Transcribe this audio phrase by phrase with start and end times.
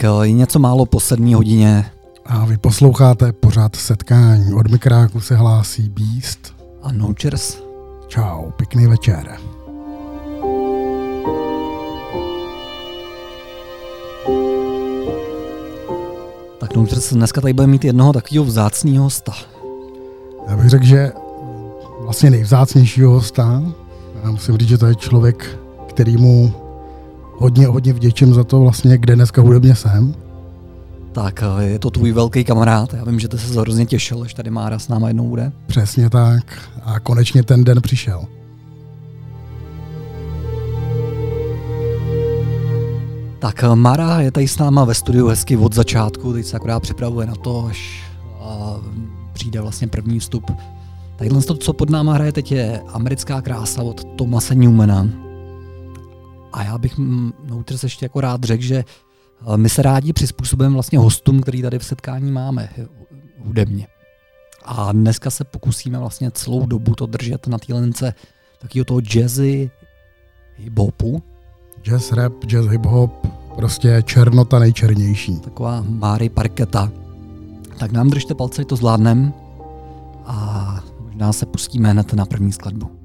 [0.00, 1.84] Tak eh, je něco málo po sedmí hodině.
[2.26, 4.54] A vy posloucháte pořád setkání.
[4.54, 6.54] Od mikráku se hlásí Beast.
[6.82, 7.58] A no cheers.
[8.08, 9.36] Čau, pěkný večer.
[16.60, 19.32] Tak no cheers, dneska tady budeme mít jednoho takového vzácného hosta.
[20.48, 21.12] Já bych řekl, že
[22.00, 23.62] vlastně nejvzácnějšího hosta.
[24.24, 26.59] Já musím říct, že to je člověk, kterýmu
[27.40, 30.14] hodně, hodně vděčím za to vlastně, kde dneska hudebně jsem.
[31.12, 32.94] Tak eh, je to tvůj velký kamarád.
[32.94, 35.52] Já vím, že ty se hrozně těšil, až tady Mára s náma jednou bude.
[35.66, 36.70] Přesně tak.
[36.84, 38.24] A konečně ten den přišel.
[43.38, 46.80] Tak eh, Mara je tady s náma ve studiu hezky od začátku, teď se akorát
[46.80, 48.02] připravuje na to, až
[48.40, 48.76] a,
[49.32, 50.52] přijde vlastně první vstup.
[51.16, 55.29] Tadyhle to, co pod náma hraje teď, je americká krása od Tomase Newmana.
[56.52, 56.98] A já bych
[57.44, 61.78] Nouters ještě jako rád řekl, že eh, my se rádi přizpůsobujeme vlastně hostům, který tady
[61.78, 62.86] v setkání máme eh,
[63.38, 63.86] hudebně.
[64.64, 68.14] A dneska se pokusíme vlastně celou dobu to držet na té lince
[68.58, 69.70] takového toho jazzy,
[70.58, 71.22] hip-hopu.
[71.82, 73.10] Jazz rap, jazz hip-hop,
[73.56, 75.40] prostě černota nejčernější.
[75.40, 76.92] Taková Máry Parketa.
[77.78, 79.32] Tak nám držte palce, to zvládnem
[80.26, 82.99] a možná se pustíme hned na první skladbu.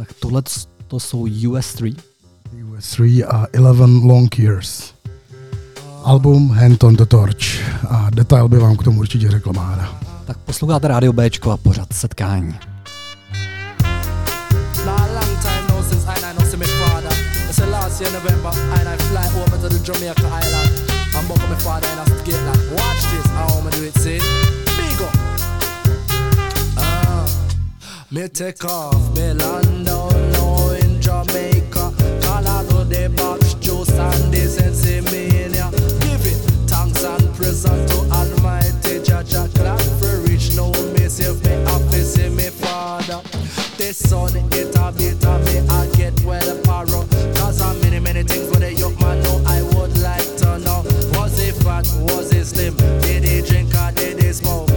[0.00, 0.42] Tak tohle
[0.88, 1.96] to jsou US3.
[2.64, 4.94] US3 a 11 Long Years.
[6.04, 7.44] Album Hand on the Torch.
[7.88, 10.00] A detail by vám k tomu určitě řekl Mára.
[10.24, 12.54] Tak posloucháte Radio Bčko a pořád setkání.
[17.70, 20.70] last year November and I fly over to the Jamaica Island
[21.16, 24.49] and buck my father in a skate like watch this how I'ma do it see
[28.12, 31.92] me take off me land down now in Jamaica.
[32.22, 35.70] Colorado the box juice and the sensimania
[36.02, 36.38] give it
[36.68, 42.28] thanks and present to Almighty Jaja clap for reach no me save me happy see
[42.30, 43.22] me father.
[43.78, 47.06] The sun it a bit of me I get well paro
[47.36, 50.82] Cause I'm many many things where the young man know I would like to know.
[51.14, 54.69] Was he fat, was he slim, did he drink or did he smoke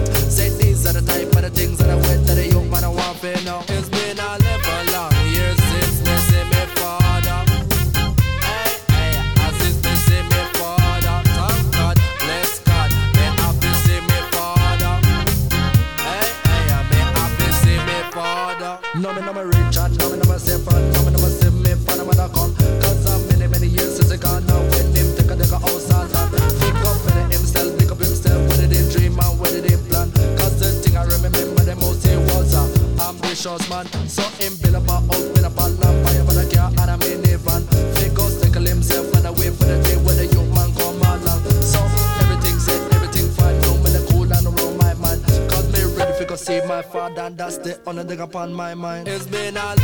[33.46, 33.86] ambitious man.
[34.08, 36.92] So him build up a house, build up a land Buy up a car and
[36.92, 37.64] a minivan.
[37.64, 41.44] Up, tickle himself and wait for the day when the young man come along.
[41.62, 41.80] So
[42.22, 43.60] everything set, everything fine.
[43.62, 46.82] No me the cool and around my mind Cause me ready for go see my
[46.82, 49.08] father And that's the only thing upon my mind.
[49.08, 49.76] It's been a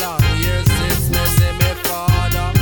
[0.00, 2.53] long years since me see me father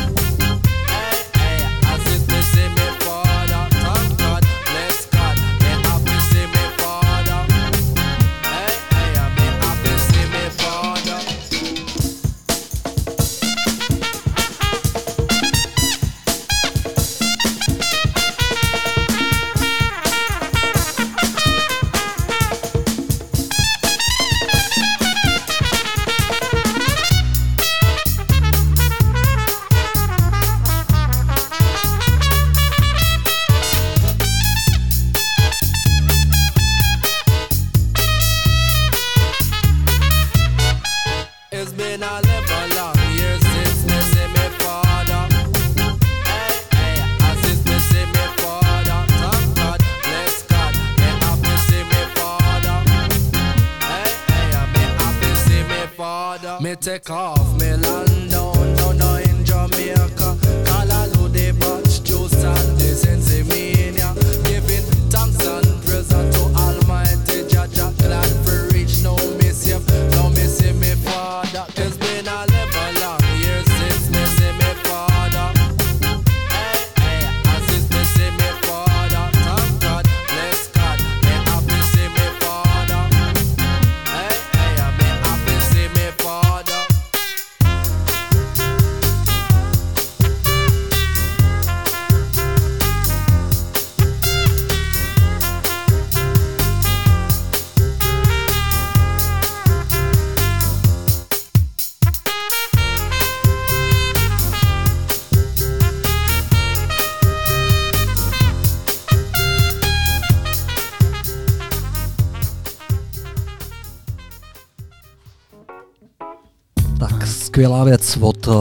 [117.62, 118.54] skvělá věc od uh,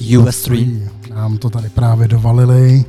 [0.00, 0.80] US3.
[1.14, 2.84] Nám to tady právě dovalili.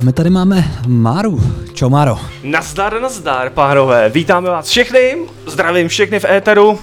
[0.00, 1.40] A my tady máme Máru.
[1.74, 2.18] Čau Máro.
[2.42, 4.08] Nazdar, nazdar, pánové.
[4.08, 5.16] Vítáme vás všechny,
[5.46, 6.78] zdravím všechny v éteru,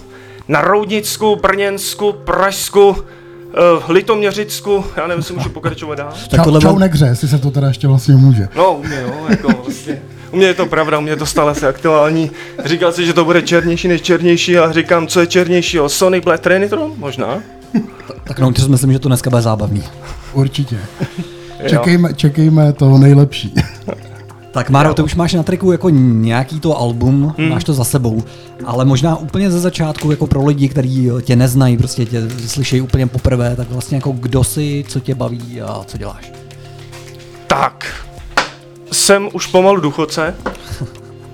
[0.47, 2.95] na Roudnicku, Brněnsku, Pražsku, uh,
[3.89, 6.13] Litoměřicku, já nevím, jestli můžu pokračovat dál.
[6.29, 8.47] Tak čau, čau negře, jestli se to teda ještě vlastně může.
[8.56, 10.01] No, u mě, jo, jako vlastně.
[10.31, 12.31] U mě je to pravda, u mě je to stále se aktuální.
[12.65, 16.41] Říkal si, že to bude černější než černější a říkám, co je černějšího, Sonic Black
[16.41, 16.94] Trinitron?
[16.97, 17.41] Možná.
[18.24, 19.84] Tak no, myslím, že to dneska bude zábavný.
[20.34, 20.80] Určitě.
[21.68, 23.54] Čekejme, čekejme to nejlepší.
[24.52, 27.50] Tak Máro, ty už máš na triku jako nějaký to album, hmm.
[27.50, 28.24] máš to za sebou,
[28.66, 33.08] ale možná úplně ze začátku jako pro lidi, kteří tě neznají, prostě tě slyšejí úplně
[33.08, 36.31] poprvé, tak vlastně jako kdo jsi, co tě baví a co děláš?
[37.48, 38.06] Tak,
[38.92, 40.36] jsem už pomalu důchodce,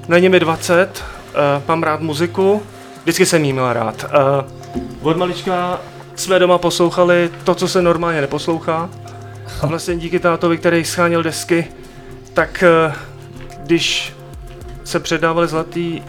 [0.07, 2.61] není mi 20, uh, mám rád muziku,
[3.03, 4.05] vždycky jsem jí měl rád.
[4.05, 5.79] Uh, od malička
[6.19, 8.89] jsme doma poslouchali to, co se normálně neposlouchá.
[9.61, 11.67] A vlastně díky tátovi, který scháněl desky,
[12.33, 12.93] tak uh,
[13.63, 14.13] když
[14.83, 16.01] se předávaly zlatý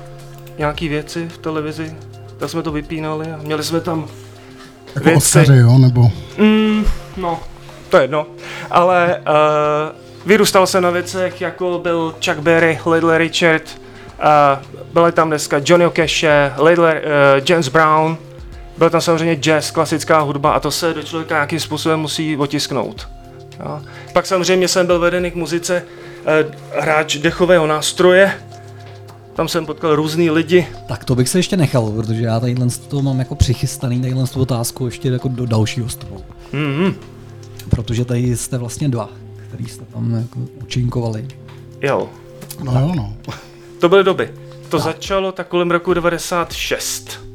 [0.59, 1.97] nějaký věci v televizi,
[2.39, 4.09] tak jsme to vypínali a měli jsme tam
[4.95, 5.17] jako věci.
[5.17, 6.11] Oscaři, jo, nebo?
[6.39, 6.85] Mm,
[7.17, 7.41] no,
[7.89, 8.27] to je jedno.
[8.71, 13.63] Ale uh, vyrůstal jsem na věcech, jako byl Chuck Berry, Little Richard,
[14.19, 16.25] uh, byly tam dneska Johnny Cash,
[16.59, 18.17] Little, uh, James Brown,
[18.81, 23.09] byl tam samozřejmě jazz, klasická hudba a to se do člověka nějakým způsobem musí otisknout.
[23.61, 23.81] Jo.
[24.13, 25.83] Pak samozřejmě jsem byl vedený k muzice,
[26.27, 26.47] eh,
[26.81, 28.33] hráč dechového nástroje,
[29.35, 30.67] tam jsem potkal různý lidi.
[30.89, 34.41] Tak to bych se ještě nechal, protože já tadyhle to mám jako přichystaný, tadyhle tu
[34.41, 36.25] otázku ještě jako do dalšího stolu.
[36.53, 36.95] Mm-hmm.
[37.71, 39.09] Protože tady jste vlastně dva,
[39.49, 41.29] který jste tam jako učinkovali.
[41.81, 42.09] Jo.
[42.63, 43.15] No jo, no.
[43.81, 44.31] To byly doby.
[44.69, 44.85] To tak.
[44.85, 47.30] začalo tak kolem roku 96.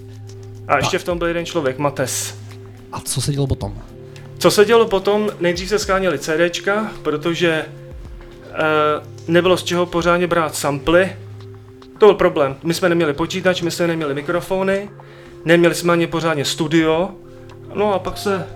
[0.68, 2.36] A ještě v tom byl jeden člověk, Mates.
[2.92, 3.82] A co se dělo potom?
[4.38, 5.30] Co se dělo potom?
[5.40, 7.66] Nejdřív se skáněly CDčka, protože e,
[9.28, 11.16] nebylo z čeho pořádně brát samply.
[11.98, 12.56] To byl problém.
[12.64, 14.90] My jsme neměli počítač, my jsme neměli mikrofony,
[15.46, 17.10] neměli jsme ani pořádně studio.
[17.74, 18.48] No a pak se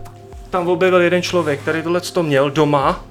[0.49, 3.05] tam objevil jeden člověk, který tohle to měl doma.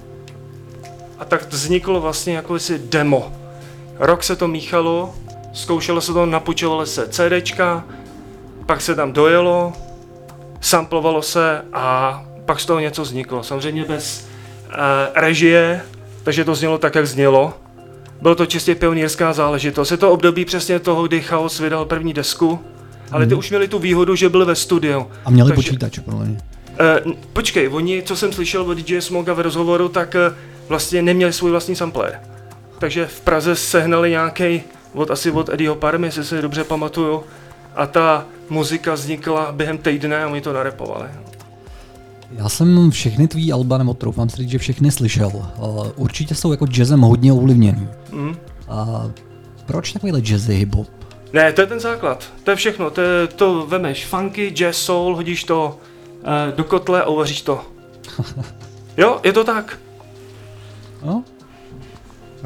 [1.19, 3.33] A tak vzniklo vlastně jako si demo.
[3.99, 5.13] Rok se to míchalo,
[5.53, 7.85] zkoušelo se to, napučovalo se CDčka,
[8.69, 9.73] pak se tam dojelo,
[10.61, 13.43] samplovalo se a pak z toho něco vzniklo.
[13.43, 14.27] Samozřejmě bez
[14.67, 14.73] uh,
[15.15, 15.81] režie,
[16.23, 17.53] takže to znělo tak, jak znělo.
[18.21, 19.91] Bylo to čistě pionýrská záležitost.
[19.91, 22.59] Je to období přesně toho, kdy Chaos vydal první desku,
[23.11, 23.39] ale ty mm.
[23.39, 25.07] už měli tu výhodu, že byli ve studiu.
[25.25, 26.37] A měli takže, počítač, podle mě.
[27.05, 30.35] Uh, počkej, oni, co jsem slyšel od DJ Smoga v rozhovoru, tak uh,
[30.67, 32.19] vlastně neměli svůj vlastní sampler.
[32.79, 34.61] Takže v Praze sehnali nějaký
[34.93, 37.23] od asi od Eddieho Parmy, jestli si dobře pamatuju,
[37.75, 41.09] a ta muzika vznikla během týdne a oni to narepovali.
[42.31, 45.31] Já jsem všechny tvý alba, nebo troufám si říct, že všechny slyšel.
[45.95, 47.87] Určitě jsou jako jazzem hodně ovlivněný.
[48.11, 48.35] Mm.
[48.67, 49.05] A
[49.65, 50.85] proč takovýhle jazzy hip-hop?
[51.33, 52.25] Ne, to je ten základ.
[52.43, 52.89] To je všechno.
[52.89, 55.77] To, je, to vemeš funky, jazz, soul, hodíš to
[56.21, 57.61] uh, do kotle a uvaříš to.
[58.97, 59.79] jo, je to tak.
[61.05, 61.23] No.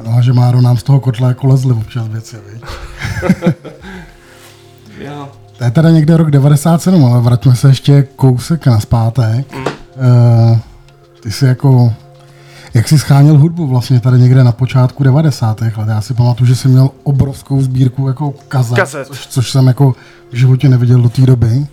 [0.04, 2.36] No, že Máro nám z toho kotle jako lezli občas věci,
[4.98, 5.32] jo.
[5.58, 9.52] To je teda někde rok 97, ale vraťme se ještě kousek na zpátek.
[9.52, 9.64] Mm.
[9.66, 10.58] Uh,
[11.20, 11.92] ty jsi jako,
[12.74, 15.60] jak jsi scháněl hudbu vlastně tady někde na počátku 90.
[15.60, 15.72] let.
[15.88, 19.06] Já si pamatuju, že jsi měl obrovskou sbírku jako kazet, kazet.
[19.06, 19.94] Což, což, jsem jako
[20.32, 21.66] v životě neviděl do té doby.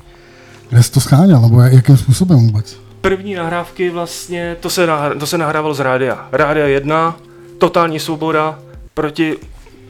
[0.70, 2.78] Kde jsi to scháněl, nebo jakým způsobem vůbec?
[3.02, 6.28] První nahrávky vlastně, to se, nahr- to se nahrávalo z rádia.
[6.32, 7.16] Rádia 1,
[7.58, 8.60] totální svoboda
[8.94, 9.38] proti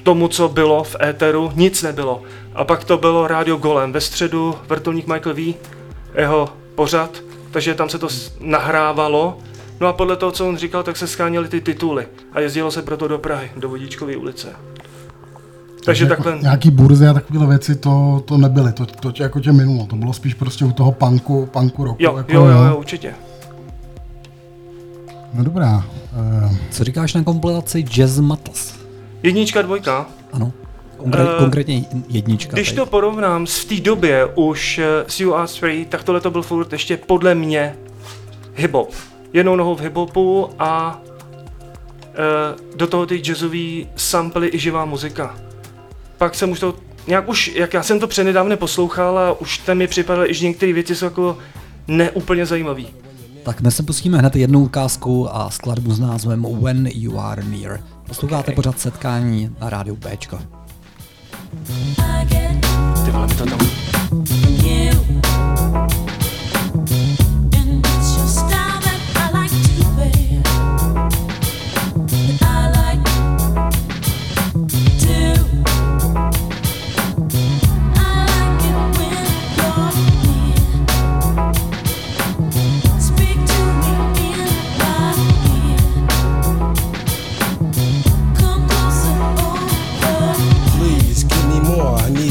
[0.03, 2.21] tomu, co bylo v éteru, nic nebylo.
[2.55, 5.55] A pak to bylo Radio Golem ve středu, vrtulník Michael V,
[6.15, 7.09] jeho pořad,
[7.51, 8.07] takže tam se to
[8.39, 9.37] nahrávalo.
[9.79, 12.81] No a podle toho, co on říkal, tak se scháněly ty tituly a jezdilo se
[12.81, 14.47] proto do Prahy, do Vodíčkové ulice.
[14.47, 16.41] Takže, takže jako takhle...
[16.41, 19.95] Nějaký burzy a takovéhle věci to, to nebyly, to, to tě, jako tě minulo, to
[19.95, 21.97] bylo spíš prostě u toho punku, punku roku.
[21.99, 23.13] Jo, jako, jo, jo, jo, určitě.
[25.33, 25.83] No dobrá.
[26.43, 26.55] Uh...
[26.71, 28.80] Co říkáš na kompilaci Jazz Matas?
[29.23, 30.07] Jednička, dvojka.
[30.33, 30.51] Ano.
[30.97, 32.53] Konkrét, uh, konkrétně jednička.
[32.53, 32.75] Když tady.
[32.75, 36.73] to porovnám s v té době už uh, s UR3, tak tohle to byl furt
[36.73, 37.75] ještě podle mě
[38.55, 38.87] hip-hop.
[39.33, 45.35] Jednou nohou v hip-hopu a uh, do toho ty jazzový samply i živá muzika.
[46.17, 46.75] Pak jsem už to
[47.07, 50.73] nějak už, jak já jsem to přednedávne poslouchal a už tam mi připadaly, že některé
[50.73, 51.37] věci jsou jako
[51.87, 52.83] neúplně zajímavé.
[53.43, 57.79] Tak my se pustíme hned jednu ukázku a skladbu s názvem When You Are Near.
[58.11, 58.55] Posloucháte okay.
[58.55, 60.39] pořád setkání na rádiu Bčko.
[63.05, 63.70] Ty vole, to tam...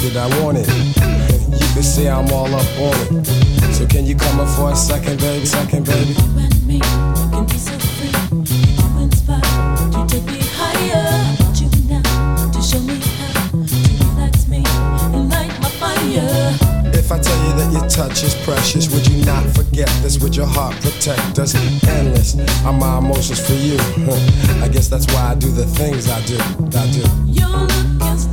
[0.04, 0.68] it, I want it.
[0.68, 3.74] You can see I'm all up on it.
[3.74, 5.46] So can you come up for a second, baby?
[5.46, 6.12] Second, baby.
[6.12, 8.12] You and me can be so free.
[8.32, 11.04] You inspire to take me higher.
[11.40, 13.56] Want you now to show me how to
[14.04, 16.56] relax me and my fire.
[16.94, 20.18] If I tell you that your touch is precious, would you not forget this?
[20.20, 21.54] Would your heart protect us?
[21.86, 23.76] Endless are my emotions for you.
[24.62, 26.38] I guess that's why I do the things I do.
[26.78, 27.04] I do.
[27.26, 28.29] Your look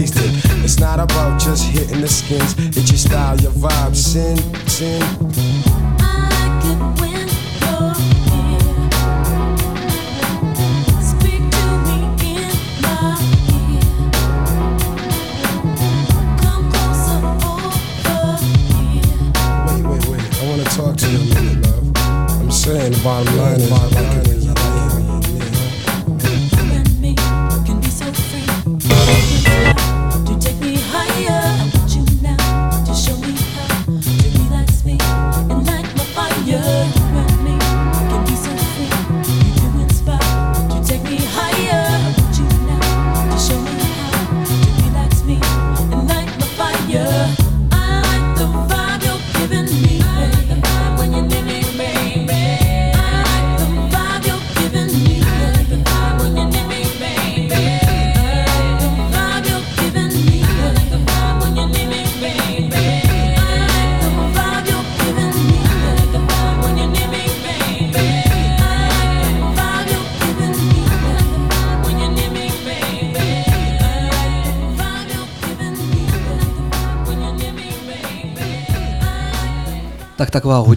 [0.00, 0.30] taste it.
[0.62, 2.65] It's not about just hitting the skins.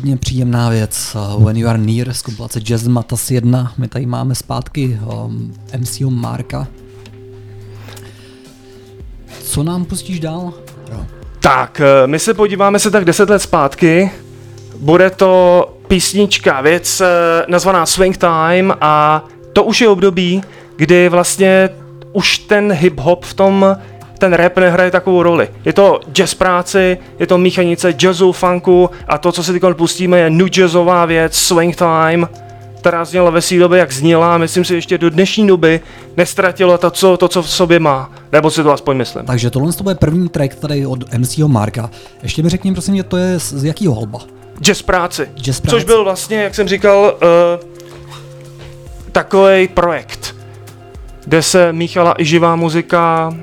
[0.09, 1.15] Hodně příjemná věc.
[1.15, 3.73] Uh, When You Are Near z kompilace Jazz Matas 1.
[3.77, 6.67] My tady máme zpátky um, MCO Marka.
[9.43, 10.53] Co nám pustíš dál?
[11.39, 14.11] Tak, eh, my se podíváme se tak 10 let zpátky.
[14.79, 17.05] Bude to písnička, věc eh,
[17.47, 20.43] nazvaná Swing Time a to už je období,
[20.75, 21.69] kdy vlastně
[22.13, 23.75] už ten hip-hop v tom,
[24.19, 25.49] ten rap nehraje takovou roli.
[25.65, 30.19] Je to jazz práci, je to míchanice jazzu, funku a to, co si teď pustíme,
[30.19, 32.29] je new jazzová věc, Swing Time,
[32.79, 35.81] která zněla ve své době, jak zněla a myslím si, že ještě do dnešní doby
[36.17, 38.11] nestratilo to, co, to, co v sobě má.
[38.31, 39.25] Nebo si to aspoň myslím.
[39.25, 41.89] Takže tohle to bude první track tady od MCO Marka.
[42.23, 44.19] Ještě mi řekni, prosím, mě, to je z z jakého alba?
[44.61, 45.29] Jazz práci.
[45.35, 45.75] Jazz práci.
[45.75, 47.69] Což byl vlastně, jak jsem říkal, uh,
[49.11, 50.35] takový projekt,
[51.29, 53.29] kde se míchala i živá muzika.
[53.29, 53.37] Uh,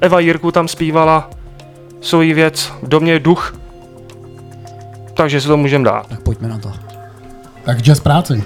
[0.00, 1.30] Eva Jirku tam zpívala
[2.00, 3.56] svoji věc v domě duch.
[5.14, 6.06] Takže si to můžeme dát.
[6.06, 6.72] Tak pojďme na to.
[7.64, 8.44] Tak jazz práci.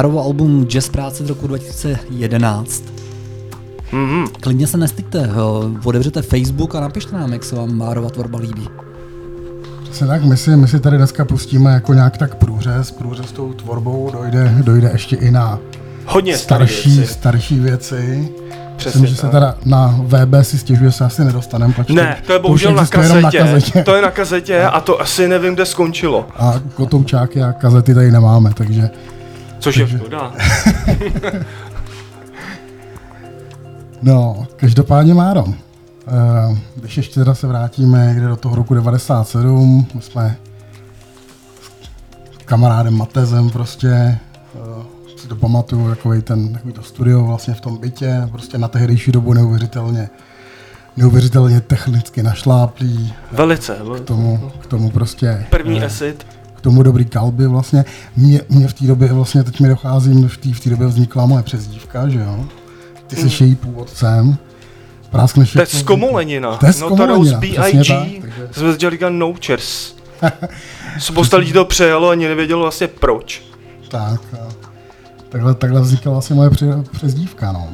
[0.00, 2.84] A Márovo album Jazz práce z roku 2011.
[3.92, 4.26] Mhm.
[4.40, 5.30] Klidně se nestykte,
[5.84, 8.68] otevřete Facebook a napište nám, jak se vám Márova tvorba líbí.
[9.82, 13.32] Přesně tak, my si, my si tady dneska pustíme jako nějak tak průřez, průřez s
[13.32, 15.58] tou tvorbou, dojde, dojde ještě i na
[16.06, 17.12] Hodně starší, věci.
[17.12, 18.28] starší věci.
[18.76, 21.74] Přesně Myslím, že se teda na VB si stěžuje, se asi nedostaneme.
[21.74, 23.82] protože Ne, to je už bohužel na existuje jenom kazetě.
[23.82, 26.26] To je na kazetě a to asi nevím, kde skončilo.
[26.36, 28.90] A kotoučáky a kazety tady nemáme, takže
[29.60, 30.32] Což je škoda.
[34.02, 35.44] no, každopádně Máro.
[35.48, 40.36] eh, Když ještě teda se vrátíme někde do toho roku 97, my jsme
[42.32, 44.18] s kamarádem Matezem prostě eh,
[45.16, 49.12] si to pamatuju, takový ten, takový to studio vlastně v tom bytě, prostě na tehdejší
[49.12, 50.08] dobu neuvěřitelně
[50.96, 53.76] neuvěřitelně technicky našláplý, Velice.
[53.96, 56.26] k tomu, k tomu prostě První eh, acid.
[56.60, 57.84] K tomu dobrý kalby vlastně.
[58.16, 61.26] Mě, mě v té době vlastně, teď mi dochází, v té v té době vznikla
[61.26, 62.44] moje přezdívka, že jo.
[63.06, 64.36] Ty jsi její původcem.
[65.10, 65.52] Práskneš.
[65.52, 66.56] To je zkomolenina.
[66.56, 68.20] To je Notorious zkomolenina, přesně B.I.G.
[68.20, 69.94] tak, takže- Jsme začali říkat no cheers.
[70.98, 73.42] Spousta lidí to přejelo ani nevědělo vlastně proč.
[73.88, 74.48] Tak, a
[75.28, 77.68] takhle, takhle vznikla vlastně moje pře, přezdívka, no.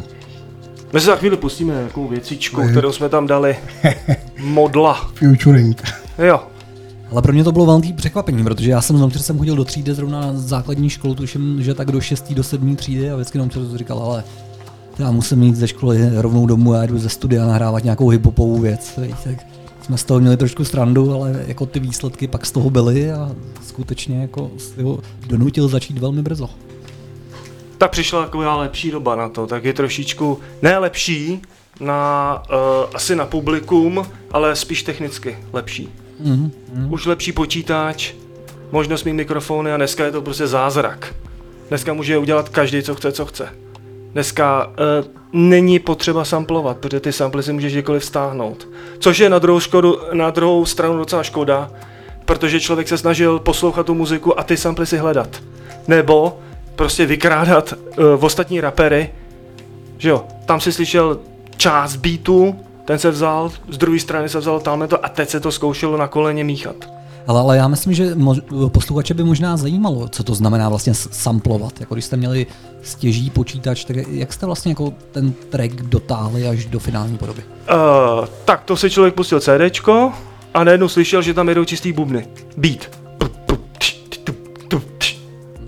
[0.92, 2.70] My se za chvíli pustíme nějakou věcičku, Vy.
[2.70, 3.56] kterou jsme tam dali.
[4.40, 5.10] Modla.
[5.14, 5.82] Futuring.
[6.18, 6.40] Jo.
[7.10, 9.94] Ale pro mě to bylo velký překvapení, protože já jsem domtře jsem chodil do třídy
[9.94, 12.32] zrovna na základní školu, tuším, že tak do 6.
[12.32, 12.76] do 7.
[12.76, 14.24] třídy a vždycky domtře říkal, ale
[14.98, 18.98] já musím jít ze školy rovnou domů a jdu ze studia nahrávat nějakou hiphopovou věc.
[18.98, 19.46] Víš, tak
[19.82, 23.30] jsme z toho měli trošku strandu, ale jako ty výsledky pak z toho byly a
[23.66, 24.50] skutečně jako
[24.82, 26.50] ho donutil začít velmi brzo.
[27.78, 31.42] Tak přišla taková lepší doba na to, tak je trošičku, ne lepší,
[31.80, 35.88] na, uh, asi na publikum, ale spíš technicky lepší.
[36.20, 36.52] Mhm.
[36.90, 38.12] Už lepší počítač,
[38.72, 41.14] možnost mít mikrofony a dneska je to prostě zázrak.
[41.68, 43.48] Dneska může udělat každý, co chce, co chce.
[44.12, 44.72] Dneska uh,
[45.32, 48.68] není potřeba samplovat, protože ty samply si můžeš kdykoliv stáhnout.
[48.98, 51.70] Což je na druhou, škodu, na druhou stranu docela škoda,
[52.24, 55.42] protože člověk se snažil poslouchat tu muziku a ty samply si hledat.
[55.88, 56.38] Nebo
[56.76, 59.10] prostě vykrádat uh, ostatní rapery,
[59.98, 61.18] že jo, tam si slyšel
[61.56, 65.40] část beatu, ten se vzal, z druhé strany se vzal tamhle to a teď se
[65.40, 66.76] to zkoušelo na koleně míchat.
[67.26, 71.80] Ale, ale já myslím, že mo- posluchače by možná zajímalo, co to znamená vlastně samplovat.
[71.80, 72.46] Jako když jste měli
[72.82, 77.42] stěží počítač, tak jak jste vlastně jako ten track dotáhli až do finální podoby?
[77.42, 80.12] Uh, tak to si člověk pustil CDčko
[80.54, 82.26] a najednou slyšel, že tam jedou čistý bubny.
[82.56, 82.90] Beat.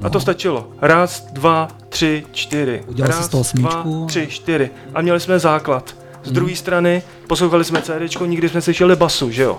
[0.03, 0.69] A to stačilo.
[0.81, 2.85] Raz, dva, tři, čtyři.
[2.87, 4.07] Udělal Raz, z toho dva, smyčku.
[4.07, 4.71] tři, čtyři.
[4.95, 5.97] A měli jsme základ.
[6.29, 9.59] Z druhé strany poslouchali jsme CDčko, nikdy jsme slyšeli basu, že jo.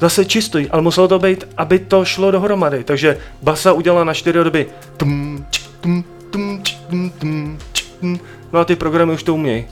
[0.00, 2.84] Zase čistý, ale muselo to být, aby to šlo dohromady.
[2.84, 4.66] Takže basa udělala na čtyři doby.
[4.96, 5.46] Tum,
[5.80, 7.58] tum, tum, tum, tum,
[8.00, 8.20] tum.
[8.52, 9.64] No a ty programy už to umějí.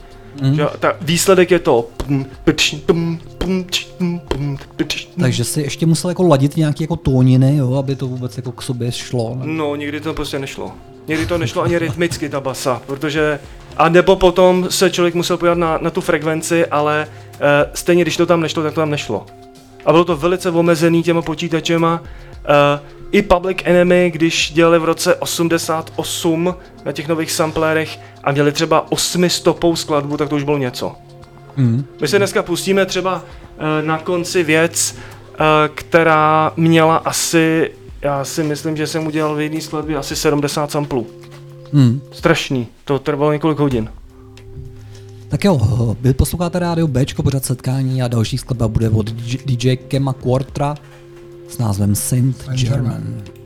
[0.53, 1.87] Že jo, ta výsledek je to.
[5.19, 8.61] Takže si ještě musel jako ladit nějaké jako tóniny, jo, aby to vůbec jako k
[8.61, 9.37] sobě šlo.
[9.43, 10.71] No, nikdy to prostě nešlo.
[11.07, 13.39] Někdy to nešlo ani rytmicky, ta basa, protože...
[13.77, 17.39] A nebo potom se člověk musel podívat na, na tu frekvenci, ale uh,
[17.73, 19.25] stejně, když to tam nešlo, tak to tam nešlo.
[19.85, 22.01] A bylo to velice omezený těma počítačema.
[22.01, 28.51] Uh, I Public Enemy, když dělali v roce 88 na těch nových samplerech a měli
[28.51, 30.95] třeba 8 stopou skladbu, tak to už bylo něco.
[31.57, 31.85] Mm.
[32.01, 33.23] My se dneska pustíme třeba
[33.57, 34.95] eh, na konci věc,
[35.75, 41.07] která měla asi, já si myslím, že jsem udělal v jedné skladbě asi 70 samplů.
[41.73, 42.01] Mm.
[42.11, 43.89] Strašný, to trvalo několik hodin.
[45.29, 45.59] Tak jo,
[46.01, 50.75] vy posloucháte rádio Bčko, pořád setkání a další skladba bude od DJ, DJ Kema Quartra
[51.49, 52.83] s názvem Saint Saint German.
[52.83, 53.36] German.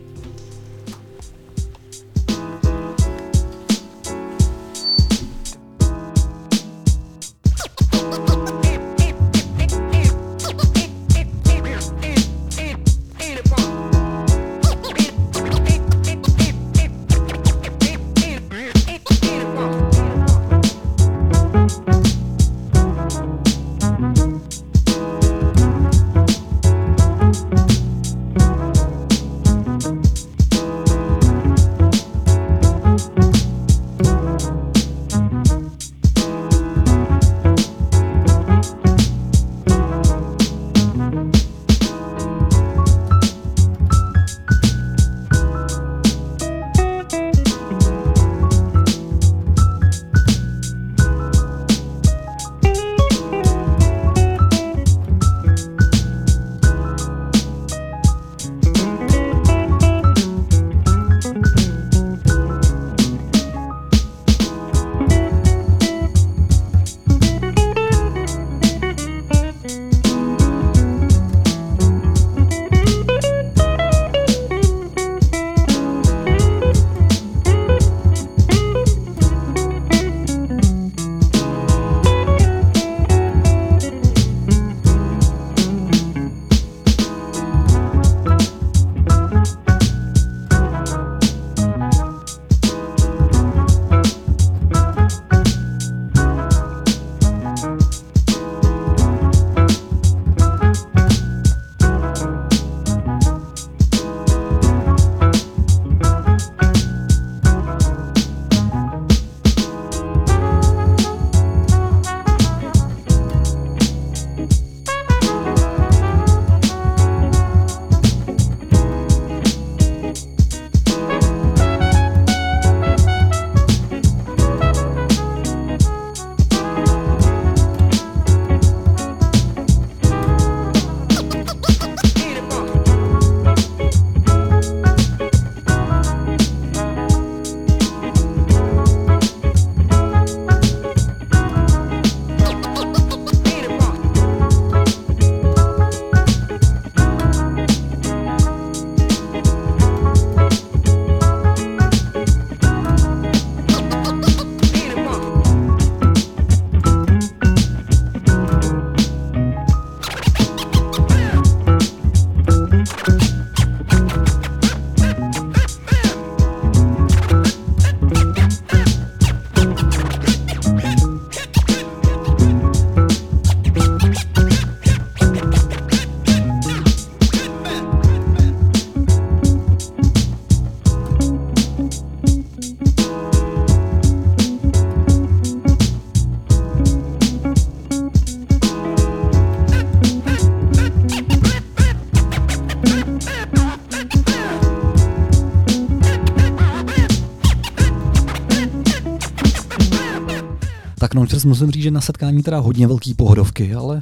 [201.12, 204.02] Tak no, musím říct, že na setkání teda hodně velký pohodovky, ale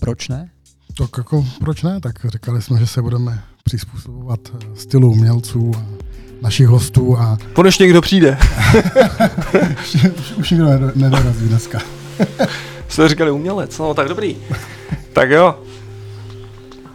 [0.00, 0.50] proč ne?
[0.98, 2.00] Tak jako, proč ne?
[2.00, 5.82] Tak říkali jsme, že se budeme přizpůsobovat eh, stylu umělců a
[6.42, 8.38] našich hostů a Konečně někdo přijde.
[9.82, 10.06] už,
[10.38, 11.78] už nikdo nedo- nedorazí dneska.
[12.88, 14.36] Jste říkali umělec, no tak dobrý.
[15.12, 15.54] tak jo.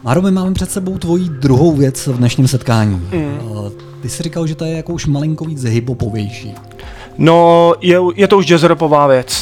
[0.04, 2.95] Máro, my máme před sebou tvoji druhou věc v dnešním setkání.
[2.95, 3.39] Mm.
[4.02, 6.54] Ty jsi říkal, že to je jako už malinko víc hiphopovější.
[7.17, 9.41] No, je, je to už jazzropová věc.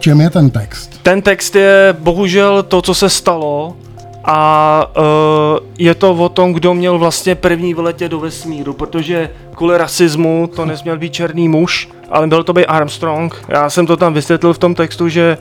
[0.00, 1.00] Čem je ten text?
[1.02, 3.76] Ten text je bohužel to, co se stalo
[4.24, 9.78] a uh, je to o tom, kdo měl vlastně první vyletět do vesmíru, protože kvůli
[9.78, 13.44] rasismu to nesměl být černý muž, ale byl to být Armstrong.
[13.48, 15.38] Já jsem to tam vysvětlil v tom textu, že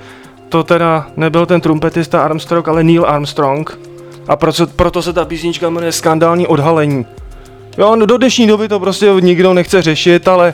[0.49, 3.79] to teda nebyl ten trumpetista Armstrong, ale Neil Armstrong.
[4.27, 7.05] A proto, proto se ta písnička jmenuje Skandální odhalení.
[7.77, 10.53] Jo, no do dnešní doby to prostě nikdo nechce řešit, ale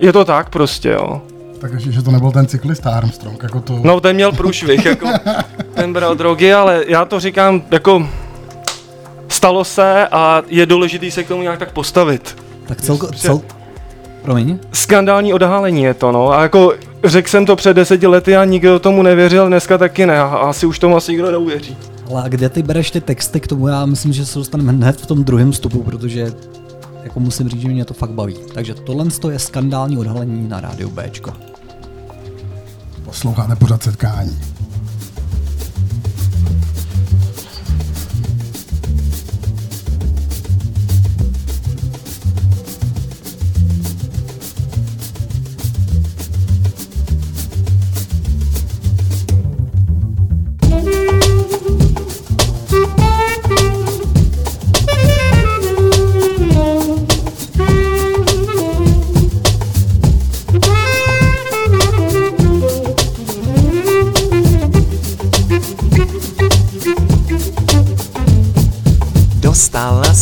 [0.00, 1.22] je to tak prostě, jo.
[1.60, 3.80] Tak ještě, že to nebyl ten cyklista Armstrong, jako to...
[3.82, 5.08] No, ten měl průšvih, jako,
[5.74, 8.08] ten bral drogy, ale já to říkám, jako,
[9.28, 12.36] stalo se a je důležitý se k tomu nějak tak postavit.
[12.66, 13.40] Tak celko, cel...
[14.22, 14.58] Promiň?
[14.72, 18.78] Skandální odhalení je to, no, a jako, řekl jsem to před deseti lety a nikdo
[18.78, 21.76] tomu nevěřil, dneska taky ne, a asi už tomu asi nikdo neuvěří.
[22.10, 23.68] Ale a kde ty bereš ty texty k tomu?
[23.68, 26.32] Já myslím, že se dostaneme hned v tom druhém vstupu, protože
[27.04, 28.36] jako musím říct, že mě to fakt baví.
[28.54, 31.32] Takže tohle je skandální odhalení na rádiu Bčko.
[33.04, 34.38] Posloucháte pořád setkání.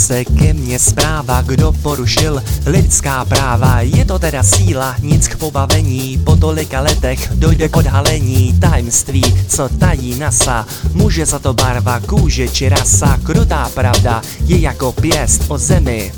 [0.08, 3.80] Se ke mně zpráva, kdo porušil lidská práva.
[3.80, 6.20] Je to teda síla, nic k pobavení.
[6.24, 10.66] Po tolika letech dojde k odhalení tajemství, co tají NASA.
[10.92, 13.18] Může za to barva, kůže či rasa.
[13.22, 16.12] Krutá pravda je jako pěst o zemi.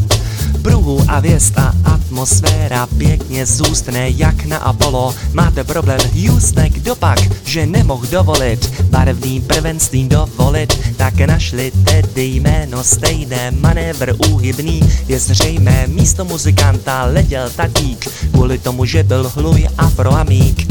[0.62, 5.14] Pruhu a věst a atmosféra pěkně zůstne jak na Apollo.
[5.32, 12.84] Máte problém, Houston, kdo pak, že nemohl dovolit barevným prvenstvím dovolit, tak našli tedy jméno
[12.84, 20.66] stejné, manévr úhybný je zřejmé, místo muzikanta letěl tatík, kvůli tomu, že byl hluj afroamík.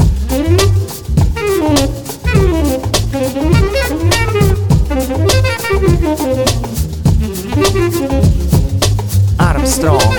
[9.50, 10.14] Armstrong,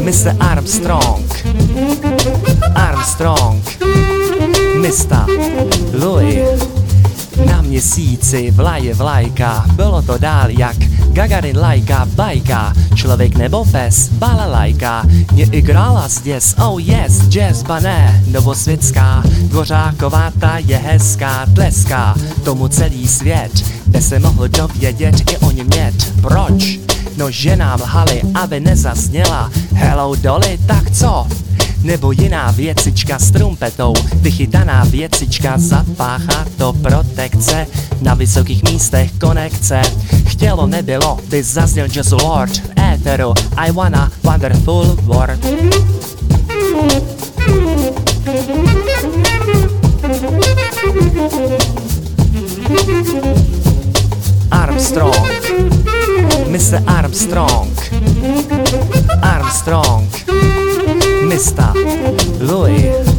[0.00, 0.36] Mr.
[0.40, 1.20] Armstrong,
[2.74, 3.60] Armstrong,
[4.80, 5.26] Mr.
[5.92, 6.40] Louis.
[7.44, 10.76] Na měsíci vlaje vlajka, bylo to dál jak
[11.12, 15.02] Gagarin lajka, bajka, člověk nebo pes, balalajka,
[15.32, 22.68] mě igrala zděs, oh yes, jazz, ba ne, novosvětská, Dvořáková ta je hezká, tleská, tomu
[22.68, 23.52] celý svět,
[23.86, 26.86] kde se mohl dovědět i o němět, proč?
[27.16, 31.26] No že nám lhali, aby nezasněla Hello Dolly, tak co?
[31.82, 37.66] Nebo jiná věcička s trumpetou Vychytaná věcička zapáchá to protekce.
[38.02, 39.82] Na vysokých místech konekce.
[40.26, 42.62] Chtělo nebylo, by zazněl Jazz Lord V
[42.94, 43.34] éteru.
[43.56, 45.46] I wanna wonderful world.
[54.50, 55.75] Armstrong
[56.56, 56.82] Mr.
[56.86, 57.68] Armstrong
[59.20, 60.08] Armstrong
[61.28, 61.74] Mr.
[62.40, 63.15] Louis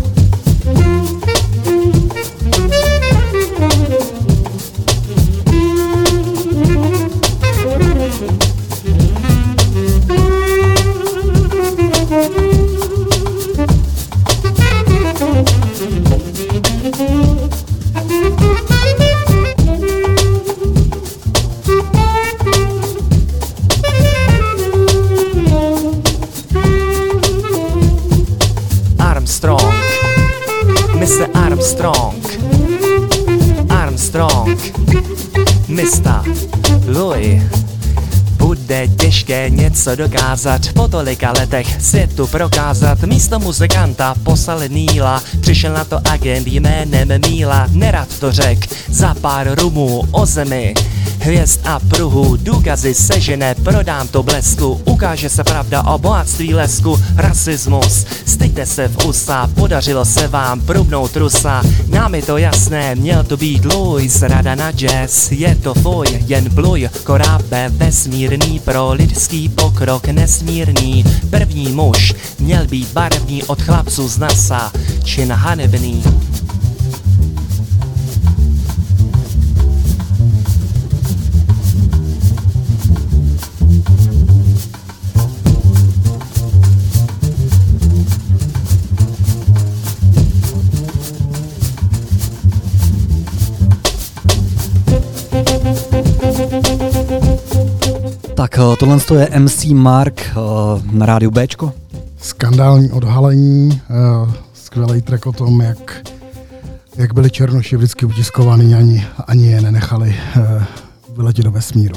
[39.57, 40.61] něco dokázat.
[40.73, 43.01] Po tolika letech světu prokázat.
[43.03, 47.67] Místo muzikanta poslali Níla Přišel na to agent jménem Míla.
[47.71, 48.67] Nerad to řek.
[48.89, 50.73] Za pár rumů o zemi
[51.27, 58.05] hvězd a pruhu, důkazy sežené, prodám to blesku, ukáže se pravda o bohatství lesku, rasismus,
[58.25, 63.37] styďte se v usa, podařilo se vám prubnout rusa, nám je to jasné, měl to
[63.37, 70.07] být Louis, rada na jazz, je to tvoj, jen bluj, korábe vesmírný, pro lidský pokrok
[70.07, 74.71] nesmírný, první muž, měl být barevný od chlapců z NASA,
[75.03, 76.26] čin hanebný.
[98.37, 100.33] Tak eh, tohle to je MC Mark eh,
[100.91, 101.73] na rádiu Bčko.
[102.17, 106.07] Skandální odhalení, uh, skvělý track o tom, jak,
[106.97, 110.15] jak byli černoši vždycky utiskovaný, ani, ani je nenechali
[111.15, 111.95] vyletět do vesmíru.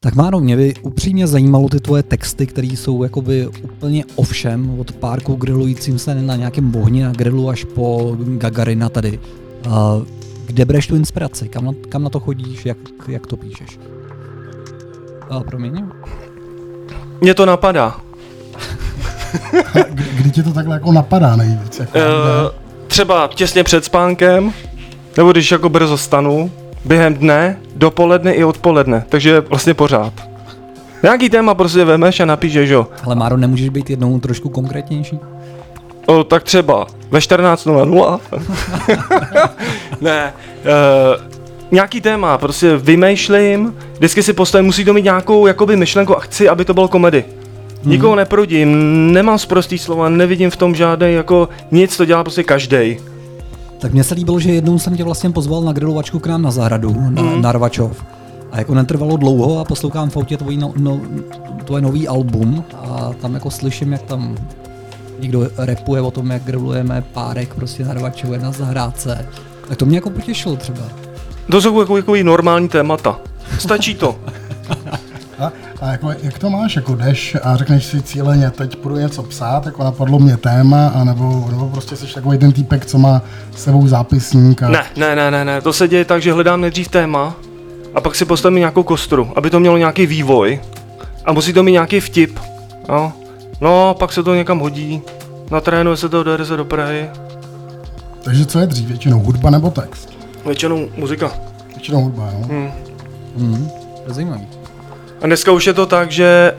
[0.00, 4.92] Tak Máro, mě by upřímně zajímalo ty tvoje texty, které jsou jakoby úplně ovšem, od
[4.92, 9.20] párku grilujícím se na nějakém bohni na grilu až po Gagarina tady.
[10.46, 11.48] Kde bereš tu inspiraci?
[11.48, 12.66] Kam na, kam na to chodíš?
[12.66, 13.78] Jak, jak to píšeš?
[15.30, 15.84] Uh, promiň?
[17.20, 17.96] Mně to napadá.
[19.90, 21.78] Kdy, kdy ti to takhle jako napadá nejvíc?
[21.78, 22.02] Jako, Uh,
[22.86, 24.52] třeba těsně před spánkem,
[25.16, 26.50] nebo když jako brzo stanu,
[26.84, 30.12] během dne, dopoledne i odpoledne, takže vlastně pořád.
[31.02, 32.86] Nějaký téma prostě vemeš a napíšeš, jo.
[33.04, 35.18] Ale Máro, nemůžeš být jednou trošku konkrétnější?
[36.06, 38.20] O, tak třeba ve 14.00.
[40.00, 40.32] ne,
[40.64, 41.34] uh,
[41.70, 46.48] nějaký téma, prostě vymýšlím, vždycky si postavím, musí to mít nějakou jakoby myšlenku a chci,
[46.48, 47.24] aby to bylo komedy.
[47.84, 48.72] Nikoho neprudím,
[49.12, 52.96] nemám zprostý slova, nevidím v tom žádný jako nic, to dělá prostě každý.
[53.78, 56.50] Tak mně se líbilo, že jednou jsem tě vlastně pozval na grilovačku k nám na
[56.50, 57.42] zahradu, na, Mhm.
[57.42, 58.04] na Rvačov.
[58.52, 61.00] A jako netrvalo dlouho a poslouchám v autě tvůj no, no,
[61.64, 64.36] tvoje nový album a tam jako slyším, jak tam
[65.20, 69.28] někdo repuje o tom, jak grilujeme párek prostě na Rvačově na zahrádce.
[69.68, 70.82] Tak to mě jako potěšilo třeba.
[71.50, 73.16] To jsou jako, jako normální témata.
[73.58, 74.16] Stačí to.
[75.38, 79.22] A, a jako, jak to máš, jako jdeš a řekneš si cíleně, teď půjdu něco
[79.22, 83.22] psát, jako napadlo mě téma, anebo, nebo prostě jsi takový ten týpek, co má
[83.56, 86.60] s sebou zápisník a Ne, ne, ne, ne, ne, to se děje tak, že hledám
[86.60, 87.34] nejdřív téma
[87.94, 90.60] a pak si postavím nějakou kostru, aby to mělo nějaký vývoj
[91.24, 92.40] a musí to mít nějaký vtip.
[92.88, 93.12] No,
[93.60, 95.02] no pak se to někam hodí,
[95.50, 97.10] natrénuje se to, dojede se do Prahy,
[98.22, 100.13] takže co je dřív, většinou hudba nebo text?
[100.46, 101.32] Většinou muzika.
[101.68, 102.46] Většinou hudba, jo.
[102.48, 102.70] Hmm.
[103.36, 103.68] Mhm.
[104.04, 104.46] To je zajímavý.
[105.22, 106.54] A dneska už je to tak, že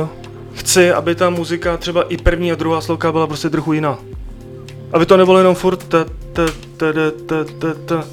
[0.00, 0.08] uh,
[0.52, 3.98] chci, aby ta muzika třeba i první a druhá sloka byla prostě trochu jiná.
[4.92, 8.04] Aby to nebylo jenom furt ta, ta, ta, ta, ta, ta, ta.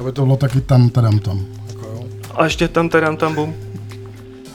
[0.00, 1.46] Aby to bylo taky tam, tadam, tam.
[1.68, 2.04] Jako, jo.
[2.34, 3.54] A ještě tam, tam, tam, bum.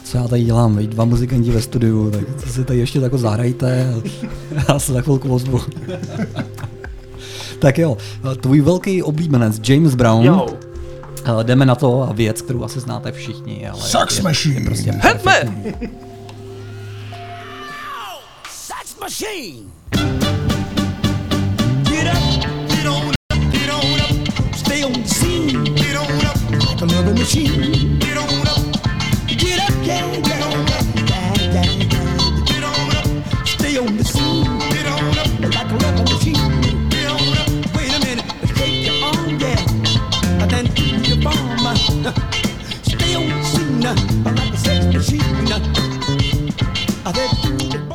[0.04, 3.94] Co já tady dělám, veď, dva muzikanti ve studiu, tak si tady ještě tako zahrajte
[4.58, 5.62] a já se za chvilku ozvu.
[7.62, 7.98] tak jo,
[8.42, 10.26] tvůj velký oblíbenec James Brown.
[10.26, 10.48] Jo.
[11.26, 14.56] Eh, Jdeme na to a věc, kterou asi znáte všichni, ale Sex je, Machine.
[14.56, 15.42] je prostě Hetme!
[18.52, 19.68] Sex machine.
[21.84, 24.56] Get up, get on up, get on up.
[24.56, 25.64] Stay on the scene.
[25.76, 26.38] Get on up
[26.92, 28.00] loving machine.
[28.00, 28.62] Get on up.
[29.28, 30.37] Get up, get on up.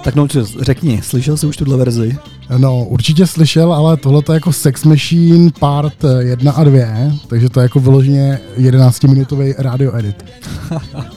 [0.04, 0.26] Tak no,
[0.60, 2.16] řekni, slyšel jsi už tuhle verzi?
[2.58, 6.80] No, určitě slyšel, ale tohle to je jako Sex Machine part 1 a 2,
[7.26, 10.24] takže to je jako vyloženě 11-minutový radio edit.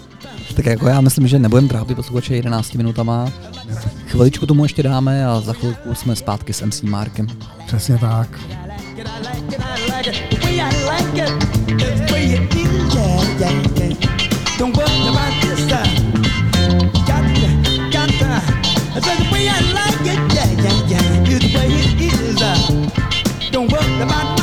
[0.56, 3.32] Tak jako já myslím, že nebudeme trápit posluchače 11 minutama.
[4.08, 7.28] Chviličku tomu ještě dáme a za chvilku jsme zpátky s MC Markem.
[7.68, 8.40] Přesně tak.
[14.60, 15.35] it, I like
[18.96, 22.42] I the way I like it, yeah, yeah, yeah, is the way it is.
[22.42, 24.35] Uh, don't worry about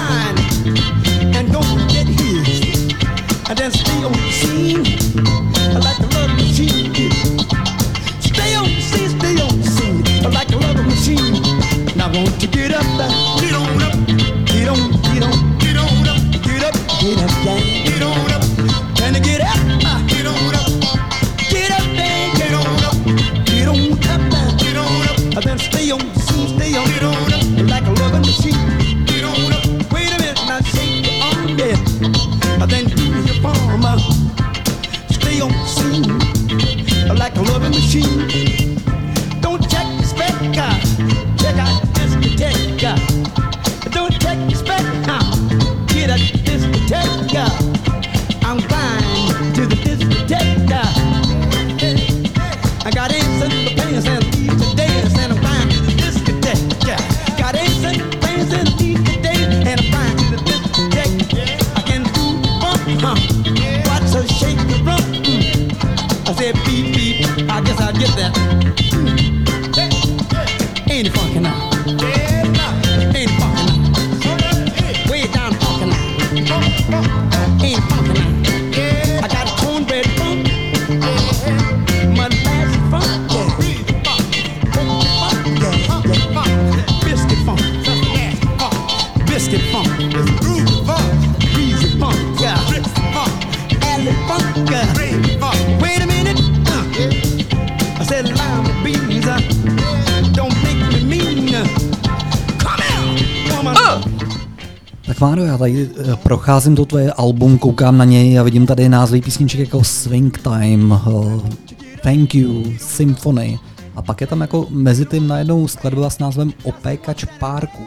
[105.62, 109.84] tady eh, procházím to tvoje album, koukám na něj a vidím tady názvy písniček jako
[109.84, 113.58] Swing Time, eh, Thank You, Symphony.
[113.96, 117.82] A pak je tam jako mezi tím najednou skladba s názvem Opékač párku.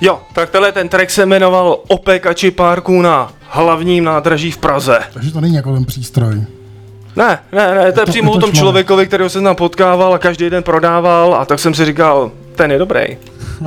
[0.00, 4.98] Jo, tak tenhle ten track se jmenoval Opékači párků na hlavním nádraží v Praze.
[5.14, 6.34] Takže to není jako ten přístroj.
[7.16, 8.58] Ne, ne, ne, to je to- přímo je o to tom čmavý.
[8.58, 12.70] člověkovi, kterého jsem tam potkával a každý den prodával a tak jsem si říkal, ten
[12.70, 13.00] je dobrý.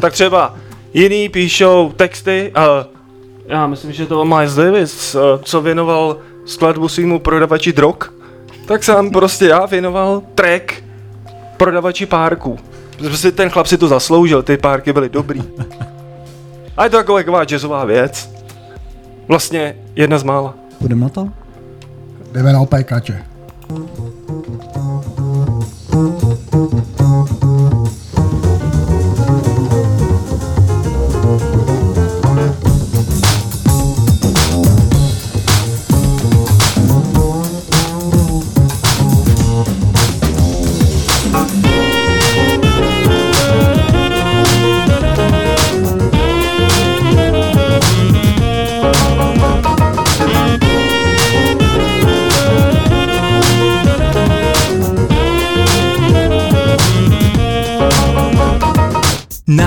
[0.02, 0.56] tak třeba
[0.94, 2.86] jiný píšou texty a
[3.46, 7.96] já myslím, že to byl Miles Davis, eh, co věnoval skladbu svýmu prodavači drog,
[8.66, 10.84] tak jsem prostě já věnoval track
[11.58, 12.58] prodavači párků.
[12.98, 15.44] Prostě ten chlap si to zasloužil, ty párky byly dobrý.
[16.78, 18.30] A je to taková, taková jazzová věc.
[19.28, 20.54] Vlastně jedna z mála.
[20.80, 21.30] Půjdeme na to?
[22.32, 23.24] Jdeme na opékače.
[23.70, 23.78] Na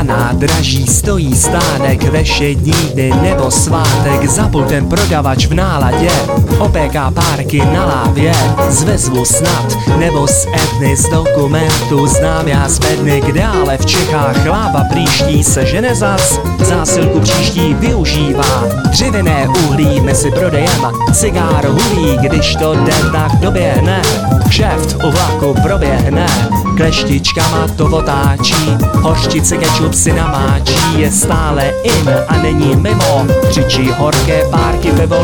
[0.07, 4.29] nádraží stojí stánek ve všední dny nebo svátek.
[4.29, 6.11] Za pultem prodavač v náladě
[6.59, 8.33] Opéká párky na lávě.
[8.69, 14.47] Zvezvu snad nebo z etny z dokumentu Znám já z bedny, kde ale v Čechách
[14.47, 16.41] Láva příští se žene zas.
[16.59, 20.93] Zásilku příští využívá Dřevěné uhlí mezi prodejem.
[21.13, 24.03] Cigár hulí, když to jde tak doběhne.
[24.49, 26.27] Kšeft u vlaku proběhne
[26.77, 28.77] Kleštičkama to otáčí.
[28.95, 33.27] Hořčice kečup si namáčí Je stále in a není mimo.
[33.49, 35.23] Křičí horké párky pivo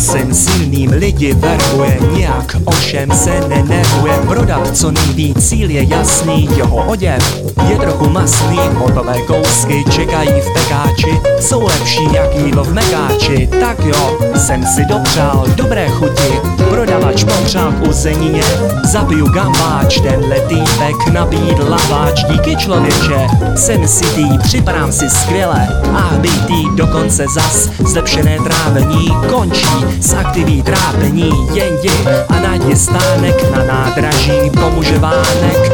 [0.00, 4.14] limo Hlasem silným lidi verbuje Nějak ovšem se nenervuje.
[4.28, 8.58] Prodat co nejvíc cíl je jasný Jeho oděv je trochu masný.
[8.74, 13.48] Hotové kousky čekají v pekáči Jsou lepší jak jídlo v mekáči.
[13.60, 18.42] Tak jo, jsem si dopřál dobré chuti Prodavač popřál k uzenině
[18.84, 22.24] Zabiju gambáč, tenhle týpek nabídl laváč.
[22.24, 25.68] Díky člověče, jsem si tý, připadám si skvěle.
[25.94, 31.32] A bytý dokonce zas Zlepšené trávení končí s aktiví trápení.
[31.54, 31.92] Jen jdi
[32.28, 35.70] a najdi stánek na nádraží pomůže vánek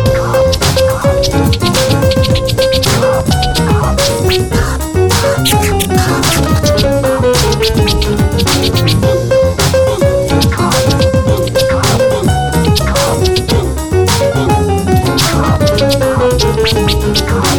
[16.74, 17.55] Música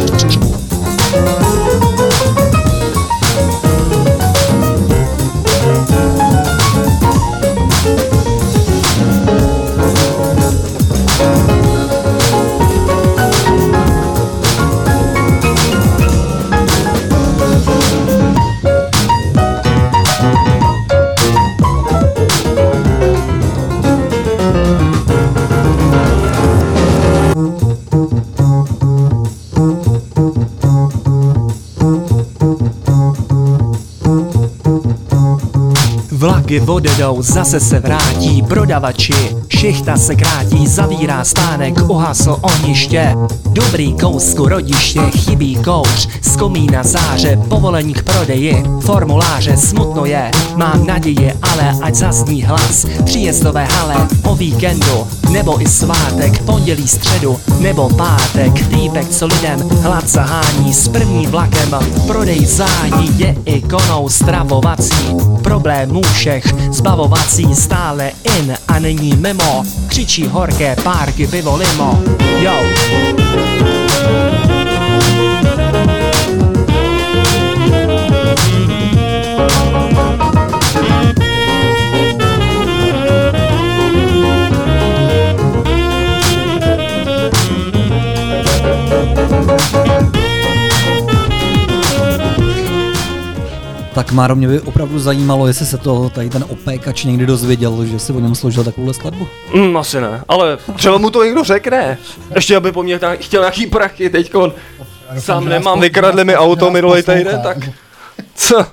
[36.68, 39.36] odjedou, zase se vrátí prodavači.
[39.48, 43.14] Šichta se krátí, zavírá stánek, uhasl ohniště.
[43.50, 48.62] Dobrý kousku rodiště, chybí kouř Z komína záře, povolení k prodeji.
[48.80, 52.86] Formuláře smutno je, mám naději, ale ať zazní hlas.
[53.04, 58.68] Příjezdové hale o víkendu nebo i svátek, pondělí, středu nebo pátek.
[58.68, 61.70] Týpek, co lidem hlad zahání s prvním vlakem
[62.06, 66.44] Prodej zájí je ikonou stravovací Problémů všech.
[66.72, 69.64] Zbavovací stále in a není mimo.
[69.86, 72.02] Křičí horké párky pivo limo.
[72.40, 73.77] Yo!
[93.98, 97.98] Tak Máro, mě by opravdu zajímalo, jestli se to tady ten opékač někdy dozvěděl, že
[97.98, 99.28] si o něm složil takovouhle skladbu.
[99.54, 101.98] Mm, asi ne, ale třeba mu to někdo řekne.
[102.34, 104.32] Ještě aby po mně ta- chtěl nějaký prachy, teď
[105.18, 107.58] sám nemám, vykradli mi auto minulý týden, tak
[108.34, 108.66] co?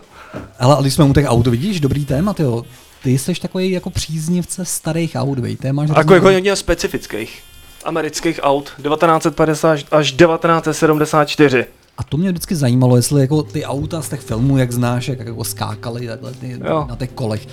[0.60, 2.64] Ale když jsme u těch aut, vidíš, dobrý téma, tyjo.
[3.04, 7.44] Ty jsi takový jako příznivce starých aut, vej, máš Jako, jako hodně specifických
[7.84, 11.66] amerických aut 1950 až 1974.
[11.98, 15.20] A to mě vždycky zajímalo, jestli jako ty auta z těch filmů, jak znáš, jak
[15.20, 16.86] jako skákali takhle ty, Jo.
[16.90, 17.48] na těch kolech.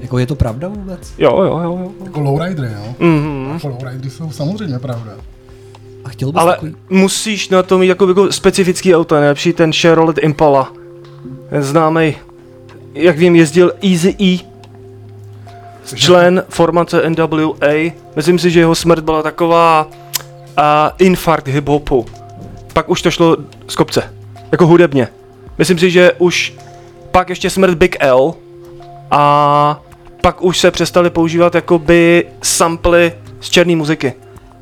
[0.00, 1.12] Jako je to pravda vůbec?
[1.18, 1.90] Jo, jo, jo, jo.
[2.04, 2.94] Jako lowridery, jo?
[2.98, 3.50] Mhm.
[3.52, 5.12] Jako lowridery jsou samozřejmě pravda.
[6.04, 6.74] A chtěl bys Ale takový...
[6.90, 10.72] musíš na tom mít jako, jako specifický auto, nejlepší ten Chevrolet Impala.
[11.50, 12.16] Ten známý,
[12.94, 14.38] jak vím, jezdil Easy E,
[15.94, 17.92] člen formace NWA.
[18.16, 19.88] Myslím si, že jeho smrt byla taková
[20.56, 22.04] a infarkt hip-hopu.
[22.74, 23.36] Pak už to šlo
[23.68, 24.02] z kopce,
[24.52, 25.08] jako hudebně.
[25.58, 26.54] Myslím si, že už
[27.10, 28.34] pak ještě smrt Big L
[29.10, 29.80] a
[30.20, 34.12] pak už se přestali používat jakoby samply z černé muziky.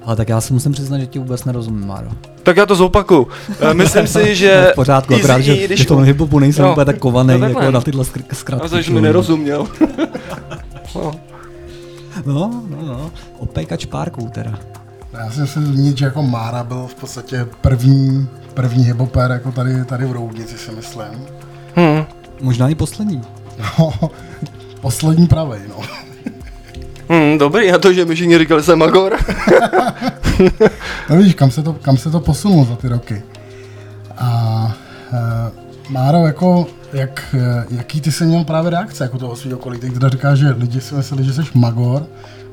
[0.05, 2.09] Ale tak já si musím přiznat, že ti vůbec nerozumím, Máro.
[2.43, 3.29] Tak já to zopakuju.
[3.61, 4.69] Eh, Myslím si, že...
[4.73, 6.73] v pořádku, akorát, že, když že tomu hiphopu nejsem No.
[6.73, 8.83] úplně tak kovaný, No jako na tyhle skr- A zkratky.
[8.83, 9.67] že mi nerozuměl.
[10.95, 11.13] no.
[12.27, 13.11] No, no, no.
[13.39, 14.59] Opékač párků teda.
[15.13, 19.85] Já si musím zmínit, že jako Mára byl v podstatě první, první hiboper jako tady,
[19.85, 21.27] tady v Roudnici, si myslím.
[21.75, 22.05] Hmm.
[22.41, 23.23] Možná i poslední.
[23.79, 23.93] No,
[24.81, 25.77] poslední pravej, no.
[27.09, 29.17] Hmm, dobrý, a to, že mi všichni říkali, jsem Magor.
[31.11, 33.23] No vidíš, kam se to, kam se to posunulo za ty roky.
[34.19, 34.75] A
[35.13, 39.79] e, Máro, jako, jak, eh, jaký ty jsi měl právě reakce jako toho svého okolí?
[39.79, 42.07] Teď teda říkáš, že lidi si mysleli, že jsi magor,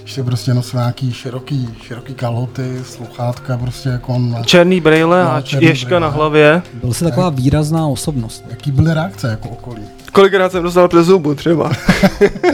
[0.09, 4.43] že jsi prostě nosil nějaký široký, široký kalhoty, sluchátka, prostě jako na...
[4.43, 5.99] Černý brejle No, a černý ješka brejle.
[5.99, 6.61] na hlavě.
[6.73, 8.43] Byl jsi taková výrazná osobnost.
[8.49, 9.81] Jaký byly reakce jako okolí?
[10.11, 11.71] Kolikrát jsem dostal přes zubu třeba.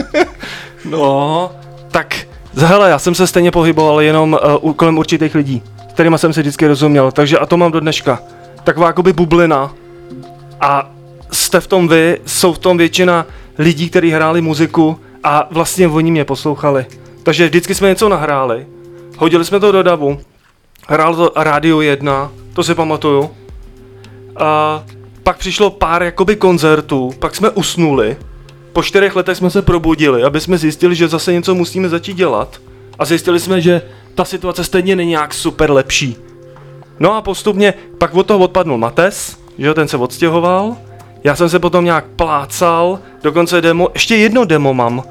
[0.90, 1.50] no,
[1.90, 2.16] tak
[2.54, 6.40] hele, já jsem se stejně pohyboval jenom uh, kolem určitých lidí, s kterými jsem si
[6.40, 8.18] vždycky rozuměl, takže a to mám do dneška.
[8.64, 9.72] Taková jakoby bublina
[10.60, 10.90] a
[11.32, 13.26] jste v tom vy, jsou v tom většina
[13.58, 16.86] lidí, kteří hráli muziku a vlastně oni mě poslouchali.
[17.26, 18.66] Takže vždycky jsme něco nahráli,
[19.18, 20.20] hodili jsme to do davu,
[20.88, 23.30] hrál to Radio 1, to si pamatuju.
[24.36, 24.84] A
[25.22, 28.16] pak přišlo pár jakoby koncertů, pak jsme usnuli,
[28.72, 32.60] po čtyřech letech jsme se probudili, aby jsme zjistili, že zase něco musíme začít dělat.
[32.98, 33.82] A zjistili jsme, že
[34.14, 36.16] ta situace stejně není nějak super lepší.
[36.98, 40.76] No a postupně pak od toho odpadnul Mates, že ten se odstěhoval.
[41.24, 45.02] Já jsem se potom nějak plácal, dokonce demo, ještě jedno demo mám.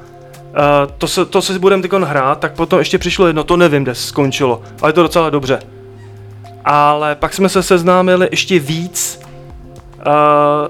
[0.56, 3.82] Uh, to, se, to se budeme teď hrát, tak potom ještě přišlo jedno, to nevím,
[3.82, 5.58] kde skončilo, ale je to docela dobře.
[6.64, 9.20] Ale pak jsme se seznámili ještě víc
[9.96, 10.02] uh,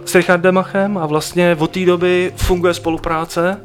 [0.05, 3.61] s Richardem Machem a vlastně od té doby funguje spolupráce.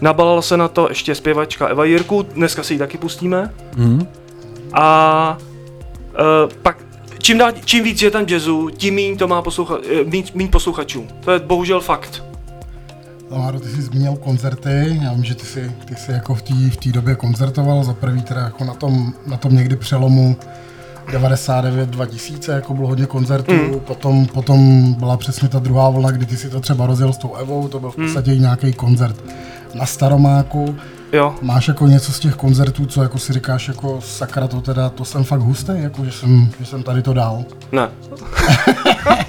[0.00, 3.54] Nabalala se na to ještě zpěvačka Eva Jirku, dneska si ji taky pustíme.
[3.76, 4.06] Hm?
[4.72, 5.38] A
[6.12, 6.76] uh, pak
[7.18, 10.48] čím, dál, čím víc je tam jazzu, tím méně to má poslucha, eh, míň, míň
[10.48, 11.06] posluchačů.
[11.24, 12.31] To je bohužel fakt.
[13.32, 16.54] Láro, ty jsi zmínil koncerty, já vím, že ty jsi, ty jsi jako v té
[16.54, 20.36] v té době koncertoval, za prvý teda jako na tom, na tom někdy přelomu
[21.12, 23.80] 99-2000, jako bylo hodně koncertů, Hmm.
[23.80, 27.34] potom, potom byla přesně ta druhá vlna, kdy ty si to třeba rozjel s tou
[27.34, 28.06] Evou, to byl v Hmm.
[28.06, 29.16] podstatě i nějaký koncert
[29.74, 30.76] na Staromáku.
[31.12, 31.34] Jo.
[31.42, 35.04] Máš jako něco z těch koncertů, co jako si říkáš, jako sakra, to teda, to
[35.04, 37.44] jsem fakt hustý, jako že jsem, že jsem tady to dal.
[37.72, 37.88] Ne.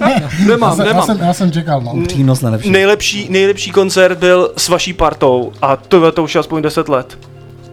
[0.00, 1.06] já, nemám, jsem, já, nemám.
[1.06, 2.02] jsem, já jsem čekal, no.
[2.06, 2.70] Přínos nejlepší.
[2.70, 7.18] Nejlepší, nejlepší koncert byl s vaší partou a to, to už je aspoň 10 let.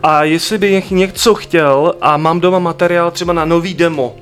[0.03, 4.15] A jestli bych něco chtěl a mám doma materiál třeba na nový demo,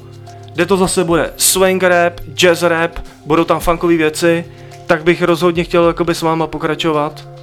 [0.54, 2.92] kde to zase bude swing rap, jazz rap,
[3.26, 4.46] budou tam funkové věci,
[4.88, 7.39] tak bych rozhodně chtěl jakoby s váma pokračovat.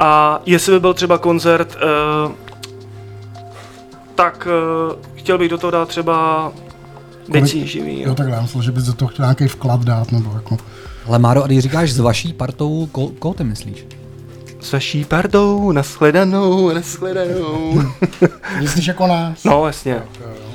[0.00, 2.32] A jestli by byl třeba koncert, uh,
[4.14, 4.48] tak
[4.90, 6.52] uh, chtěl bych do toho dát třeba
[7.28, 8.00] věcí živý.
[8.00, 10.56] Jo, takhle, já myslel, že bys do toho chtěl nějaký vklad dát, nebo jako...
[11.06, 13.86] Ale Máro, a když říkáš s vaší partou, ko, koho ty myslíš?
[14.60, 17.82] S vaší partou, nashledanou, nashledanou.
[18.60, 19.44] Myslíš jako nás?
[19.44, 20.02] No, jasně.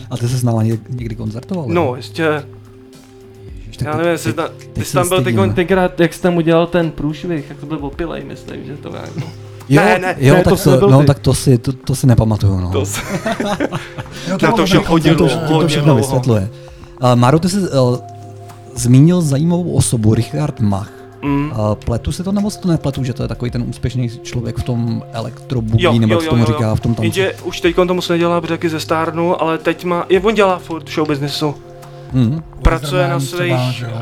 [0.09, 1.65] A ty jsi s náma někdy, koncertoval?
[1.67, 2.60] No, ještě, tak
[3.85, 6.37] já ty- nevím, jestli ty- ta, ty jsi tam byl teď, tenkrát, jak jsi tam
[6.37, 9.29] udělal ten průšvih, jak to byl opilej, myslím, že to jako...
[9.69, 11.05] Jo, Ne, ne, jo ne, tak to no, ty.
[11.05, 12.59] tak to si, to, to si nepamatuju.
[12.59, 12.71] No.
[12.71, 12.97] To s-
[14.27, 16.49] Jo, Na to je hodně to, to hodně všechno vysvětluje.
[17.03, 17.97] Uh, Máro, ty jsi uh,
[18.75, 20.89] zmínil zajímavou osobu, Richard Mach.
[21.21, 21.51] Mm.
[21.51, 24.57] Uh, pletu si to nebo si to nepletu, že to je takový ten úspěšný člověk
[24.57, 27.05] v tom elektrobugy, nebo jak se tomu říká v tom tanci?
[27.05, 30.33] Jenže už teď to moc nedělá, protože taky ze stárnu, ale teď má, je, on
[30.35, 31.55] dělá furt show businessu.
[32.11, 32.43] Mhm.
[32.61, 34.01] Pracuje na svých, uh,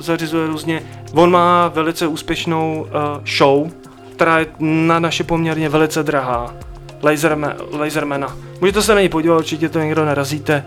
[0.00, 0.82] zařizuje různě.
[1.12, 3.70] On má velice úspěšnou uh, show,
[4.12, 6.54] která je na naše poměrně velice drahá.
[7.02, 8.36] Laserma, Lasermana.
[8.60, 10.64] Můžete se na něj podívat, určitě to někdo narazíte.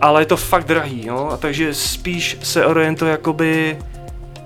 [0.00, 1.28] Ale je to fakt drahý, jo?
[1.32, 3.78] A takže spíš se orientuje jakoby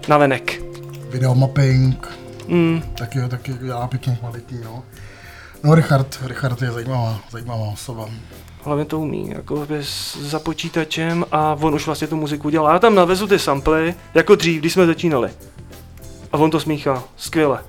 [0.09, 0.63] na venek.
[1.11, 2.09] Videomapping,
[2.49, 4.83] Mm, taky, taky dělá pěkně kvalitní, no.
[5.65, 8.07] No Richard, Richard je zajímavá, zajímavá osoba.
[8.69, 12.73] Hlavně to umí, jako bez, za počítačem a on už vlastně tu muziku dělá.
[12.73, 15.31] Já tam navezu ty samply, jako dřív, když jsme začínali.
[16.33, 17.65] A on to smíchá, skvěle.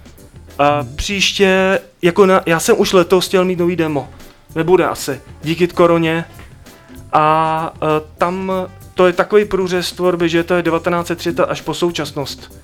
[0.60, 4.10] A příště, jako na, já jsem už letos chtěl mít nový demo.
[4.56, 6.26] Nebude asi, díky koroně.
[7.14, 7.88] A uh,
[8.18, 8.52] tam
[8.94, 12.60] to je takový průřez tvorby, že to je 1930 až po současnost.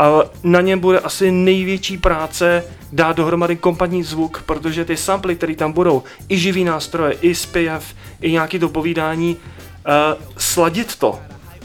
[0.00, 5.56] A na něm bude asi největší práce dát dohromady kompletní zvuk, protože ty samply, které
[5.56, 11.18] tam budou, i živý nástroje, i zpěv, i nějaký to povídání, uh, sladit to,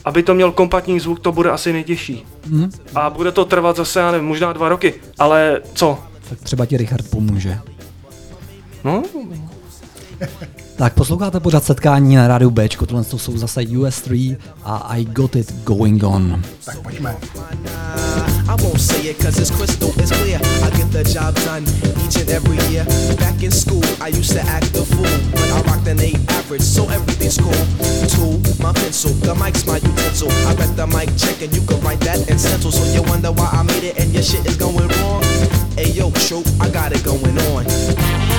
[0.05, 2.25] aby to měl kompaktní zvuk, to bude asi nejtěžší.
[2.47, 2.69] Mhm.
[2.95, 5.99] A bude to trvat zase, já nevím, možná dva roky, ale co?
[6.29, 7.59] Tak třeba ti Richard pomůže.
[8.83, 9.03] No,
[10.77, 15.35] Tak posloucháte pořád setkání na rádiu B, tohle to jsou zase US3 a I Got
[15.35, 16.41] It Going On.
[16.65, 17.15] Tak pojďme.
[18.47, 20.39] I won't say it cause it's crystal, it's clear.
[20.63, 21.65] I get the job done
[22.05, 22.85] each and every year.
[23.17, 26.63] Back in school, I used to act the fool, but I rocked an 8 average,
[26.63, 27.65] so everything's cool.
[28.07, 30.29] Tool, my pencil, the mic's my utensil.
[30.47, 32.71] I read the mic check and you can write that in stencil.
[32.71, 35.23] So you wonder why I made it and your shit is going wrong.
[35.75, 38.34] Hey yo, troop, I got it going on.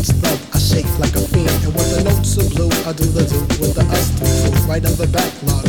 [0.00, 1.50] I shake like a fiend.
[1.62, 4.66] And when the notes are blue, I do the do with the us crew.
[4.66, 5.59] Right in the backlog, Jeff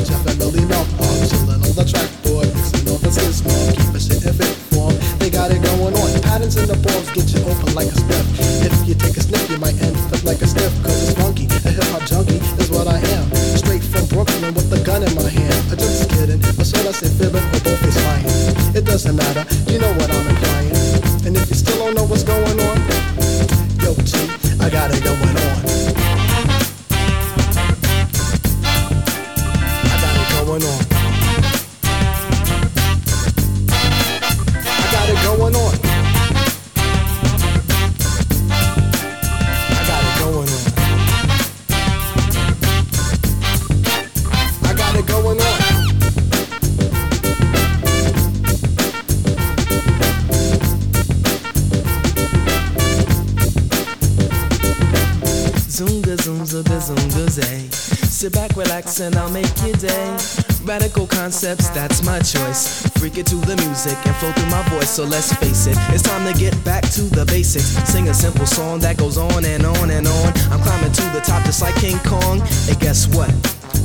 [58.52, 60.18] back, relax, and I'll make your day.
[60.64, 62.88] Radical concepts, that's my choice.
[62.98, 64.90] Freak it to the music and flow through my voice.
[64.90, 67.66] So let's face it, it's time to get back to the basics.
[67.90, 70.34] Sing a simple song that goes on and on and on.
[70.52, 72.42] I'm climbing to the top just like King Kong.
[72.70, 73.32] And guess what?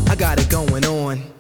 [0.09, 1.36] I got it going on.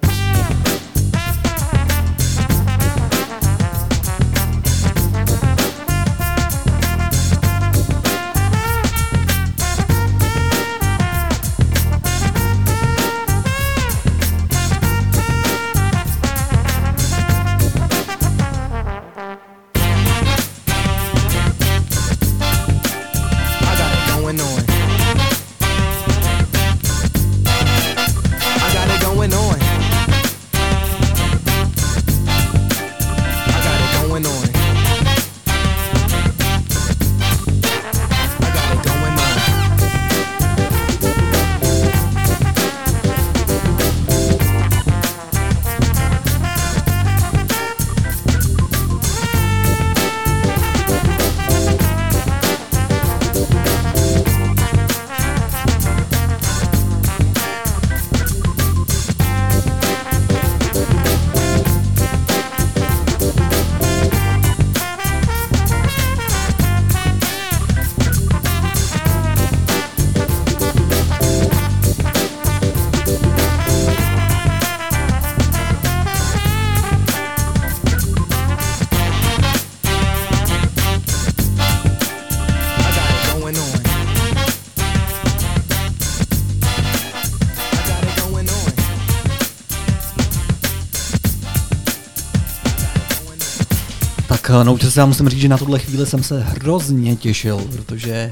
[94.96, 98.30] Se já musím říct, že na tuhle chvíli jsem se hrozně těšil, protože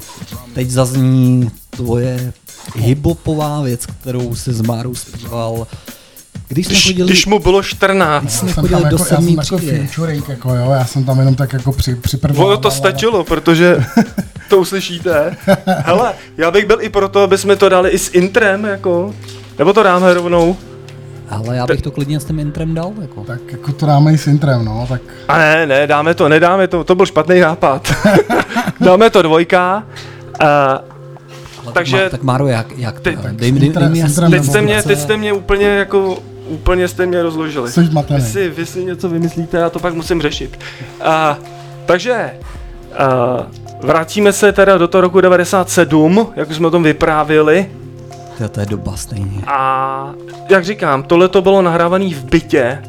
[0.55, 2.33] teď zazní tvoje
[2.77, 5.67] hibopová věc, kterou si s Márou zpíval.
[6.49, 8.31] Když jsme Když, chodili, když mu bylo 14.
[8.31, 11.35] jsme jsem chodili tam do jako, já jsem jako jako jo, já jsem tam jenom
[11.35, 12.47] tak jako při, připrvoval.
[12.47, 13.85] Ono to stačilo, protože
[14.49, 15.37] to uslyšíte.
[15.67, 19.15] Hele, já bych byl i proto, aby jsme to dali i s intrem, jako.
[19.59, 20.57] Nebo to dáme rovnou.
[21.35, 23.25] Ale já bych to klidně s tím intrem dal, jako.
[23.25, 26.69] Tak jako to dáme i s intrem, no, tak A ne, ne, dáme to, nedáme
[26.69, 27.93] to, to byl špatný nápad.
[28.81, 29.85] dáme to dvojka.
[30.41, 30.45] A
[31.65, 33.23] Ale takže- tak, Má, tak Máro, jak, jak Ty- to?
[33.23, 36.19] tak Dej, mi- dej, dej teď jste mě, teď jste mě úplně jako,
[36.49, 37.71] úplně jste mě rozložili.
[37.71, 37.81] jsi.
[38.17, 40.59] Vy si, vy si něco vymyslíte, já to pak musím řešit.
[41.05, 41.39] A,
[41.87, 42.31] takže,
[42.99, 43.47] a,
[43.83, 47.67] vrátíme se teda do toho roku 97, jak už jsme o tom vyprávěli.
[48.39, 49.43] To, to je doba stejně.
[49.47, 50.15] A
[50.51, 52.83] jak říkám, tohle to bylo nahrávané v bytě,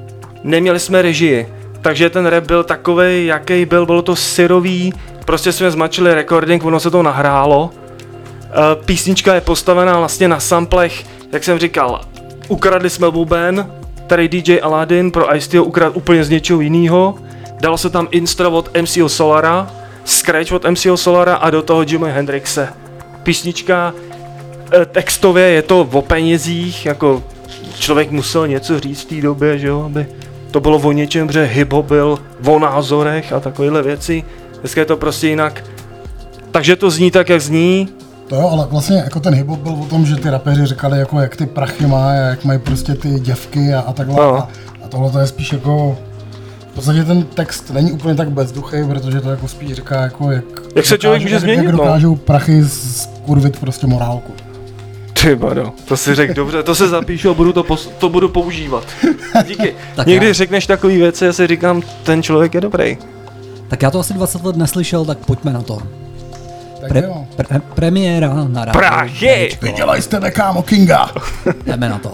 [0.44, 4.94] neměli jsme režii, takže ten rap byl takový, jaký byl, bylo to syrový,
[5.26, 7.70] prostě jsme zmačili recording, ono se to nahrálo.
[7.72, 12.02] E, Písnička je postavená vlastně na samplech, jak jsem říkal,
[12.48, 13.72] ukradli jsme buben,
[14.08, 17.16] tady DJ Aladdin pro ice ukradl úplně z něčeho jiného,
[17.62, 19.72] dalo se tam instro od MCO Solara,
[20.06, 22.74] scratch od MCO Solara a do toho Jimi Hendrixe.
[23.24, 23.94] Písnička
[24.92, 27.24] textově je to o penězích, jako
[27.80, 30.08] člověk musel něco říct v té době, že jo, aby
[30.52, 34.24] to bylo o něčem, protože hip byl o názorech a takovéhle věci.
[34.60, 35.64] Dneska je to prostě jinak.
[36.52, 37.90] Takže to zní tak, jak zní.
[38.28, 41.20] To jo, ale vlastně jako ten hip byl o tom, že ty rapeři říkali, jako
[41.20, 44.16] jak ty prachy má, a jak mají prostě ty děvky a, a takhle.
[44.16, 44.36] No.
[44.36, 44.50] A,
[44.84, 45.98] a tohle to je spíš jako...
[46.72, 50.44] V podstatě ten text není úplně tak bezduchý, protože to jako spíš říká, jako jak...
[50.76, 51.78] Jak se člověk může změnit, Jak no.
[51.78, 54.34] dokážou prachy skurvit prostě morálku.
[55.26, 58.30] Ty bado, to si řekl dobře, to se zapíšu a budu to, pos- to budu
[58.30, 58.84] používat.
[59.48, 59.76] Díky.
[59.96, 62.98] Tak Někdy já- řekneš takové věci, já si říkám, ten člověk je dobrý.
[63.68, 65.78] Tak já to asi 20 let neslyšel, tak pojďme na to.
[66.82, 67.26] Tak Pre, jo.
[67.36, 68.80] pre, premiéra na rádiu.
[68.80, 69.58] Prachy!
[69.62, 71.12] Vydělej z tebe, kámo, Kinga!
[71.66, 72.14] Jdeme na to.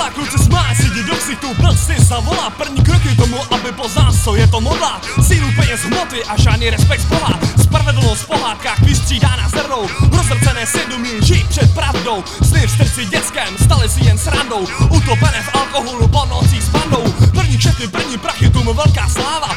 [0.00, 2.50] Škola Kluci smá sedí do ksichtu si zavolá.
[2.50, 7.04] První kroky tomu, aby poznal, co je to modla Sílu peněz hmoty a žádný respekt
[7.04, 7.38] Boha.
[7.62, 9.88] Spravedlnost v pohádkách vystřídána zrnou.
[10.12, 12.24] Rozrcené svědomí žijí před pravdou.
[12.42, 14.66] Sny v srdci dětském staly si jen srandou.
[14.90, 17.04] Utopené v alkoholu po nocích s bandou.
[17.30, 19.48] První kšefty, první prachy, tomu velká sláva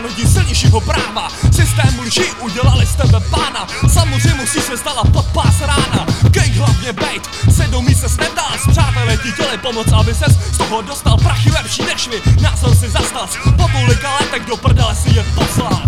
[0.00, 3.66] Ovládnutí silnějšího práva Systém lží udělali z tebe pána.
[3.92, 6.06] Samozřejmě musí se stala pod pás rána.
[6.22, 10.82] Gang hlavně bejt, sedomí se smetá S přátelé ti chtěli pomoc, aby ses z toho
[10.82, 11.16] dostal.
[11.16, 15.82] Prachy lepší než vy, názor si zastal Po tolika letech do prdele si je poslal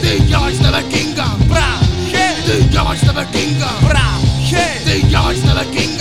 [0.00, 5.42] Ty děláš z tebe kinga, prachy, ty děláš z tebe kinga, prachy, ty děláš z
[5.42, 5.97] tebe kinga,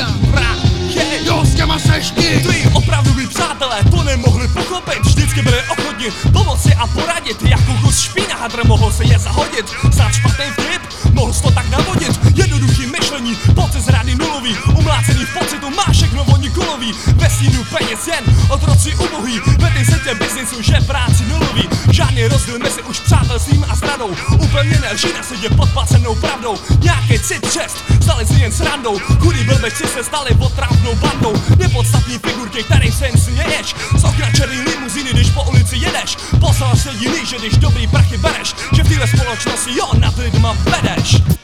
[2.27, 2.43] king.
[2.43, 4.99] Tví opravdoví přátelé to nemohli pochopit.
[5.05, 7.43] Vždycky byli ochotni pomoci a poradit.
[7.43, 9.65] Jako kus špína hadr mohl se je zahodit.
[9.93, 10.81] Snad špatný vtip,
[11.13, 12.19] mohl to tak navodit.
[12.35, 15.69] Jednoduchý myšlení, pocit z rády nulový Umlácený v pocitu,
[16.17, 21.23] všechno voní kulový Ve stínu peněz jen, otroci ubohý Ve té světě biznisu, že práci
[21.29, 21.69] nulový.
[21.91, 24.09] Žádný rozdíl mezi už přátelstvím a zradou
[24.43, 26.55] Upevněné lži na světě podplacenou pravdou.
[26.79, 28.99] Nějaký cit, čest, stali si jen srandou.
[28.99, 31.33] Chudý blbečci se stali otravnou bandou.
[31.57, 36.17] Nepodstatní figurky, kterým se jen směješ Z okna černý limuzíny, když po ulici jedeš.
[36.39, 38.55] Poslal se jiný, že když dobrý prachy bereš.
[38.75, 41.37] Že v téhle společnosti jo nad lidma vedeš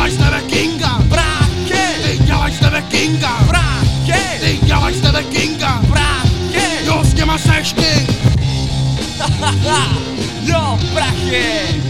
[0.00, 7.04] děláš tebe kinga, prachy, ty děláš tebe kinga, prachy, ty děláš tebe kinga, prachy jo
[7.04, 7.74] s těma seš.
[9.18, 9.88] Haha,
[10.42, 11.82] jo, prachy!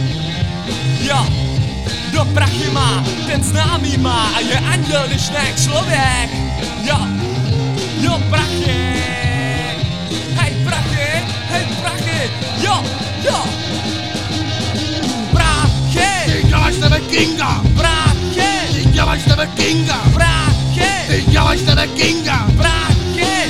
[1.00, 1.26] Jo,
[2.12, 6.30] do prachy má, ten známý má a je anděl, když ne člověk!
[6.82, 6.98] Jo,
[8.00, 8.94] jo, prachy!
[10.34, 12.30] Hej, prachy, hej, prachy!
[12.62, 12.84] Jo,
[13.24, 13.59] jo!
[17.11, 22.46] Kinga, prachy, ty děláš z tebe kinga, prachy, ty děláš z tebe kinga,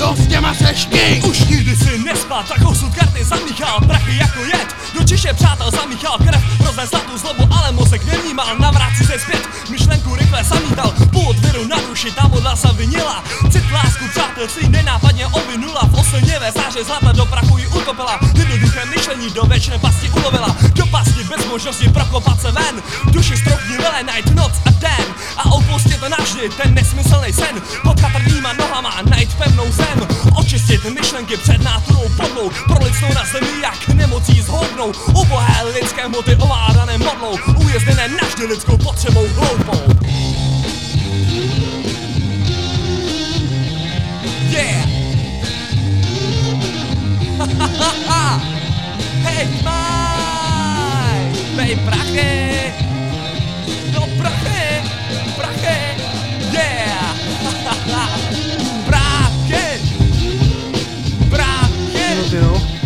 [0.01, 0.37] prachy!
[0.51, 5.05] a seš king Už nikdy si nespal, tak osud karty zamíchal Prachy jako jed, do
[5.05, 8.59] čiše přátel zamíchal Krev roznesla tu zlobu, ale mozek nevnímal.
[8.59, 10.95] Navrácí se zpět, myšlenku rychle zamítal.
[11.13, 13.25] Původ viru na duši, ta modla se vinila.
[13.53, 18.19] Cit lásku přátel si nenápadně ovinula V oslněvé záře zlata do prachu ji utopila.
[18.35, 20.57] Jednoduché myšlení do věčné pasti ulovila.
[20.75, 22.83] Do pasti bez možnosti prokopat se ven.
[23.05, 25.10] Duši stroupni vele najít noc a den
[25.41, 31.65] A opustit navždy ten nesmyslný sen Pod chatrnýma nohama najít pevnou zem Očistit myšlenky před
[31.65, 38.47] náturou podlou Prolicnou na zemi jak nemocí zhoubnou Ubohé lidské hmoty ovládané modlou Ujezdněné navždy
[38.47, 39.81] lidskou potřebou hloupou
[44.51, 44.87] Yeah!
[49.25, 51.19] Hej, maj!
[51.57, 52.73] Dej prachy!
[53.93, 54.17] Prachy!
[54.19, 54.60] Prachy!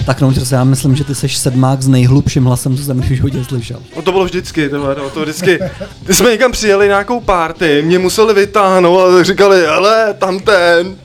[0.06, 3.44] Tak no, já myslím, že ty seš sedmák s nejhlubším hlasem, co jsem v životě
[3.44, 3.80] slyšel.
[3.96, 5.58] No to bylo vždycky, to, bylo, to vždycky.
[6.02, 10.96] Když jsme někam přijeli nějakou party, mě museli vytáhnout a říkali, hele, tam ten,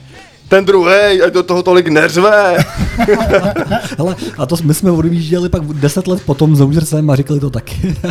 [0.48, 2.56] ten druhý, ať do toho tolik neřve.
[3.98, 7.50] Hele, a to my jsme odjížděli pak deset let potom s Ougersem a říkali to
[7.50, 7.96] taky.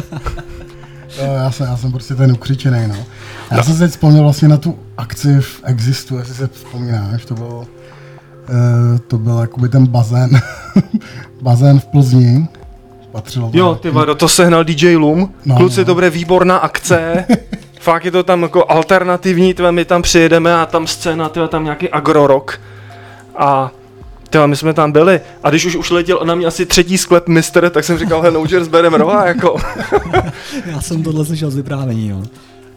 [1.17, 3.05] Jo, já, jsem, já jsem prostě ten ukřičený, no.
[3.51, 3.63] Já no.
[3.63, 7.67] jsem se teď vzpomněl vlastně na tu akci v Existu, jestli se vzpomínáš, to bylo,
[9.07, 10.29] to byl jakoby ten bazén,
[11.41, 12.47] bazén v Plzni,
[13.11, 15.33] patřilo Jo, ty vado, to sehnal DJ Lum.
[15.45, 15.85] No, Kluci, no.
[15.85, 17.25] to bude výborná akce.
[17.79, 21.63] Fakt je to tam jako alternativní, tve, my tam přijedeme a tam scéna, tve, tam
[21.63, 22.61] nějaký agrorok.
[23.37, 23.71] A
[24.29, 27.27] Tyva, my jsme tam byli a když už už letěl na mě asi třetí sklep
[27.27, 29.57] mister, tak jsem říkal, hele, Nogers berem roha, jako.
[30.65, 32.23] Já jsem tohle slyšel z vyprávění, jo.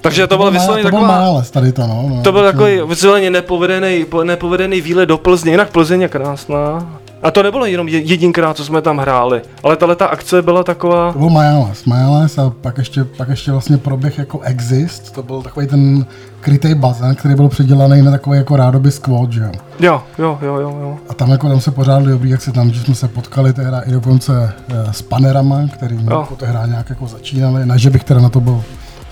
[0.03, 1.19] Takže to bylo má- vysloveně to byl taková...
[1.21, 2.05] Máles tady to, no.
[2.09, 6.87] no To byl takový vysloveně nepovedený, po- nepovedený výlet do Plzně, jinak Plzeň je krásná.
[7.23, 10.65] A to nebylo jenom je- jedinkrát, co jsme tam hráli, ale tahle ta akce byla
[10.65, 11.13] taková...
[11.13, 15.43] To byl Majales, Majales a pak ještě, pak ještě vlastně proběh jako Exist, to byl
[15.43, 16.07] takový ten
[16.41, 19.53] krytý bazén, který byl předělaný na takový jako rádoby squat, že jo.
[19.81, 20.97] Jo, jo, jo, jo.
[21.09, 23.77] A tam jako tam se pořádali dobrý, jak se tam, že jsme se potkali tehdy
[23.87, 28.21] i dokonce eh, s panerama, který jako tehdy nějak jako začínali, ne, že bych teda
[28.21, 28.63] na to byl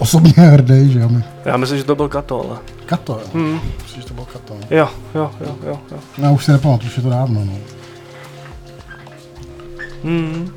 [0.01, 1.09] osobně hrdý, že jo.
[1.09, 2.59] My- Já myslím, že to byl Kato, ale...
[2.87, 3.27] Kato, jo.
[3.35, 3.61] Hmm.
[3.83, 4.55] Myslím, že to byl Kato.
[4.71, 5.99] Jo, jo, jo, jo, jo.
[6.19, 7.53] Já už si nepamatuju, už je to dávno, no.
[10.05, 10.51] Hmm.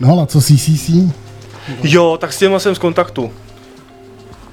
[0.00, 0.90] No ale co CCC?
[1.82, 3.30] Jo, tak s těma jsem z kontaktu.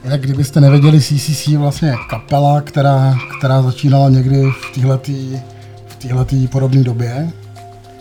[0.03, 5.39] Jak kdybyste nevěděli, CCC je vlastně kapela, která, která začínala někdy v téhletý,
[5.87, 7.29] v téhletý podobné době.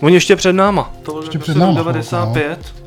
[0.01, 0.93] Oni ještě před náma.
[1.03, 2.59] To bylo Ještě před náma, 95.
[2.77, 2.82] No,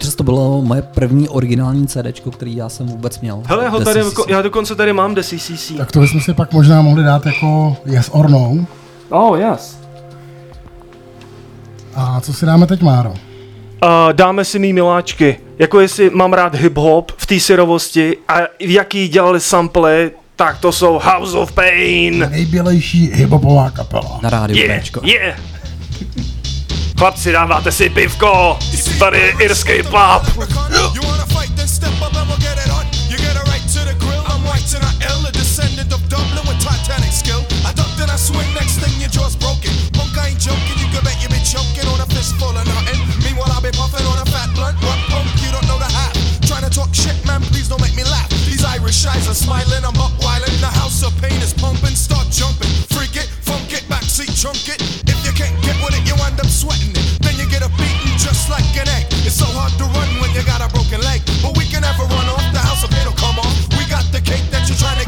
[0.00, 3.42] že to bylo moje první originální CD, který já jsem vůbec měl.
[3.46, 5.72] Hele, já ho tady, já dokonce tady mám The CCC.
[5.76, 8.66] Tak to bychom si pak možná mohli dát jako yes or no.
[9.08, 9.78] Oh, yes.
[11.94, 13.10] A co si dáme teď, Máro?
[13.10, 13.16] Uh,
[14.12, 15.40] dáme si mý miláčky.
[15.58, 20.72] Jako jestli mám rád hip-hop v té syrovosti a v jaký dělali sample, tak to
[20.72, 22.28] jsou House of Pain.
[22.30, 24.20] Nejbělejší hiphopová kapela.
[24.22, 25.00] Na rádiu Yeah, Bčko.
[25.04, 25.38] yeah.
[26.98, 28.58] Chlapci, dáváte si pivko,
[28.98, 30.50] tady irský pub.
[30.94, 32.86] You wanna fight, then step up and we'll get it on.
[33.08, 34.22] You get a right to the grill.
[34.26, 37.46] I'm white and I ill-descendant of Dublin with Titanic skill.
[37.62, 39.70] I ducked and I swing, next thing your jaw's broken.
[39.94, 42.98] Punk, I ain't joking, you can bet you been choking on a fistful of nothing.
[43.22, 44.74] Meanwhile, I've been puffing on a fat blunt.
[44.82, 46.18] Punk, you don't know the half.
[46.50, 48.28] Trying to talk shit, man, please don't make me laugh.
[48.42, 50.58] These Irish eyes are smiling, I'm up wildin'.
[50.58, 52.74] The house of pain is pumping, start jumping.
[52.90, 53.30] Freak it,
[54.18, 54.80] backseat chunk it.
[55.06, 57.06] If you can't get with it, you end up sweating it.
[57.22, 59.06] Then you get a beating just like an egg.
[59.26, 61.22] It's so hard to run when you got a broken leg.
[61.42, 63.54] But we can never run off, the house of will come off.
[63.78, 65.07] We got the cake that you're trying to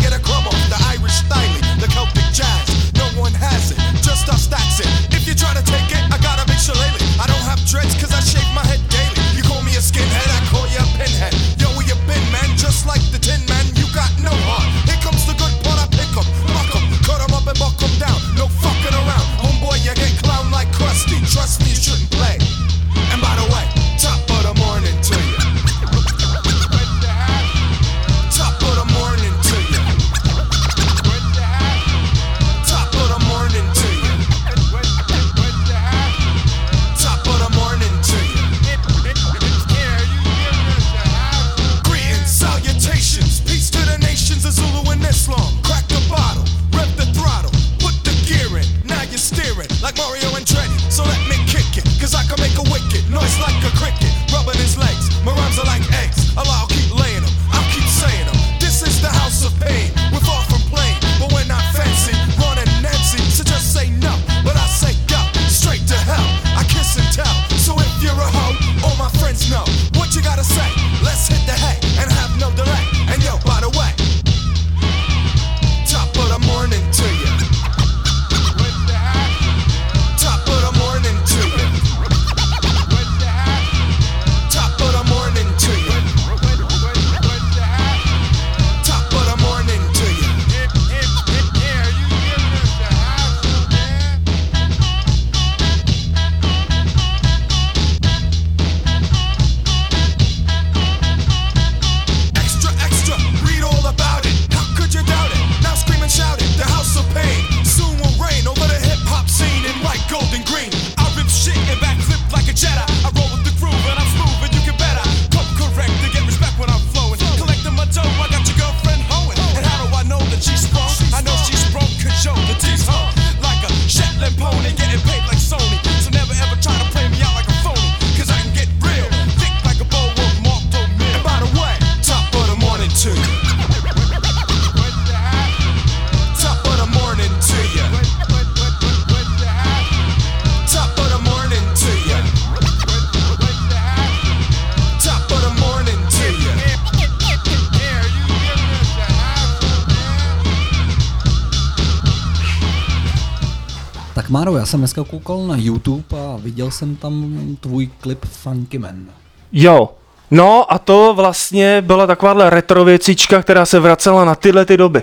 [154.71, 159.05] jsem dneska koukal na YouTube a viděl jsem tam tvůj klip Funky Man.
[159.53, 159.89] Jo.
[160.31, 165.03] No a to vlastně byla takováhle retro věcička, která se vracela na tyhle ty doby.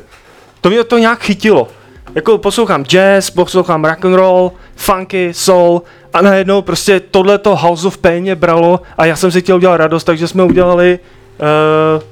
[0.61, 1.67] To mě to nějak chytilo.
[2.15, 5.81] Jako poslouchám jazz, poslouchám rock and roll, funky, soul
[6.13, 9.77] a najednou prostě tohleto House of Pain mě bralo a já jsem si chtěl udělat
[9.77, 10.99] radost, takže jsme udělali
[11.39, 12.03] uh,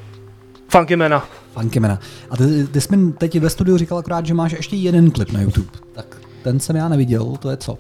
[0.70, 1.26] Funky Mana.
[1.56, 2.00] Funkymana.
[2.30, 5.32] A ty, ty jsi mi teď ve studiu říkal akorát, že máš ještě jeden klip
[5.32, 5.70] na YouTube.
[5.94, 6.06] Tak
[6.46, 7.74] ten jsem já neviděl, to je co?
[7.74, 7.78] Uh,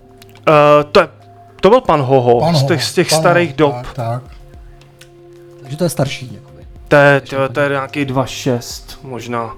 [0.91, 1.07] to, je,
[1.61, 3.73] to byl pan Hoho Pan z těch, z těch pan starých Hoho, dob.
[3.81, 4.23] Tak, tak.
[5.61, 6.33] Takže to je starší.
[6.33, 6.67] Jakoby.
[6.87, 9.55] To je, to, to je nějaký 2.6 možná.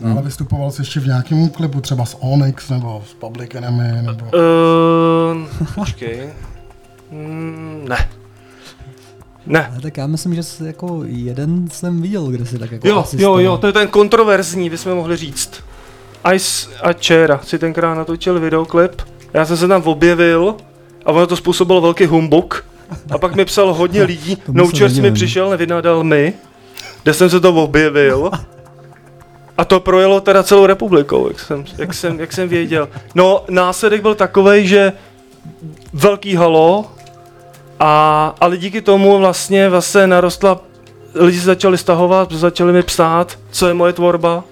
[0.00, 0.12] Hmm.
[0.12, 4.24] Ale vystupoval jsi ještě v nějakém klipu, třeba s Onyx, nebo s Public Enemy, nebo...
[4.24, 6.28] Uh, počkej.
[7.10, 8.08] Mm, ne.
[9.46, 9.66] Ne.
[9.72, 12.98] Ale tak já myslím, že jsi jako jeden jsem viděl, kde si tak jako Jo,
[12.98, 13.40] asistoval.
[13.40, 15.62] jo, jo, to je ten kontroverzní, bychom mohli říct.
[16.34, 19.02] Ice a Chera si tenkrát natočil videoklip,
[19.34, 20.56] já jsem se tam objevil
[21.04, 22.64] a ono to způsobilo velký humbuk.
[23.10, 26.34] A pak mi psal hodně lidí, se Noučers mi přišel, nevynadal mi,
[27.02, 28.30] kde jsem se to objevil.
[29.58, 32.88] A to projelo teda celou republikou, jak jsem, jak jsem, jak jsem věděl.
[33.14, 34.92] No, následek byl takový, že
[35.92, 36.90] velký halo
[37.80, 40.60] a, ale díky tomu vlastně vlastně narostla,
[41.14, 44.44] lidi se začali stahovat, začali mi psát, co je moje tvorba.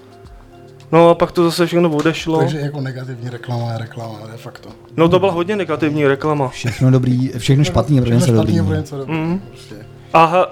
[0.95, 2.39] No a pak to zase všechno odešlo.
[2.39, 4.69] Takže jako negativní reklama je reklama, de facto.
[4.97, 6.47] No to byla hodně negativní reklama.
[6.49, 8.77] Všechno dobrý, všechno špatný, pro Všechno něco špatný dobrý.
[8.77, 9.13] něco dobrý.
[9.13, 9.39] Mm.
[9.39, 9.75] Prostě.
[10.13, 10.45] A he,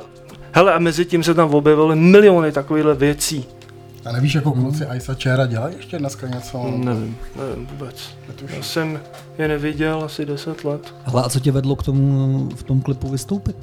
[0.52, 3.46] hele, a mezi tím se tam objevily miliony takovýchhle věcí.
[4.06, 6.64] A nevíš, jako kluci Ice a Chera dělají ještě dneska něco?
[6.78, 8.10] Nevím, nevím vůbec.
[8.56, 9.00] Já jsem
[9.38, 10.94] je neviděl asi 10 let.
[11.04, 13.56] Hele, a co tě vedlo k tomu v tom klipu vystoupit?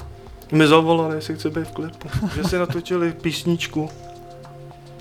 [0.53, 2.09] Mi zavolali, jestli chci být v klipu.
[2.37, 3.89] Že si natočili písničku.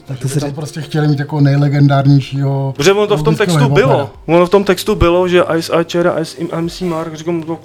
[0.10, 2.74] Tak Ty si tam prostě chtěli mít jako nejlegendárnějšího...
[2.76, 4.12] Protože ono to v tom textu bylo.
[4.26, 7.60] Ono v tom textu bylo, že Ice Archer a Ice MC Mark, říkám, no,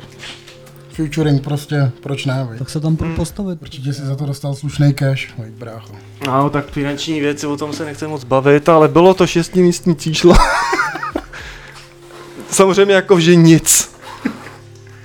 [0.92, 2.58] Featuring prostě, proč ne, viď?
[2.58, 3.58] Tak se tam půjdu postavit.
[3.62, 5.92] Určitě si za to dostal slušný cash, viď, brácho.
[6.26, 10.34] no, tak finanční věci, o tom se nechce moc bavit, ale bylo to šestimístní číslo.
[12.50, 13.94] Samozřejmě jako, že nic.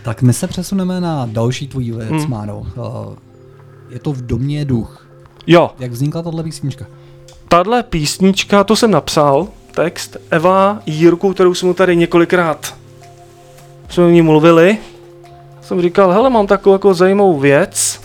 [0.04, 2.20] Tak my se přesuneme na další tvůj věc, Hmm.
[2.20, 2.30] hmm.
[2.30, 2.58] Máro.
[2.58, 2.66] Uh,
[3.90, 5.08] Je to v domě duch.
[5.48, 6.86] Jo, Jak vznikla tahle písnička?
[7.50, 12.76] Tahle písnička, to jsem napsal, text Eva Jirku, kterou jsme tady několikrát
[13.90, 14.78] jsme o ní mluvili.
[15.62, 18.02] Jsem říkal, hele, mám takovou jako zajímavou věc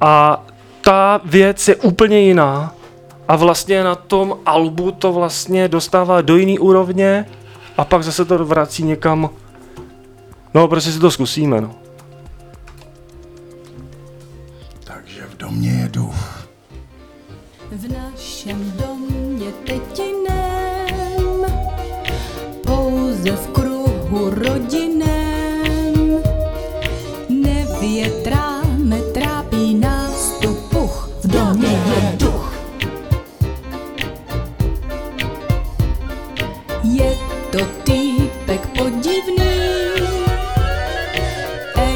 [0.00, 0.44] a
[0.80, 2.74] ta věc je úplně jiná
[3.28, 7.26] a vlastně na tom albu to vlastně dostává do jiný úrovně
[7.76, 9.30] a pak zase to vrací někam
[10.54, 11.74] No, prostě si to zkusíme, no.
[14.84, 16.41] Takže v domě je duch.
[17.74, 21.46] V našem domě tetinem,
[22.66, 26.22] pouze v kruhu rodinem,
[27.28, 32.54] nevětráme, trápí nás tu puch, v domě je duch.
[36.82, 37.16] Je
[37.50, 39.52] to týpek podivný,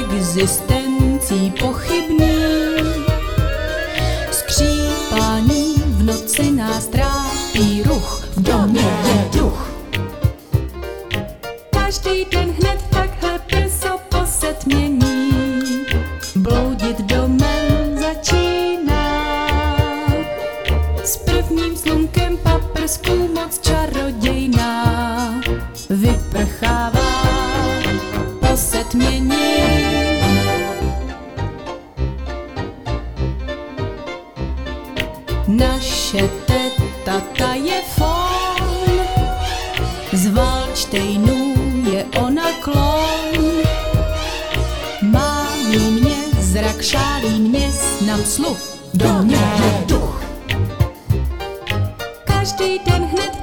[0.00, 2.05] existencí pochybný,
[12.16, 15.32] Každý den hned takhle brzo po setmění,
[16.36, 19.26] bloudit domem začíná.
[21.04, 25.40] S prvním slunkem paprsků moc čarodějná
[25.90, 27.22] vyprchává
[28.40, 29.36] po setmění.
[35.48, 38.90] Naše teta, ta je fon,
[40.12, 41.25] z Valčtejnů
[47.26, 48.58] zrak šálí mě, snam sluch,
[48.94, 50.22] do je duch.
[52.24, 53.35] Každý den hned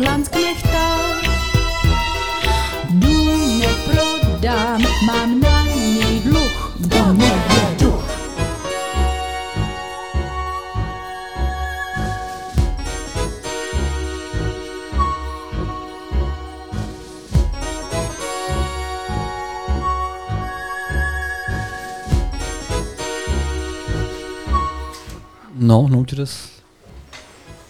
[0.00, 0.22] Não,
[2.90, 3.60] Dům
[5.06, 6.72] mám na něj dluh,
[7.78, 8.04] duch.
[25.54, 26.59] Não, não tiras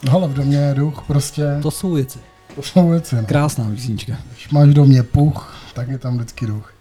[0.02, 1.44] No ale v domě je duch, prostě.
[1.62, 2.18] To jsou věci.
[2.54, 3.16] To jsou věci.
[3.16, 3.22] No.
[3.26, 4.12] Krásná písnička.
[4.32, 6.74] Když máš v domě puch, tak je tam vždycky duch.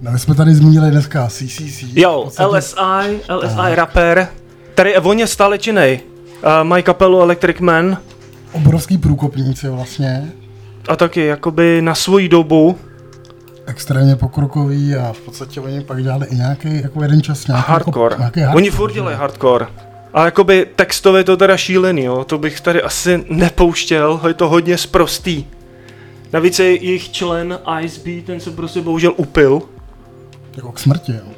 [0.00, 1.82] No my jsme tady zmínili dneska CCC.
[1.94, 4.28] Jo, podstatě- LSI, LSI rapper,
[4.74, 6.00] který je voně stále činej.
[6.44, 7.98] Uh, mají kapelu Electric Man
[8.52, 10.32] Obrovský průkopníci vlastně.
[10.88, 12.78] a taky jakoby na svoji dobu
[13.66, 18.16] Extrémně pokrokový a v podstatě oni pak dělali i nějaký, jako jeden čas nějaký hardcore.
[18.20, 19.66] Jako, nějaký Oni furt dělají hardcore.
[20.14, 22.24] A jakoby textově to teda šílený, jo.
[22.24, 25.46] To bych tady asi nepouštěl, je to hodně sprostý.
[26.32, 29.62] Navíc je jejich člen Ice B, ten se prostě bohužel upil.
[30.56, 31.32] Jako k smrti, jo.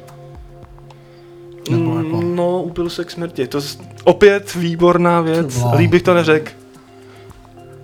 [1.71, 3.47] Nebo jako, Mm, No, upil se k smrti.
[3.47, 3.79] To z...
[4.03, 5.59] opět výborná věc.
[5.77, 6.51] Líp bych to neřekl.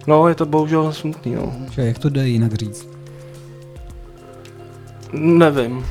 [0.07, 1.53] No, je to bohužel smutný, no.
[1.71, 2.87] Že jak to jde jinak říct?
[5.13, 5.85] Nevím.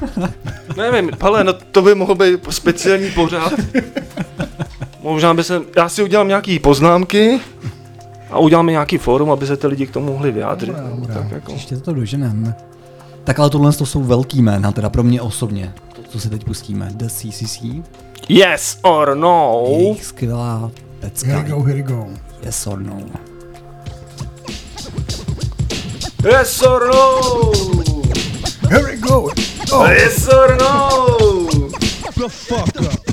[0.76, 3.52] Nevím, ale no to by mohl být speciální pořád.
[5.08, 7.40] Možná by se, já si udělám nějaký poznámky
[8.30, 10.66] a uděláme nějaký fórum, aby se ty lidi k tomu mohli vyjádřit.
[10.66, 11.14] Dobrá, no, dobrá.
[11.14, 11.52] tak jako.
[11.52, 12.54] Ještě to doženeme.
[13.24, 15.72] Tak ale tohle to jsou velký jména, teda pro mě osobně.
[15.92, 16.88] To, co si teď pustíme.
[16.94, 17.62] The CCC.
[18.28, 19.64] Yes or no?
[19.70, 20.70] Jejich skvělá
[21.00, 21.26] pecka.
[21.26, 22.06] here we go, here we go.
[22.42, 23.02] Yes or no.
[26.24, 27.20] Yes or no?
[28.70, 29.30] Here we go.
[29.72, 29.90] Oh.
[29.90, 30.88] Yes or no?
[32.16, 33.08] The fuck up.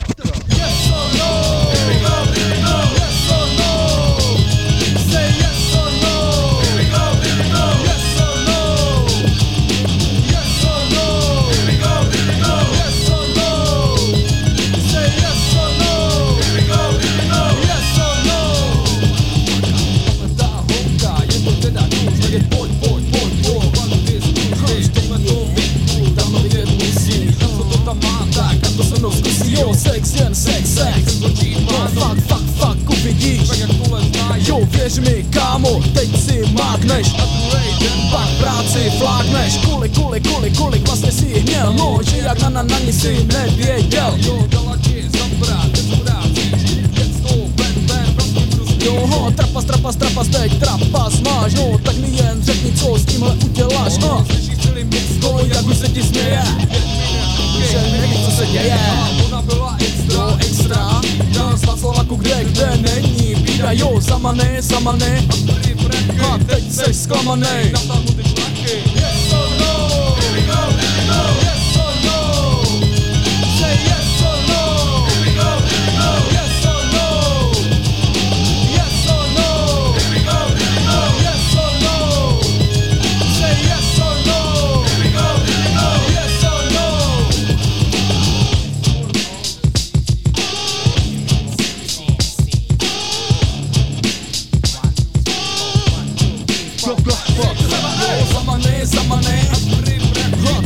[29.60, 31.20] Jo, sex, jen sex, sex.
[31.22, 33.50] No, fuck, fuck, fuck, uvidíš
[34.48, 37.08] Jo, věř mi, kámo, teď si mákneš
[38.16, 41.74] pak práci flákneš Kolik, kolik, kolik, kolik vlastně si jich měl?
[41.74, 44.14] No, že jak na, na, na ní si nevěděl.
[44.18, 45.70] Jo, dala ti zabrat,
[48.86, 51.54] Jo, trapas, trapas, trapas, teď trapas máš.
[51.54, 53.98] No, tak mi jen řekni, co s tímhle uděláš.
[53.98, 54.26] No,
[55.22, 56.42] no jak už se ti směje
[57.72, 58.80] že neví, co se děje.
[59.26, 61.02] Ona byla extra, extra.
[61.56, 63.36] Z Václavaku, kde, kde není.
[63.36, 65.28] Bída, jo, zamaný, zamaný
[66.34, 70.16] A teď seš zklamaný Natáhnu ty články Yes or no?
[70.20, 71.45] Here we go, here we go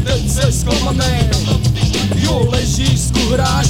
[0.03, 1.29] Teď se zklamaný
[2.15, 3.67] Jo, ležíš, skuhráš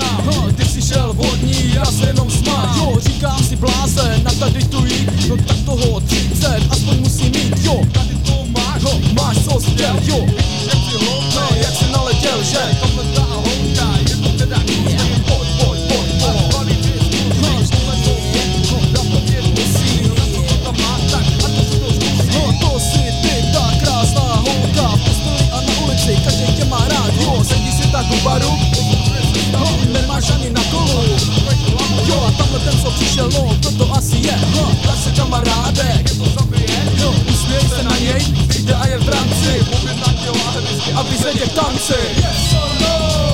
[0.00, 2.28] Ha, ty si šel vodní, já se jenom
[2.76, 5.28] Jo, říkám si blázen, na tady tu jít.
[5.28, 7.54] No tak toho 30, aspoň musí mít.
[7.62, 10.26] Jo, tady to máš, ho, máš co chtěl Jo,
[10.66, 12.78] jak si hloupej, jak si naletěl, že?
[12.80, 15.11] Tohle ta holka, je to teda.
[26.12, 27.10] Ulici, každý tě má rád.
[27.20, 28.58] Jo, sedí si tak u baru.
[29.52, 31.04] No, nemáš ani na kolu.
[32.06, 34.38] Jo, a tamhle ten, co přišel, no, to to asi je?
[34.56, 35.10] No, Tak se
[36.34, 39.66] zabije Jo, usměj se na něj, přijde a je v rámci.
[40.94, 41.94] Aby se tě tanci.
[42.16, 43.31] Yes or no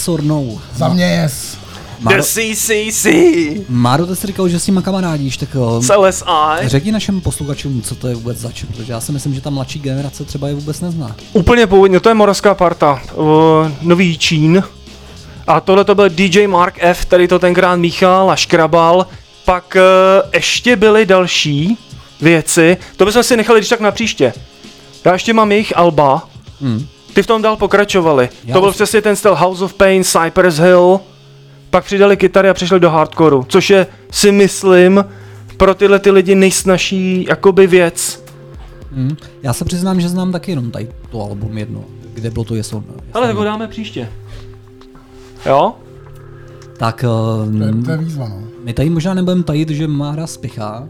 [0.00, 0.44] yes or no.
[0.76, 1.56] Za mě yes.
[2.00, 3.06] Máro, CCC.
[3.68, 6.68] Máro, ty jsi říkal, že s nima kamarádíš, tak uh, S LSI.
[6.68, 9.78] řekni našim posluchačům, co to je vůbec zač, protože já si myslím, že ta mladší
[9.78, 11.16] generace třeba je vůbec nezná.
[11.32, 14.62] Úplně původně, to je moravská parta, o, Nový Čín.
[15.46, 19.06] A tohle to byl DJ Mark F, který to tenkrát míchal a škrabal.
[19.44, 19.80] Pak e,
[20.34, 21.78] ještě byly další
[22.20, 24.32] věci, to bychom si nechali když tak na příště.
[25.04, 26.22] Já ještě mám jejich alba,
[26.62, 26.86] Hmm.
[27.14, 28.28] Ty v tom dál pokračovali.
[28.44, 31.00] Já to byl přesně ten styl House of Pain, Cypress Hill,
[31.70, 35.04] pak přidali kytary a přišli do hardcoreu, což je, si myslím,
[35.56, 38.22] pro tyhle ty lidi nejsnažší jakoby věc.
[38.92, 39.16] Hmm.
[39.42, 41.84] Já se přiznám, že znám taky jenom tady to album jedno,
[42.14, 42.94] kde bylo to yes or no.
[43.14, 44.08] Ale tak ho dáme příště.
[45.46, 45.72] Jo?
[46.76, 48.42] Tak To je, to je výzva, no.
[48.64, 50.88] my tady možná nebudeme tajit, že Mára spěchá.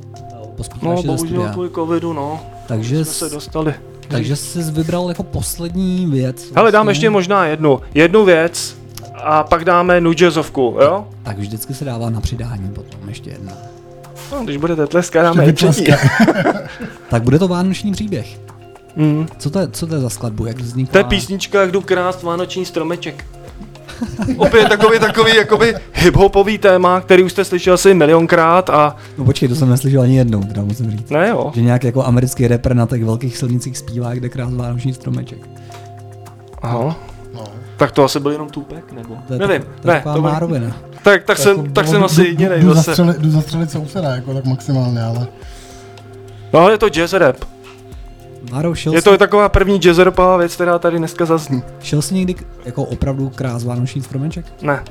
[0.57, 2.41] Pospíchá No, bohužel kvůli covidu, no.
[2.69, 3.75] Takže, Jsme se dostali.
[4.11, 6.53] Takže jsi vybral jako poslední věc.
[6.57, 6.91] Hele, dám vlastně.
[6.91, 7.81] ještě možná jednu.
[7.95, 8.77] Jednu věc
[9.25, 11.07] a pak dáme nu jazzovku, jo?
[11.23, 13.53] Tak vždycky se dává na přidání potom ještě jedna.
[14.33, 15.93] No, když budete tleskat, dáme i Ještě třetí.
[17.11, 18.41] Tak bude to vánoční příběh.
[18.97, 19.27] Mm.
[19.39, 20.93] Co to je, co to je za skladbu, jak vznikla?
[20.93, 23.25] To je písnička, jak jdu krást vánoční stromeček.
[24.37, 29.49] Opět takový, takový, jakoby hiphopový téma, který už jste slyšel asi milionkrát a No počkej,
[29.49, 31.11] to jsem neslyšel ani jednou, teda musím říct.
[31.11, 31.51] ne jo.
[31.55, 35.39] Že nějak jako americký rapper na těch velkých silnicích zpívá, kde krás vánoční stromeček.
[36.63, 36.97] Aha.
[37.77, 39.17] Tak to asi byl jenom Tupek, nebo?
[39.29, 40.23] To je Nevím, tak- to je ne, to byl...
[40.23, 40.77] márovina.
[41.03, 42.83] Tak, tak, jsem, Jako tak jsem asi jdu- jedinej jdu zase.
[42.83, 45.27] zastřelit, jdu zastřelit souseda, jako tak maximálně, ale...
[46.53, 47.37] No ale je to jazz rap.
[48.53, 51.59] Máro, šel, Je to taková první jazz rapová věc, která tady dneska zazní.
[51.59, 52.35] jsi, šel jsi někdy
[52.65, 54.47] jako opravdu krás vánoční stromeček?
[54.63, 54.83] Ne.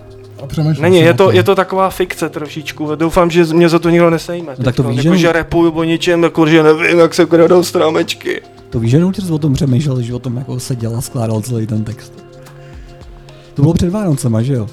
[0.44, 2.96] A přemýšlím Není, je to, je to taková fikce trošičku.
[2.96, 4.54] Doufám, že mě za to nikdo nesejme.
[4.58, 7.26] No tak to víš, jako, že- že repuju o ničem, jako, že nevím, jak se
[7.26, 8.42] kradou strámečky.
[8.70, 11.68] To víš, že Nutris o tom přemýšlel, že o tom jako seděl a skládal celý
[11.68, 12.14] ten text.
[13.54, 14.68] To bylo před Vánocema, že jo?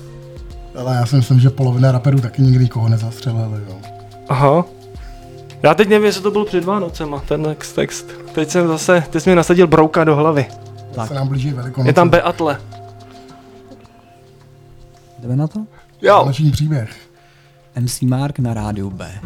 [0.78, 3.76] Ale já si myslím, že polovina raperů taky nikdy nikoho nezastřelili, jo.
[4.28, 4.64] Aha.
[5.66, 7.72] Já teď nevím, jestli to byl před Vánocema, ten text.
[7.72, 8.06] text.
[8.34, 10.46] Teď jsem zase, teď jsi mi nasadil brouka do hlavy.
[10.94, 11.08] Tak.
[11.08, 11.88] Se nám blíží velikonoce.
[11.88, 12.60] Je tam Beatle.
[15.18, 15.66] Jdeme na to?
[16.02, 16.14] Jo.
[16.18, 16.96] Vánoční příběh.
[17.80, 19.20] MC Mark na rádiu B.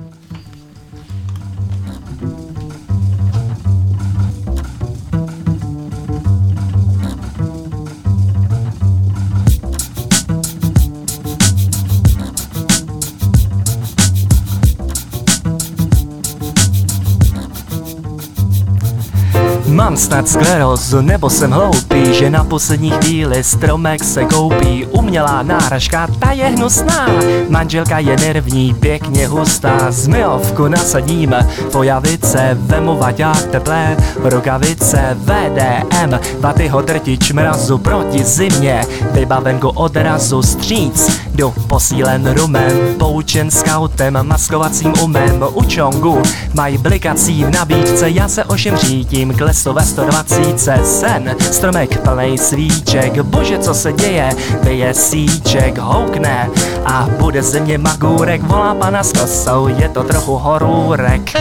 [19.81, 24.87] Mám snad sklerózu, nebo jsem hloupý, že na poslední chvíli stromek se koupí.
[24.87, 27.07] Umělá náhražka, ta je hnusná,
[27.49, 29.91] manželka je nervní, pěkně hustá.
[29.91, 39.71] Zmijovku nasadíme, pojavice, vemu vaďák teplé, rukavice, VDM, vatyho drtič mrazu proti zimě, vybaven go
[39.73, 46.23] odrazu stříc, jdu posílen rumem, poučen scoutem, maskovacím umem, u čongu,
[46.55, 53.23] mají blikací v nabídce, já se ošem řídím, klesu ve 120 sen, stromek plnej svíček,
[53.23, 54.31] bože co se děje,
[54.63, 56.51] vyje síček, houkne
[56.87, 61.33] a bude ze mě magůrek, volá pana s kosou, je to trochu horůrek.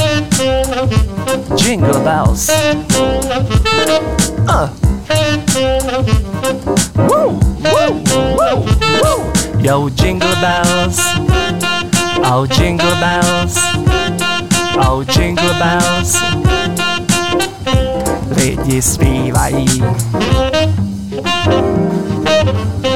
[1.57, 2.49] Jingle bells.
[4.39, 4.69] Uh.
[6.95, 8.65] Woo, woo, woo,
[9.03, 9.31] woo.
[9.59, 10.99] Yo, jingle bells.
[12.23, 13.57] Oh, jingle bells.
[14.77, 16.58] Oh, jingle bells.
[18.35, 19.83] Lidi zpívají.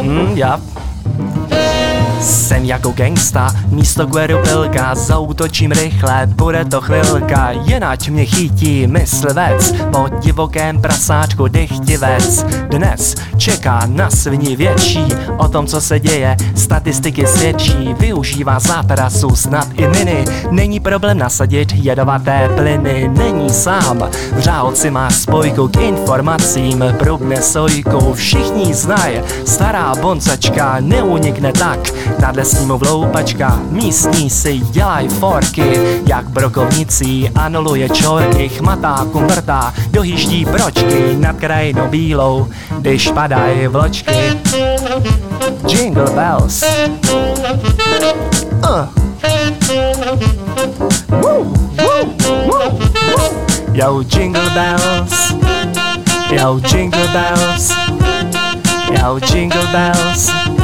[0.01, 0.59] Mm, yep.
[2.53, 9.71] Jsem jako gangsta, místo gueru pilka, zautočím rychle, bude to chvilka, jenať mě chytí myslivec,
[9.91, 12.43] po divokém prasáčku dychtivec.
[12.69, 15.05] Dnes čeká na svini větší,
[15.37, 21.71] o tom, co se děje, statistiky svědčí, využívá záprasu snad i miny, není problém nasadit
[21.75, 29.95] jedovaté plyny, není sám, v řáhodci má spojku k informacím, prubne sojkou, všichni znají, stará
[29.95, 31.79] boncačka neunikne tak,
[32.19, 40.45] Nadle s ním vloupačka, místní si dělaj forky, jak brokovnicí anuluje čorky, chmatá kumvrtá, dohýždí
[40.45, 42.47] bročky nad krajinou bílou,
[42.79, 44.11] když padají vločky.
[45.67, 46.63] Jingle bells.
[48.53, 48.87] Uh.
[51.09, 51.43] Woo,
[51.77, 52.05] woo,
[52.45, 52.79] woo,
[53.17, 53.45] woo.
[53.73, 55.33] Yo, jingle bells.
[56.31, 57.71] Yo, jingle bells.
[58.91, 60.62] Yo, jingle bells.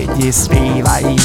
[0.00, 1.16] Lidi zpívají.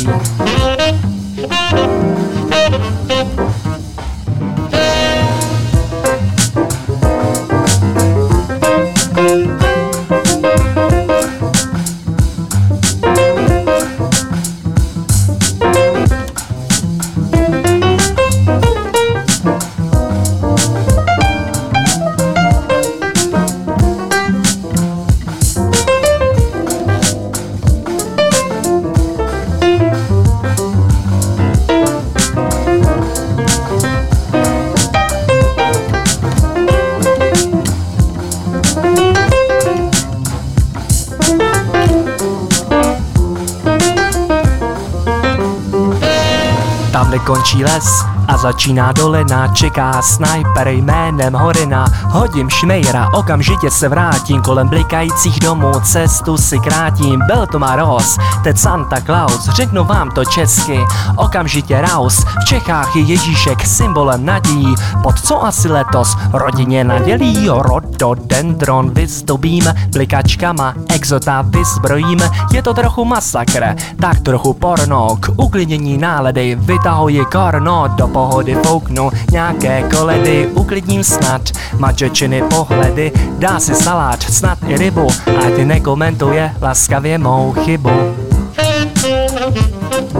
[47.26, 51.86] Končí les a začíná dolina, čeká sniper jménem Horina.
[52.04, 57.22] Hodím šmejra, okamžitě se vrátím, kolem blikajících domů cestu si krátím.
[57.28, 60.80] Byl to Maros, teď Santa Claus, řeknu vám to česky,
[61.16, 62.24] okamžitě raus.
[62.42, 67.50] V Čechách je Ježíšek symbolem nadějí, pod co asi letos rodině nadělí.
[67.50, 72.20] Rododendron vyzdobím, blikačkama exota vyzbrojím,
[72.52, 79.12] je to trochu masakr, tak trochu porno, k uklidnění nálady vytahuji korno, do pohody fouknu
[79.32, 81.42] nějaké koledy, uklidním snad
[81.78, 85.08] mačečiny pohledy, dá si salát, snad i rybu,
[85.46, 87.92] ať nekomentuje laskavě mou chybu.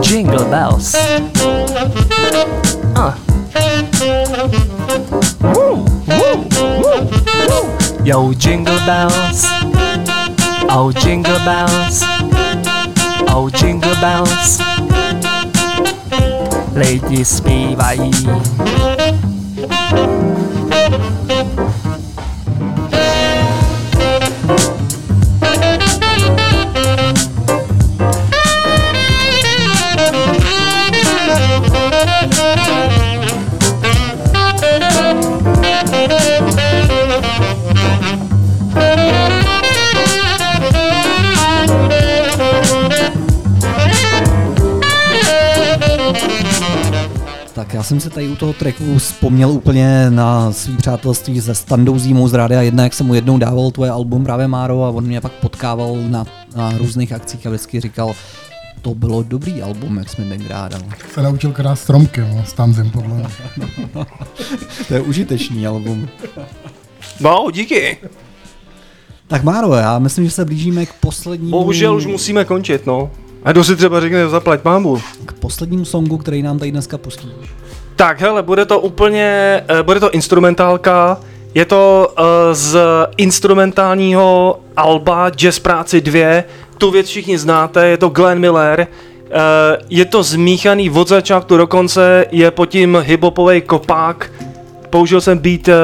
[0.00, 0.94] Jingle bells.
[2.98, 3.14] Uh.
[5.40, 7.08] Woo, woo, woo,
[7.48, 7.68] woo.
[8.04, 9.46] Yo, jingle bells.
[10.68, 12.04] Oh, jingle bells.
[13.34, 14.60] Oh, jingle bells.
[16.76, 18.10] Lidi zpívají.
[47.76, 52.28] Já jsem se tady u toho tracku vzpomněl úplně na svý přátelství se Standou Zímou
[52.28, 55.20] z Rádia 1, jak jsem mu jednou dával tvoje album právě Máro a on mě
[55.20, 56.24] pak potkával na,
[56.56, 58.14] na různých akcích a vždycky říkal,
[58.82, 60.80] to bylo dobrý album, jak jsme tenkrát dal.
[61.14, 63.26] Se naučil krát stromky, no, s tanzem podle mě.
[64.88, 66.08] to je užitečný album.
[67.20, 67.98] No, díky.
[69.26, 71.50] Tak Máro, já myslím, že se blížíme k poslednímu...
[71.50, 73.10] Bohužel už musíme končit, no.
[73.44, 74.98] A kdo si třeba řekne, zaplať mámu.
[75.26, 77.28] K poslednímu songu, který nám tady dneska pustí.
[77.96, 81.20] Tak hele, bude to úplně, eh, bude to instrumentálka,
[81.54, 82.78] je to uh, z
[83.16, 86.42] instrumentálního alba Jazz Práci 2,
[86.78, 88.86] tu věc všichni znáte, je to Glenn Miller,
[89.20, 89.36] uh,
[89.90, 94.32] je to zmíchaný od začátku do konce, je pod tím hiphopový kopák,
[94.90, 95.74] použil jsem beat uh,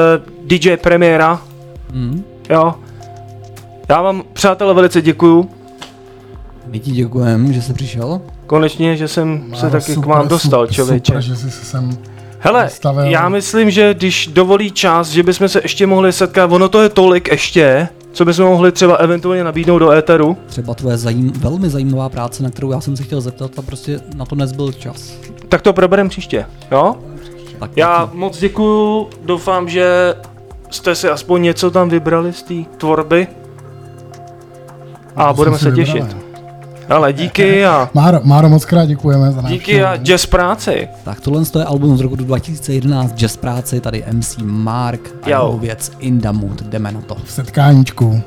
[0.43, 1.41] DJ Premiéra,
[1.93, 2.23] Mm.
[2.49, 2.73] jo.
[3.89, 5.49] Já vám, přátelé, velice děkuju.
[6.67, 8.21] My ti děkujeme, že jsi přišel.
[8.47, 11.11] Konečně, že jsem se Máro, taky k super, vám dostal, super, člověče.
[11.11, 11.97] Super, že jsi se sem
[12.39, 13.03] Hele, dostavil.
[13.05, 16.89] já myslím, že když dovolí čas, že bychom se ještě mohli setkat, ono to je
[16.89, 20.37] tolik ještě, co bychom mohli třeba eventuálně nabídnout do éteru.
[20.47, 23.99] Třeba tvoje zajím, velmi zajímavá práce, na kterou já jsem se chtěl zeptat a prostě
[24.15, 25.13] na to nezbyl čas.
[25.49, 26.95] Tak to proberem příště, jo?
[27.59, 30.15] Tak Já moc děkuju, doufám, že
[30.69, 33.27] jste si aspoň něco tam vybrali z té tvorby.
[35.15, 35.93] A To budeme se těšit.
[35.93, 36.22] vybrali.
[36.89, 40.87] Ale díky a Máro, Máro, moc krát děkujeme za díky a jazz práci.
[41.03, 45.37] Tak tohle je album z roku 2011, Jazz práce, tady MC Mark a Jo.
[45.37, 47.15] jeho věc In the Mood, jdeme na to.
[47.15, 48.21] v setkáníčku.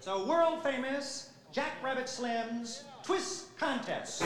[0.00, 4.22] So world famous Jack Rabbit Slim's Twist Contest.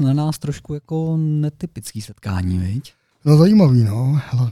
[0.00, 2.92] Na nás trošku jako netypický setkání, viď?
[3.24, 4.20] No zajímavý, no.
[4.30, 4.50] Hele,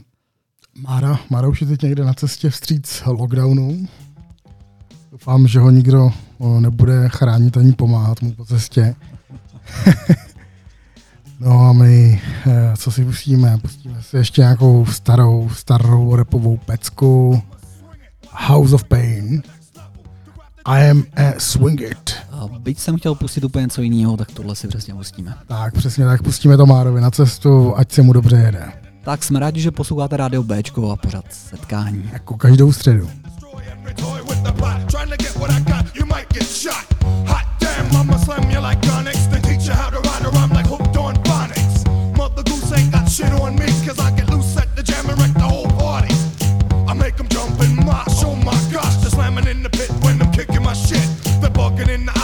[0.81, 3.87] Mára, Mára už je teď někde na cestě vstříc lockdownu.
[5.11, 8.95] Doufám, že ho nikdo o, nebude chránit ani pomáhat mu po cestě.
[11.39, 13.57] no a my, eh, co si pustíme?
[13.57, 17.41] Pustíme si ještě nějakou starou, starou repovou pecku.
[18.31, 19.43] House of Pain.
[20.65, 22.15] I am a swing it.
[22.39, 25.35] A byť jsem chtěl pustit úplně něco jiného, tak tohle si přesně pustíme.
[25.47, 28.71] Tak přesně tak, pustíme to Márovi na cestu, ať se mu dobře jede.
[29.03, 32.09] Tak jsme rádi, že posloucháte rádio Bčko a pořád setkání.
[32.13, 33.09] Jako každou středu.
[43.19, 46.13] Shit on me, cause I get loose at the jam and wreck the whole party.
[46.87, 50.21] I make them jump and mosh, oh my gosh, they're slamming in the pit when
[50.21, 51.09] I'm kicking my shit.
[51.41, 52.18] They're bugging in the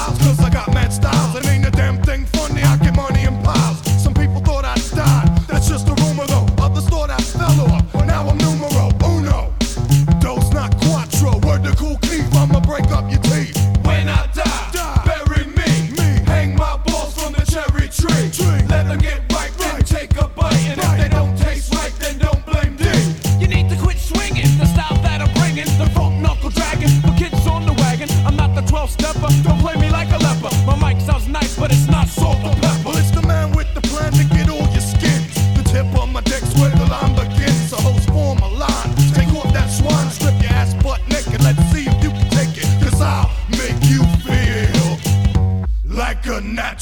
[28.88, 29.28] stepper.
[29.44, 30.50] Don't play me like a leper.
[30.66, 32.55] My mic sounds nice, but it's not salt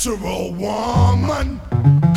[0.06, 2.13] natural woman.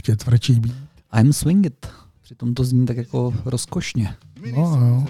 [0.00, 0.76] Ještě tvrdší beat.
[1.20, 1.86] I'm Swing It.
[2.22, 4.14] Přitom to zní tak jako rozkošně.
[4.56, 5.06] No, no.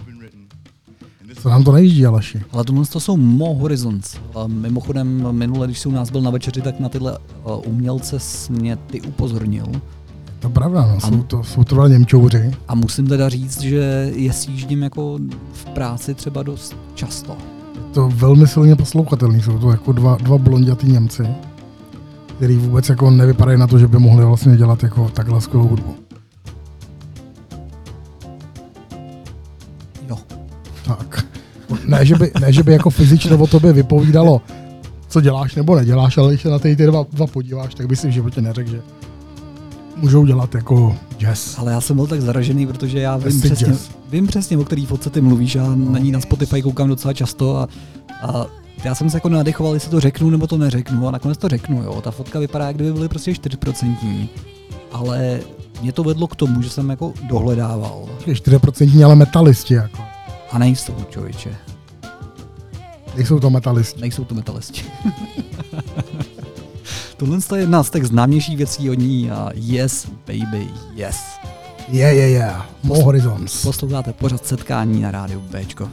[1.42, 2.42] Co nám to nejíždí, Aleši?
[2.52, 4.16] Ale tohle to jsou Mo Horizons.
[4.34, 7.18] A mimochodem, minule, když jsi u nás byl na večeři, tak na tyhle
[7.66, 8.18] umělce
[8.50, 9.66] mě ty upozornil.
[10.38, 11.00] To je pravda, no.
[11.00, 12.50] jsou, to, jsou to Němčouři.
[12.68, 15.18] A musím teda říct, že je sjíždím jako
[15.52, 17.36] v práci třeba dost často.
[17.94, 21.22] To velmi silně poslouchatelný, jsou to jako dva, dva blondětý Němci,
[22.40, 25.94] který vůbec jako nevypadají na to, že by mohli vlastně dělat jako takhle skvělou hudbu.
[30.08, 30.18] Jo.
[30.84, 31.26] Tak.
[31.86, 34.40] Ne, že by, ne, že by jako fyzično o tobě vypovídalo,
[35.08, 37.96] co děláš nebo neděláš, ale když se na ty ty dva, dva podíváš, tak by
[37.96, 38.82] si v životě neřekl, že
[39.96, 41.58] můžou dělat jako jazz.
[41.58, 43.90] Ale já jsem byl tak zaražený, protože já vím přesně, jazz.
[44.10, 45.54] vím přesně, o který fotce ty mluvíš.
[45.54, 47.68] Já na ní na Spotify koukám docela často a,
[48.22, 48.46] a
[48.84, 51.82] já jsem se jako nadechoval, jestli to řeknu nebo to neřeknu a nakonec to řeknu.
[51.82, 52.00] Jo.
[52.00, 54.28] Ta fotka vypadá, jak kdyby byly prostě 4%,
[54.92, 55.40] ale
[55.82, 58.08] mě to vedlo k tomu, že jsem jako dohledával.
[58.26, 60.02] 4% ale metalisti jako.
[60.52, 61.56] A nejsou, člověče.
[63.16, 64.00] Nejsou to metalisti.
[64.00, 64.84] Nejsou to metalisti.
[67.16, 71.16] Tohle je jedna z těch známějších věcí od ní a yes, baby, yes.
[71.88, 72.52] Je, je, je.
[72.82, 73.62] Mo Horizons.
[73.62, 75.88] Posloucháte pořad setkání na rádiu Bčko.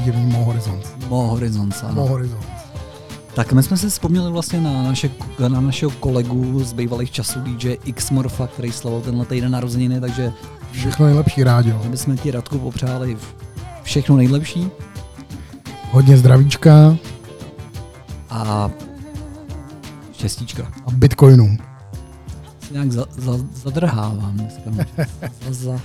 [0.00, 0.86] Moc příjemný Mo Horizons.
[1.08, 1.94] Mo Horizons, ano.
[1.94, 2.44] Mo Horizons.
[3.34, 5.10] Tak my jsme si vzpomněli vlastně na, naše,
[5.48, 10.32] na našeho kolegu z bývalých časů DJ X Morfa, který slavil tenhle týden narozeniny, takže
[10.72, 11.82] Všechno nejlepší rádio.
[11.90, 13.16] my jsme ti Radku popřáli
[13.82, 14.70] všechno nejlepší
[15.92, 16.96] Hodně zdravíčka
[18.30, 18.70] a
[20.12, 20.62] štěstíčka.
[20.86, 21.56] a bitcoinů.
[22.68, 24.70] Se nějak za, za, zadrhávám dneska.
[25.50, 25.80] za, za,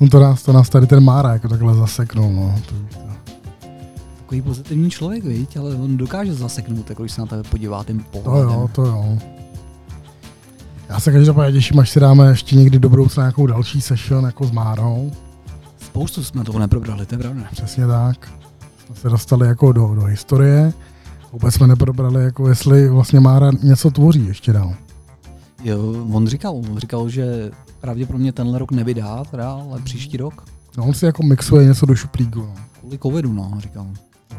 [0.00, 2.54] No to nás, to nás tady ten Mára jako takhle zaseknul, no.
[2.68, 2.74] To,
[4.26, 5.56] takový pozitivní člověk, viď?
[5.56, 8.48] ale on dokáže zaseknout, jako když se na tebe podívá tím to pohledem.
[8.48, 9.18] jo, to jo.
[10.88, 14.46] Já se každopádně těším, až si dáme ještě někdy do budoucna nějakou další session jako
[14.46, 15.12] s Márou.
[15.78, 17.42] Spoustu jsme toho neprobrali, to je pravda.
[17.52, 18.32] Přesně tak.
[18.86, 20.72] Jsme se dostali jako do, do historie.
[21.32, 24.74] Vůbec jsme neprobrali, jako jestli vlastně Mára něco tvoří ještě dál.
[25.64, 27.50] Jo, on říkal, on říkal, že
[27.80, 30.44] pravděpodobně tenhle rok nevydá, teda, ale příští rok.
[30.78, 32.40] No on si jako mixuje něco do šuplíku.
[32.40, 32.54] No.
[32.80, 33.86] Kvůli covidu, no, říkal.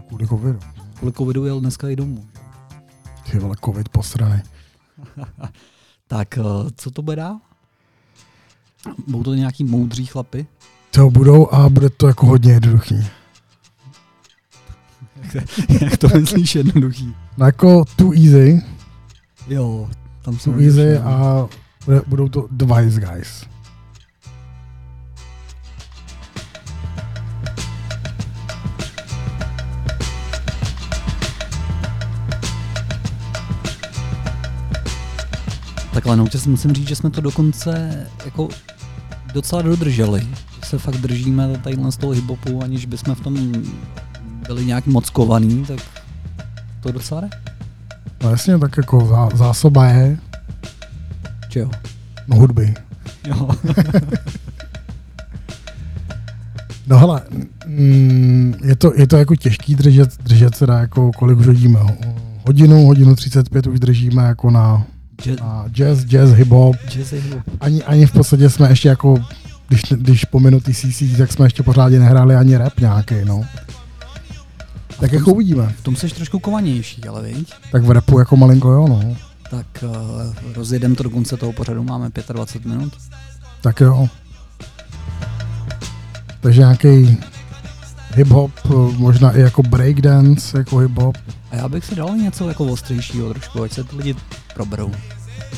[0.08, 0.60] Kvůli covidu.
[0.94, 2.26] Kvůli covidu jel dneska i domů.
[3.32, 4.42] Ty vole, covid posraný.
[6.10, 6.42] Tak, eh,
[6.76, 7.40] co to bude dál?
[9.08, 10.48] Budou to nějaký moudří chlapy?
[10.92, 13.08] To budou a bude to jako hodně jednoduchý.
[15.82, 17.16] Jak to myslíš jednoduchý?
[17.38, 18.64] No jako too easy,
[19.48, 19.90] Jo,
[20.22, 21.48] tam jsou easy a
[22.08, 23.46] budou to Wise Guys.
[35.98, 38.50] Takhle, no, tě musím říct, že jsme to dokonce jako
[39.34, 40.22] docela dodrželi.
[40.22, 43.54] Že se fakt držíme tadyhle z toho hiphopu, aniž bychom v tom
[44.48, 45.80] byli nějak moc kovaný, tak
[46.82, 47.30] to docela jde.
[48.24, 50.18] No jasně, tak jako zá, zásoba je
[51.50, 51.72] Či jo?
[52.28, 52.74] no, hudby.
[53.28, 53.50] Jo.
[56.88, 57.22] No hele,
[57.66, 61.80] mm, je to, je to jako těžký držet, držet se jako kolik už hodíme.
[62.46, 64.86] Hodinu, hodinu 35 už držíme jako na,
[65.24, 65.40] Jazz.
[65.72, 66.76] jazz, jazz, hip-hop.
[66.90, 67.42] Jazz hip-hop.
[67.62, 69.16] Ani, ani v podstatě jsme ještě jako,
[69.68, 73.46] když, když pominu ty CC, tak jsme ještě pořádně nehráli ani rap nějaký, no.
[75.00, 75.74] Tak jako uvidíme.
[75.78, 77.54] V tom jsi trošku kovanější, ale viď?
[77.72, 79.16] Tak v rapu jako malinko jo, no.
[79.52, 82.94] Tak uh, rozjedem to do konce toho pořadu, máme 25 minut.
[83.62, 84.10] Tak jo.
[86.42, 87.18] Takže nějaký
[88.16, 88.52] hip-hop,
[88.98, 91.14] možná i jako breakdance, jako hip-hop.
[91.52, 94.16] A já bych si dal něco jako ostřejšího trošku, ať se ty lidi
[94.58, 94.92] proberou.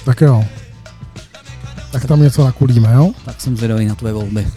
[0.06, 0.46] Tak jo.
[1.92, 3.12] Tak tam něco nakulíme, jo?
[3.26, 4.48] Tak jsem zvědavý na tvoje volby.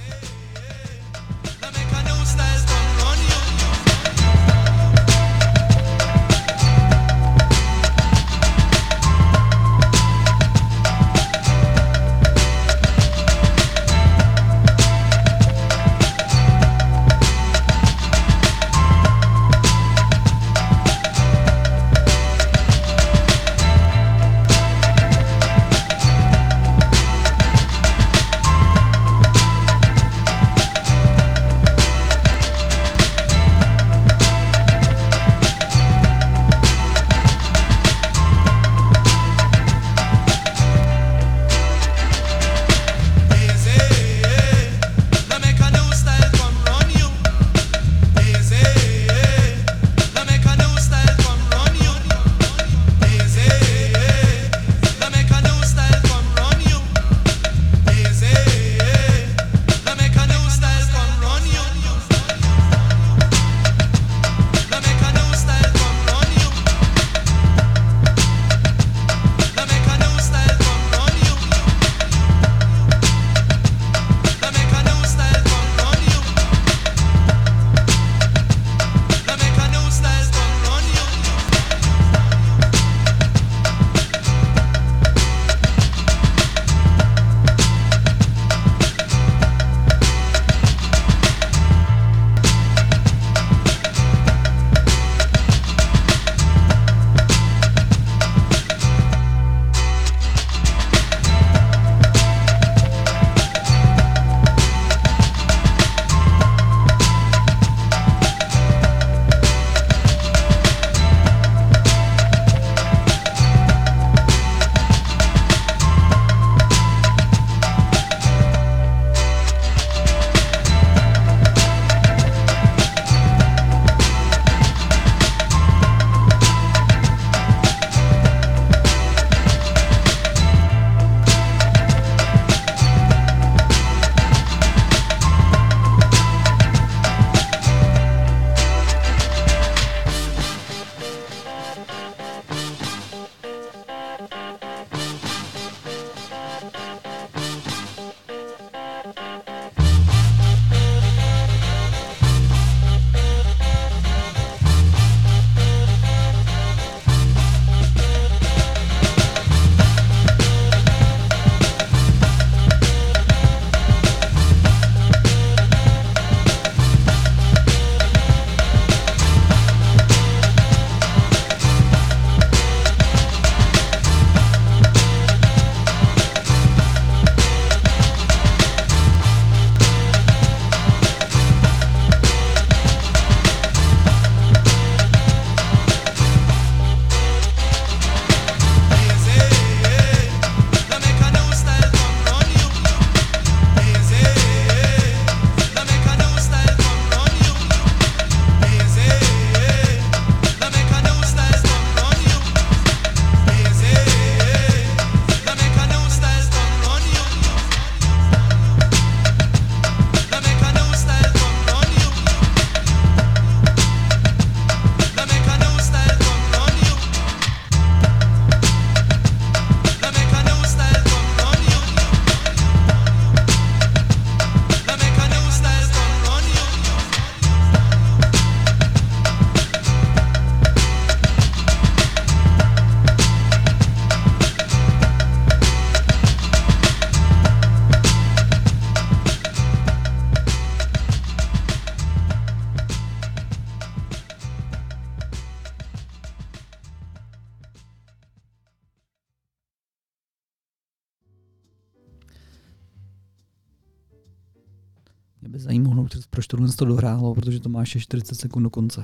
[256.76, 259.02] to dohrálo, protože to má ještě 40 sekund do konce.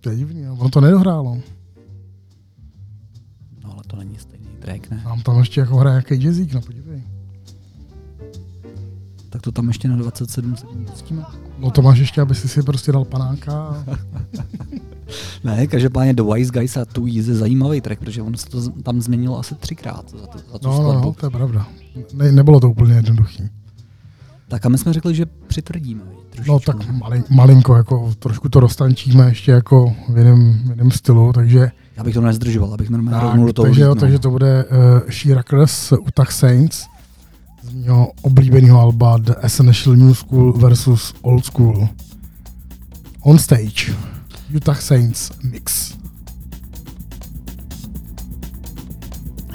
[0.00, 1.38] To je divný, ono to nedohrálo.
[3.64, 5.02] No ale to není stejný track, ne?
[5.04, 7.02] Mám tam ještě jako hraje nějaký jazzík, no podívej.
[9.30, 10.56] Tak to tam ještě na 27
[10.94, 11.24] sekund.
[11.58, 13.84] No to máš ještě, aby si si prostě dal panáka.
[15.44, 19.00] Ne, každopádně The Wise Guys a Too Easy zajímavý track, protože on se to tam
[19.00, 20.92] změnilo asi třikrát za, to, za tu no, no skladbu.
[20.92, 21.66] No, no, to je pravda.
[22.12, 23.48] Ne, nebylo to úplně jednoduchý.
[24.48, 26.02] Tak a my jsme řekli, že přitvrdíme.
[26.36, 26.52] Trošičku.
[26.52, 31.32] No tak mali, malinko, jako trošku to roztančíme ještě jako v jiném, v jiném stylu,
[31.32, 31.70] takže...
[31.96, 33.94] Já bych to nezdržoval, abych normálně tak, rovnul do toho takže, no.
[33.94, 36.86] takže to bude eh, uh, Sheerakers, Utah Saints,
[37.62, 41.88] z mého oblíbeného alba The Essential New School versus Old School.
[43.20, 43.94] On stage,
[44.50, 45.96] Utah Saints mix.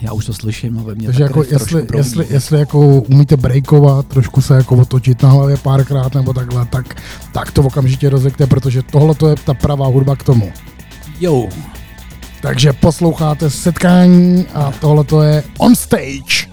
[0.02, 2.30] Já už to slyším a ve mně Takže jako jestli, jestli, no.
[2.30, 7.02] jestli, jako umíte breakovat, trošku se jako otočit na hlavě párkrát nebo takhle, tak,
[7.34, 10.52] tak to okamžitě rozekte, protože tohle to je ta pravá hudba k tomu.
[11.19, 11.49] Jo.
[12.41, 16.51] Takže posloucháte setkání a tohle to je on stage.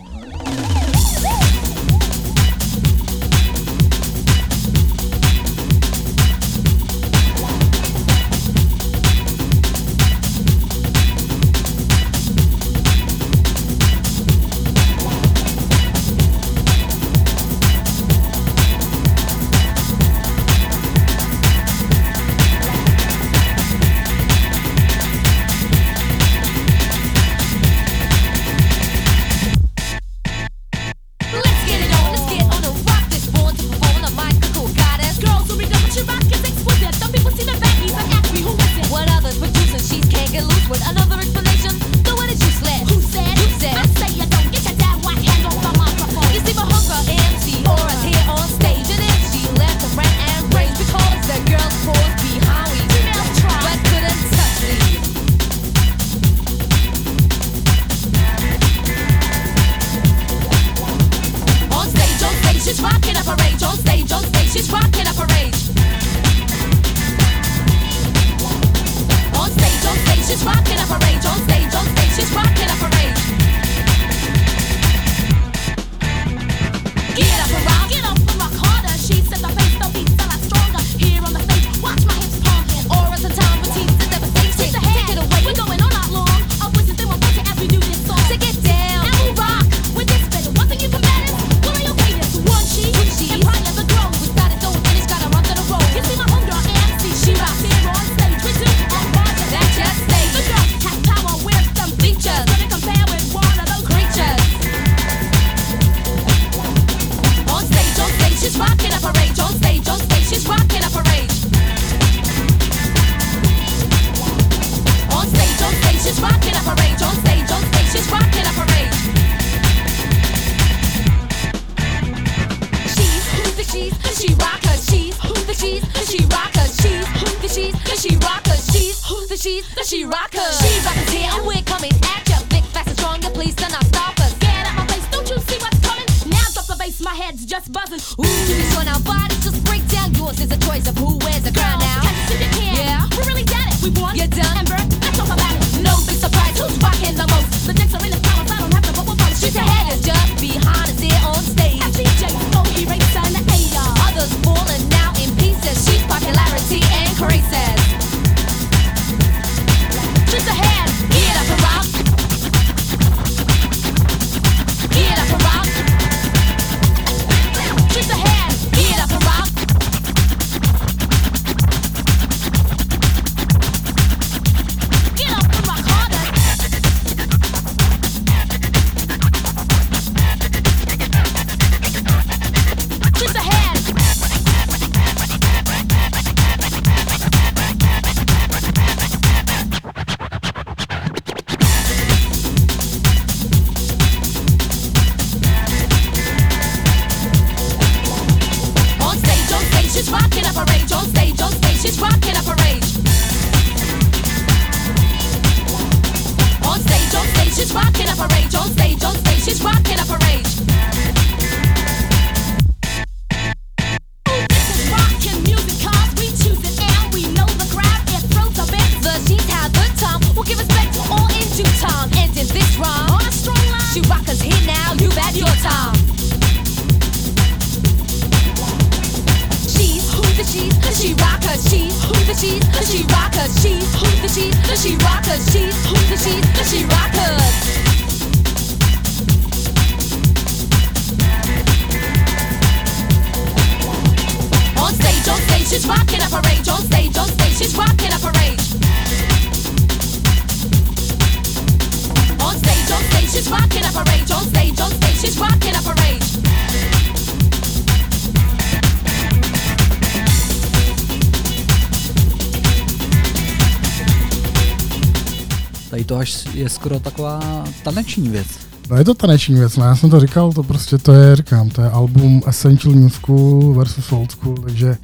[266.78, 268.46] Skoro taková taneční věc.
[268.90, 271.68] No je to taneční věc, no já jsem to říkal, to prostě to je, říkám,
[271.68, 274.96] to je album Essential New School versus Old School, takže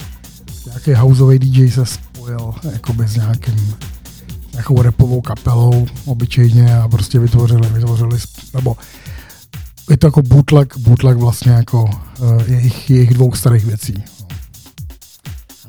[0.66, 3.74] nějaký houseový DJ se spojil jakoby s nějakým
[4.52, 8.18] nějakou repovou kapelou obyčejně a prostě vytvořili, vytvořili,
[8.54, 8.76] nebo
[9.90, 13.94] je to jako bootleg, bootleg vlastně jako uh, jejich, jejich dvou starých věcí.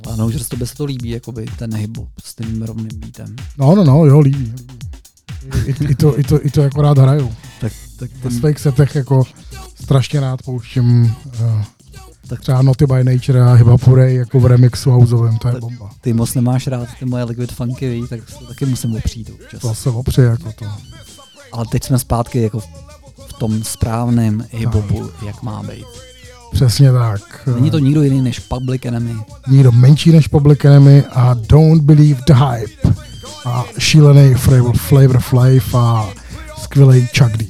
[0.06, 3.36] Ale no, že se to líbí, jakoby ten hip-hop s tím rovným beatem.
[3.57, 4.38] No, no, no, jo, líbí.
[4.38, 4.75] líbí.
[5.66, 7.34] I, i, to, i, to, I to jako rád hraju.
[7.62, 9.24] Tak, tak Na svých setech jako
[9.84, 11.64] strašně rád pouštím uh,
[12.28, 15.90] tak třeba Naughty by Nature a Hiba Purey jako v remixu houseovém, to je bomba.
[16.02, 19.62] Ty moc nemáš rád ty moje liquid funky, víš, tak se taky musím opřít občas.
[19.62, 20.66] To se opři jako to.
[21.52, 22.66] Ale teď jsme zpátky jako v,
[23.30, 25.86] v tom správném hip-hopu, jak má být.
[26.52, 27.50] Přesně tak.
[27.56, 29.16] Není to nikdo jiný než Public Enemy.
[29.48, 32.72] Nikdo menší než Public Enemy a Don't Believe the Hype.
[33.46, 36.14] A šílený Flavor, Flavor Flav a
[36.64, 37.46] skvělý Chuck D.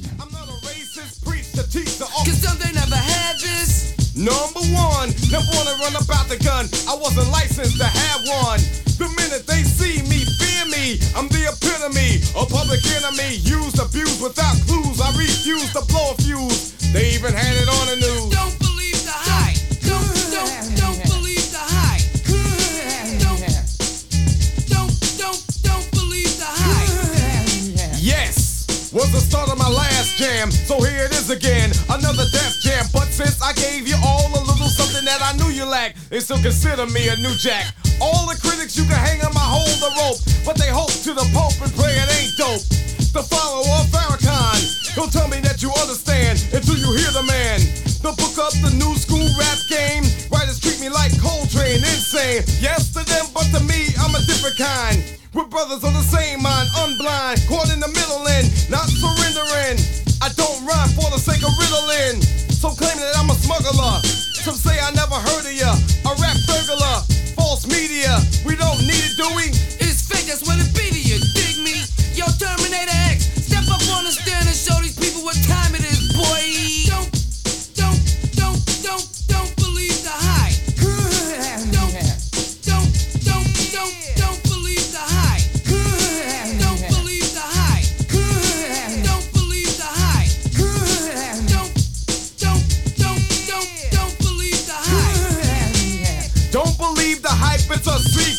[4.16, 6.64] Number one, never wanna run about the gun.
[6.88, 8.60] I wasn't licensed to have one.
[8.96, 10.96] The minute they see me, fear me.
[11.12, 13.36] I'm the epitome, a public enemy.
[13.44, 15.04] Used, abused without clues.
[15.04, 16.72] I refuse to blow a fuse.
[16.96, 17.85] They even had it on
[30.26, 30.50] jam.
[30.50, 32.84] So here it is again, another death jam.
[32.92, 36.18] But since I gave you all a little something that I knew you lacked, they
[36.18, 37.70] still consider me a new jack.
[38.02, 41.14] All the critics you can hang on my hold the rope, but they hope to
[41.14, 42.64] the Pope and pray it ain't dope.
[43.14, 44.58] The follower of Farrakhan,
[44.98, 47.62] he'll tell me that you understand until you hear the man.
[48.02, 50.04] They'll book up the new school rap game.
[50.28, 52.42] Writers treat me like Coltrane, insane.
[52.58, 54.98] Yes to them, but to me, I'm a different kind.
[55.32, 60.05] We're brothers on the same mind, unblind, caught in the middle and not surrendering.
[60.26, 62.18] I don't rhyme for the sake of riddling.
[62.50, 64.02] So claim that I'm a smuggler.
[64.42, 65.70] Some say I never heard of ya.
[66.02, 66.98] A rap burglar,
[67.38, 68.10] false media.
[68.42, 69.54] We don't need it, do we?
[69.78, 71.22] It's fake, that's what it be to you.
[71.30, 71.78] Dig me?
[72.18, 75.65] Yo, Terminator X, step up on the stand and show these people what time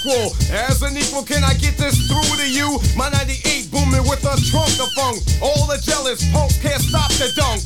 [0.07, 0.55] a sequel.
[0.55, 2.79] As an equal, can I get this through to you?
[2.95, 5.19] My 98 booming with a trunk of funk.
[5.41, 7.61] All the jealous punks can't stop the dunk.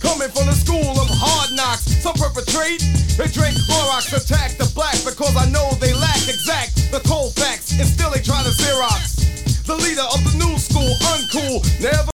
[0.00, 2.80] Coming from the school of hard knocks, some perpetrate.
[3.20, 7.76] They drink Clorox, attack the black because I know they lack exact the cold facts,
[7.76, 9.64] and still they try to Xerox.
[9.66, 12.08] The leader of the new school, uncool, never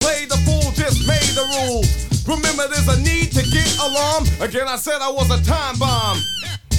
[0.00, 1.88] play the fool, just made the rules.
[2.28, 4.28] Remember, there's a need to get alarm.
[4.40, 6.20] Again, I said I was a time bomb.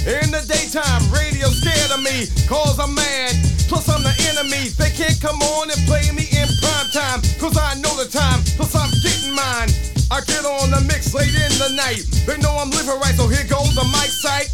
[0.06, 3.34] In the daytime, radio scared of me, cause I'm mad.
[3.66, 4.70] Plus, I'm the enemy.
[4.78, 8.40] They can't come on and play me in prime time, cause I know the time.
[8.56, 9.68] Plus, I'm getting mine.
[10.08, 12.06] I get on the mix late in the night.
[12.24, 14.48] They know I'm living right, so here goes the mic sight.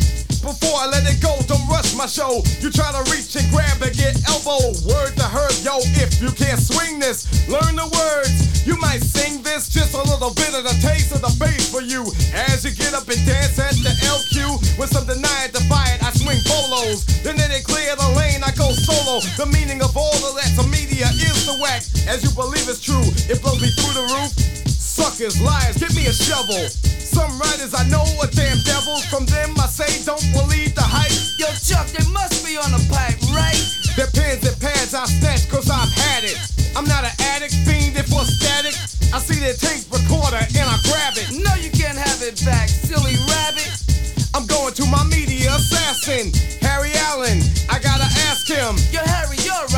[0.44, 2.44] Before I let it go, don't rush my show.
[2.60, 4.76] You try to reach and grab and get elbow.
[4.84, 8.60] Word to herb, yo, if you can't swing this, learn the words.
[8.68, 11.80] You might sing this, just a little bit of the taste of the bass for
[11.80, 12.04] you.
[12.36, 16.04] As you get up and dance at the LQ, when some deny it, defy it,
[16.04, 17.08] I swing bolos.
[17.24, 19.24] Then they clear the lane, I go solo.
[19.40, 21.88] The meaning of all of that to media is the whack.
[22.04, 24.63] As you believe it's true, it blows me through the roof.
[24.94, 26.70] Suckers, liars, give me a shovel.
[27.02, 29.02] Some writers I know are damn devils.
[29.10, 31.10] From them I say don't believe the hype.
[31.34, 33.58] Yo, Chuck, they must be on a pipe, right?
[33.98, 36.38] Their pens and pads I snatch cause I've had it.
[36.78, 38.78] I'm not an addict, fiend for static.
[39.10, 41.42] I see their tape recorder and I grab it.
[41.42, 43.66] No, you can't have it back, silly rabbit.
[44.30, 46.30] I'm going to my media assassin,
[46.62, 47.42] Harry Allen.
[47.66, 48.78] I gotta ask him.
[48.94, 49.74] Yo, Harry, you're a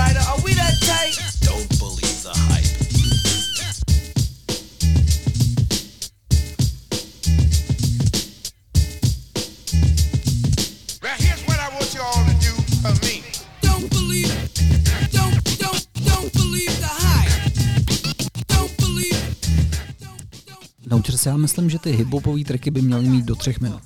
[20.90, 23.82] Naučer se, já myslím, že ty hiphopové tracky by měly mít do třech minut.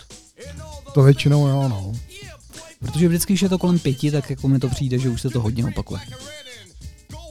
[0.95, 1.93] To většinou jo, no.
[2.81, 5.31] Protože vždycky, když je to kolem pěti, tak jako mi to přijde, že už se
[5.31, 6.01] to hodně opakuje.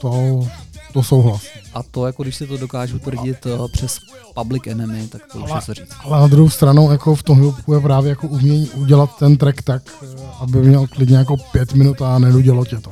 [0.00, 0.46] To,
[0.92, 1.42] to souhlas.
[1.74, 3.98] A to, jako když si to dokážu tvrdit uh, přes
[4.34, 5.92] Public Enemy, tak to už je se říct.
[6.04, 9.62] Ale na druhou stranu jako v tom hiphopu je právě jako umění udělat ten track
[9.62, 10.06] tak, eh,
[10.40, 12.90] aby měl klidně jako pět minut a nenudělo tě to.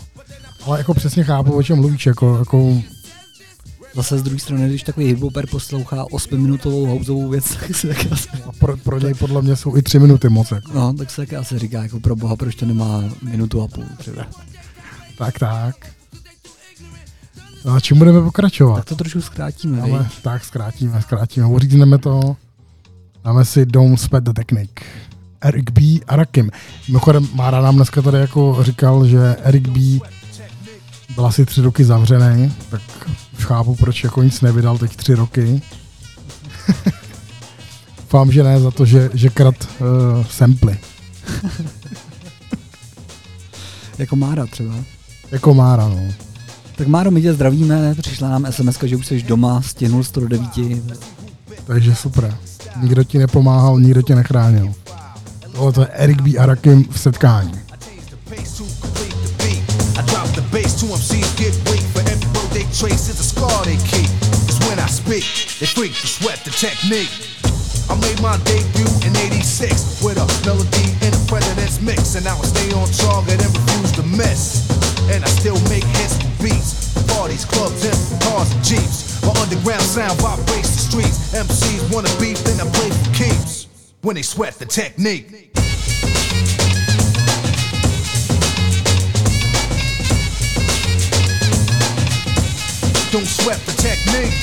[0.62, 2.82] Ale jako přesně chápu, o čem mluvíš, jako, jako
[3.94, 8.28] Zase z druhé strany, když takový hiphoper poslouchá 8-minutovou houseovou věc, tak se taky asi...
[8.58, 10.50] pro, pro něj podle mě jsou i tři minuty moc.
[10.50, 10.72] Jako.
[10.74, 13.84] No, tak se taky asi říká, jako pro boha, proč to nemá minutu a půl
[13.98, 14.26] třeba.
[15.18, 15.74] Tak, tak.
[17.74, 18.76] A čím budeme pokračovat?
[18.76, 21.46] Tak to trošku zkrátíme, Ale, tak zkrátíme, zkrátíme.
[21.46, 22.36] Uřízneme to.
[23.24, 24.84] Dáme si Don't Spet the Technique.
[25.40, 25.80] Eric B.
[26.06, 26.50] a Rakim.
[26.88, 29.80] Mimochodem, Mára nám dneska tady jako říkal, že Eric B.
[31.18, 32.80] byl asi tři roky zavřený, tak
[33.38, 35.62] už chápu, proč jako nic nevydal teď tři roky.
[37.96, 40.78] Doufám, že ne za to, že, že krat uh, samply.
[43.98, 44.74] Jako Mára třeba.
[45.30, 46.12] Jako Mára, no.
[46.76, 50.42] Tak Máro, my tě zdravíme, přišla nám SMS, že už jsi doma, stihnul 109.
[51.64, 52.36] Takže super.
[52.82, 54.74] Nikdo ti nepomáhal, nikdo tě nechránil.
[55.52, 56.30] Tohle to je Eric B.
[56.38, 57.52] a Rakim v setkání.
[60.78, 61.82] Two MCs get weak.
[61.90, 64.06] For every word they trace is a scar they keep.
[64.46, 65.26] Cause when I speak,
[65.58, 67.10] they freak to sweat the technique.
[67.90, 72.14] I made my debut in 86 with a melody in a president's mix.
[72.14, 74.70] And I I stay on target and refuse to miss.
[75.10, 76.94] And I still make hits for beats.
[77.10, 79.18] Parties, clubs, and cars and jeeps.
[79.26, 81.34] My underground sound vibrates the streets.
[81.34, 83.66] MCs wanna beef, then I play for keeps.
[84.02, 85.50] When they sweat the technique.
[93.10, 94.34] Don't sweat the technique.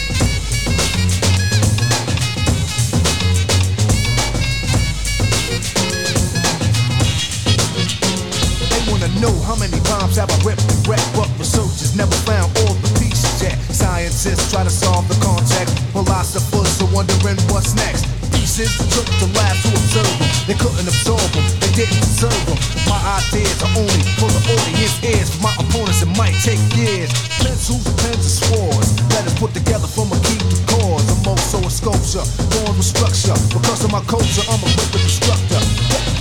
[8.69, 12.57] They wanna know how many bombs have I ripped and wrecked, but researchers never found
[12.59, 13.55] all the pieces yet.
[13.71, 18.14] Scientists try to solve the context, philosophers are wondering what's next.
[18.55, 20.31] Pieces took to labs to observe them.
[20.47, 22.55] They couldn't absorb them, they didn't deserve them.
[22.87, 25.27] My ideas are only for the audience ears.
[25.35, 27.11] For my opponents, it might take years.
[27.43, 28.95] Pencils, pens, and swords.
[29.11, 31.03] Letters put together from a key to cause.
[31.03, 32.23] I'm also a sculpture,
[32.55, 33.35] born with structure.
[33.51, 35.59] Because of my culture, I'm a quick instructor.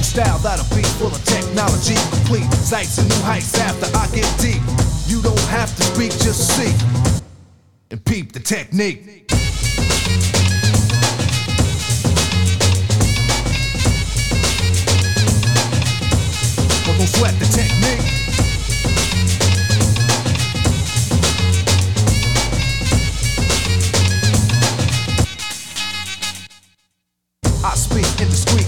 [0.02, 4.58] Style that'll be full of technology, complete sights and new heights after I get deep.
[5.06, 6.74] You don't have to speak, just see
[7.94, 9.30] and peep the technique.
[16.98, 18.00] Don't sweat the technique.
[27.64, 28.04] I speak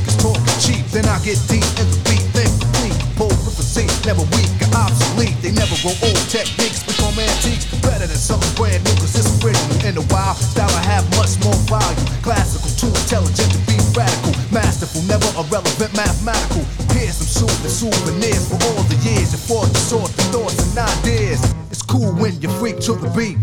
[0.05, 0.86] cause talk is cheap.
[0.86, 2.97] Then I get deep in the beat, then complete.
[3.16, 5.36] Bold with the seat, never weak or obsolete.
[5.43, 6.19] They never grow old.
[6.28, 7.66] Techniques become antiques.
[7.82, 9.86] Better than something brand new, cause it's original.
[9.86, 12.07] In a while, style I have much more value.
[12.23, 14.32] Classical, too intelligent to be radical.
[14.52, 16.62] Masterful, never irrelevant, mathematical.
[16.93, 20.78] Here's some soothing souvenirs for all the years you fought to sort the thoughts and
[20.78, 21.40] ideas.
[21.70, 23.40] It's cool when you freak to the beat.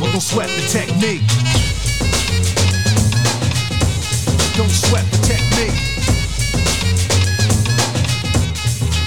[0.00, 1.22] But don't sweat the technique.
[4.58, 5.78] Don't sweat the technique.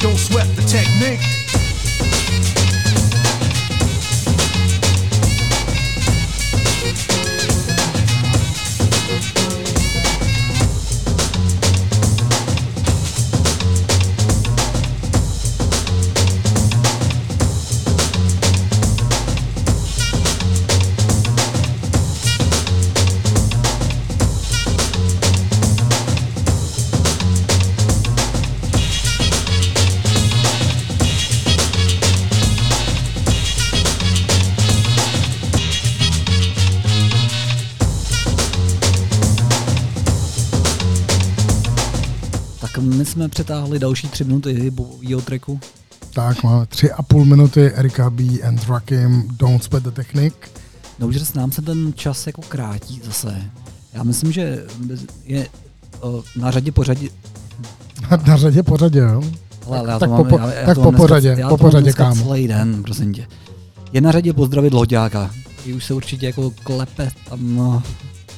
[0.02, 1.47] Don't sweat the technique.
[43.28, 45.60] Jsme přetáhli další tři minuty hybového tracku.
[46.14, 48.24] Tak, máme tři a půl minuty Erika B.
[48.48, 50.50] and Rakim Don't Spet the Technique.
[51.00, 53.42] No už nám se ten čas jako krátí zase.
[53.94, 54.66] Já myslím, že
[55.26, 55.48] je
[56.36, 57.10] na řadě pořadí...
[58.28, 59.24] Na řadě pořadě, jo?
[59.66, 61.36] Ale, ale já tak to po, mám, po, já, já tak to po dneska- pořadě,
[61.40, 62.24] já po pořadě, dneska kámo.
[62.26, 63.28] celý den, prosím tě.
[63.94, 67.84] Je na řadě pozdravit Loďáka, který už se určitě jako klepe tam no,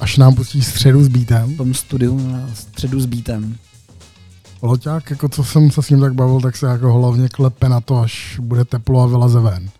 [0.00, 1.54] Až nám pustí středu s beatem.
[1.54, 3.56] v tom studiu na středu s beatem.
[4.62, 7.80] Loťák, jako co jsem se s ním tak bavil, tak se jako hlavně klepe na
[7.80, 9.70] to, až bude teplo a vyleze ven.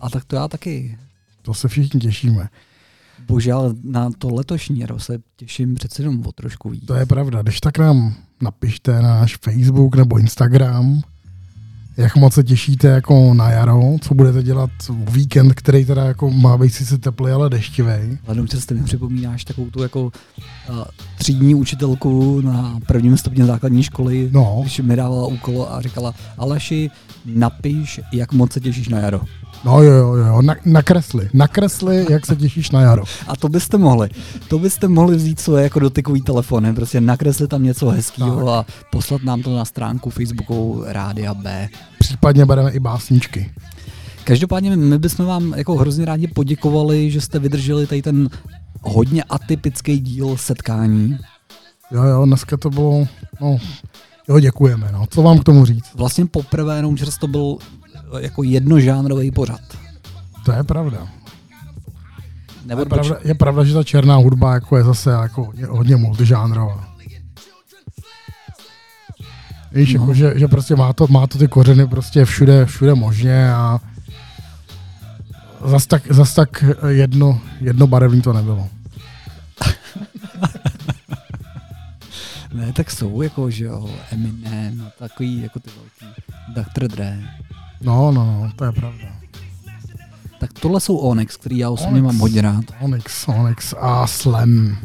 [0.00, 0.98] A tak to já taky.
[1.42, 2.48] To se všichni těšíme.
[3.26, 6.86] Bože, ale na to letošní rok se těším přece jenom o trošku víc.
[6.86, 7.42] To je pravda.
[7.42, 11.00] Když tak nám napište na náš Facebook nebo Instagram,
[11.96, 13.82] Jak moc se těšíte jako na jaro?
[14.00, 18.18] Co budete dělat v víkend, který teda jako má být sice teplý, ale deštivý?
[18.26, 20.10] Hledom, že mi připomínáš takovou tu jako uh,
[21.18, 24.58] třídní učitelku na prvním stupni základní školy, no.
[24.62, 26.90] když mi dávala úkol a říkala, Aleši,
[27.24, 29.20] napiš, jak moc se těšíš na jaro.
[29.64, 31.28] No jo, jo, jo, na, nakresli.
[31.32, 33.02] Nakresli, jak se těšíš na jaro.
[33.26, 34.08] A to byste mohli.
[34.48, 39.22] To byste mohli vzít svoje jako dotykový telefony, prostě nakreslit tam něco hezkého a poslat
[39.22, 41.68] nám to na stránku Facebooku Rádia B.
[42.04, 43.50] Případně bereme i básničky.
[44.24, 48.28] Každopádně my bychom vám jako hrozně rádi poděkovali, že jste vydrželi tady ten
[48.82, 51.18] hodně atypický díl setkání.
[51.90, 53.06] Jo, jo, dneska to bylo,
[53.40, 53.58] no,
[54.28, 55.06] jo, děkujeme, no.
[55.10, 55.94] Co vám k tomu říct?
[55.94, 57.56] Vlastně poprvé jenom čas to byl
[58.18, 59.60] jako jednožánrový pořad.
[60.44, 61.08] To je pravda.
[62.66, 65.96] Nebo je, pravda, je pravda, že ta černá hudba jako je zase jako je hodně
[65.96, 66.93] multižánrová.
[69.74, 70.00] Víš, no.
[70.00, 73.80] jako, že, že, prostě má to, má to ty kořeny prostě všude, všude možně a
[75.64, 78.68] zas tak, zas tak jedno, jednobarevný to nebylo.
[82.54, 86.06] ne, tak jsou jako, že jo, Eminem a takový jako ty velký
[86.54, 86.88] Dr.
[86.88, 87.18] Dre.
[87.80, 89.06] No, no, no, to je pravda.
[90.40, 92.64] Tak tohle jsou Onyx, který já osobně mám hodně rád.
[92.80, 94.76] Onyx, Onyx a Slam.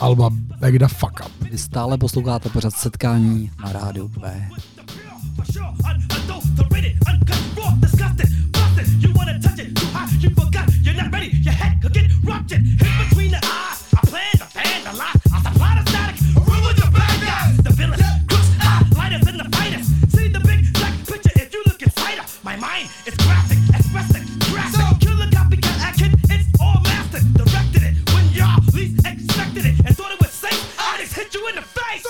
[0.00, 1.32] Alba Back the Fuck Up.
[1.50, 4.48] Vy stále posloucháte pořád setkání na rádiu B.
[22.44, 23.19] My mind is
[31.40, 32.06] I just hit you in the face.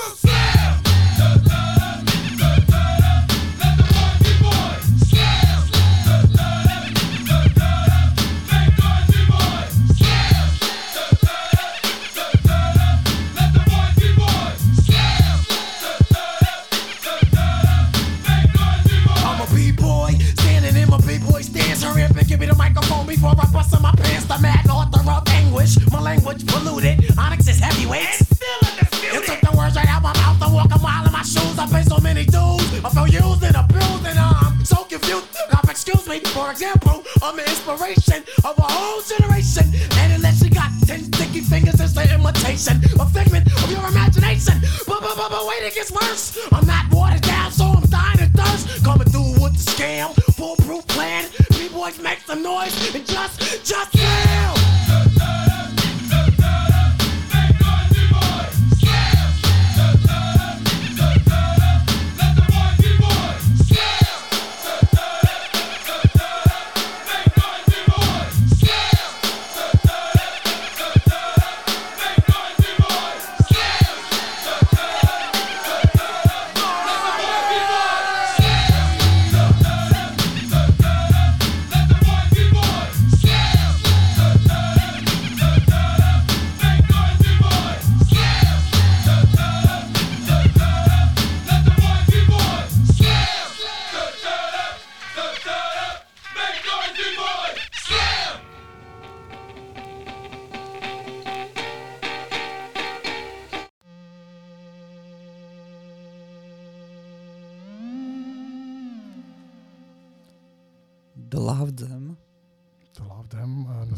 [19.22, 21.82] I'm a b-boy, standing in my b-boy stance.
[21.82, 24.26] Hurry up and give me the microphone before I bust in my pants.
[24.26, 26.99] The mad author of anguish, my language polluted.
[31.60, 32.64] I pay so many dues.
[32.82, 35.28] I feel used and abused and I'm so confused.
[35.52, 39.68] Now, excuse me, for example, I'm the inspiration of a whole generation.
[40.00, 44.56] And unless you got ten sticky fingers, it's the imitation, a figment of your imagination.
[44.88, 46.38] But, but, but, but wait, it gets worse.
[46.50, 48.82] I'm not watered down, so I'm dying of thirst.
[48.82, 51.28] Coming through with the scam, foolproof plan.
[51.50, 55.09] B-boys make some noise and just, just slam.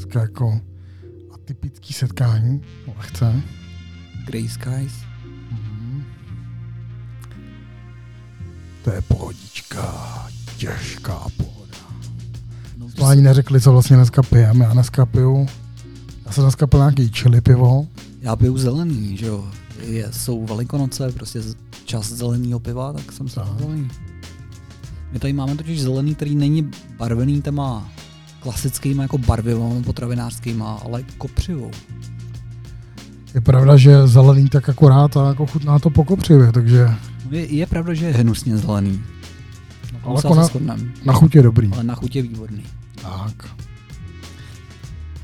[0.03, 0.61] Dneska jako
[1.35, 2.61] atypický setkání,
[2.99, 3.43] lehce.
[4.27, 4.93] Grey Skies.
[8.85, 11.79] To je pohodička, těžká pohoda.
[12.99, 14.65] No, ani neřekli, co vlastně dneska pijeme.
[14.65, 15.47] Já dneska piju,
[16.27, 17.87] já jsem dneska pil nějaký chili pivo.
[18.21, 19.51] Já piju zelený, že jo.
[19.81, 21.41] Je, jsou velikonoce, prostě
[21.85, 23.89] čas zeleného piva, tak jsem se zelený.
[25.13, 27.93] My tady máme totiž zelený, který není barvený těma
[28.43, 31.71] klasickýma jako barvivou potravinářskýma, ale kopřivou.
[33.35, 36.87] Je pravda, že zelený tak akorát a jako chutná to po kopřivě, takže
[37.31, 39.03] No Je, je pravda, že je hnusně zelený.
[39.91, 41.71] Tom Ale jako na- na chuť je dobrý.
[41.73, 42.63] Ale na chuť je výborný.
[43.03, 43.49] tak.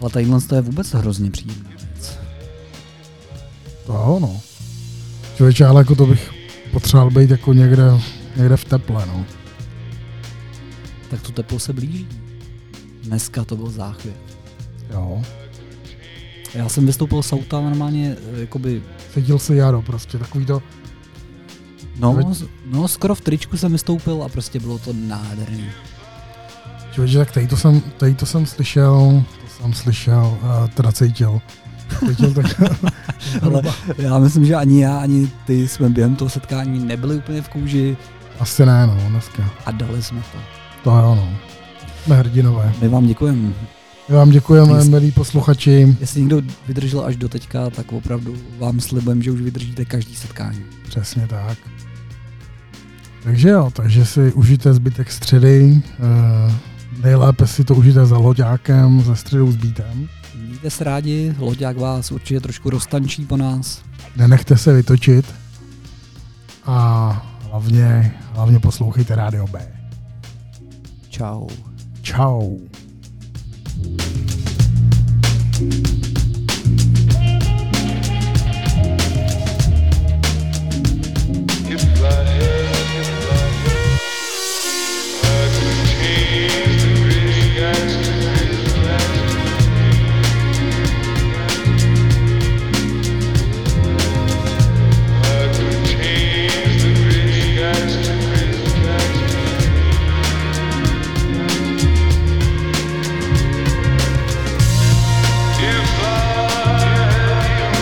[0.01, 2.19] Ale tadyhle to je vůbec hrozně příjemná věc.
[3.87, 4.41] To jo, no.
[5.37, 6.31] Člověče, ale jako to bych
[6.73, 7.85] potřeboval být jako někde,
[8.37, 9.25] někde v teple, no.
[11.11, 12.09] Tak to teplo se blíží.
[13.09, 14.15] Dneska to byl záchvěv.
[14.91, 15.23] Jo.
[16.55, 18.83] Já jsem vystoupil z auta normálně, eh, jakoby,
[19.15, 20.63] Cítil se jaro prostě, takový to,
[22.01, 25.65] No, s- no, skoro v tričku jsem vystoupil a prostě bylo to nádherný.
[26.93, 31.41] Člověče, tak tady to jsem, tady to jsem slyšel, to jsem slyšel, uh, teda cítil.
[32.09, 32.47] Cítil tak,
[33.43, 33.63] Ale
[33.99, 37.97] já myslím, že ani já, ani ty jsme během toho setkání nebyli úplně v kůži
[38.41, 39.51] asi ne, no, dneska.
[39.67, 40.39] a dali jsme to.
[40.85, 41.29] To jo, no.
[42.09, 42.73] Jsme hrdinové.
[42.81, 43.53] My vám děkujeme.
[44.09, 45.97] My vám děkujeme, Jestli- milí posluchači.
[46.01, 50.61] Jestli někdo vydržel až do teďka, tak opravdu vám slibujeme, že už vydržíte každý setkání.
[50.89, 51.59] Přesně tak.
[53.23, 55.83] Takže jo, takže si užijte zbytek středy.
[55.99, 56.53] Uh,
[57.03, 60.09] nejlépe si to užijte za loďákem, ze středou s bítem.
[60.47, 63.83] Mějte se rádi, Loďák vás určitě trošku roztančí po nás.
[64.17, 65.35] Nenechte se vytočit.
[66.67, 69.73] A hlavně, hlavně poslouchejte Rádio B.
[71.09, 71.47] Čau.
[72.09, 72.59] Ciao.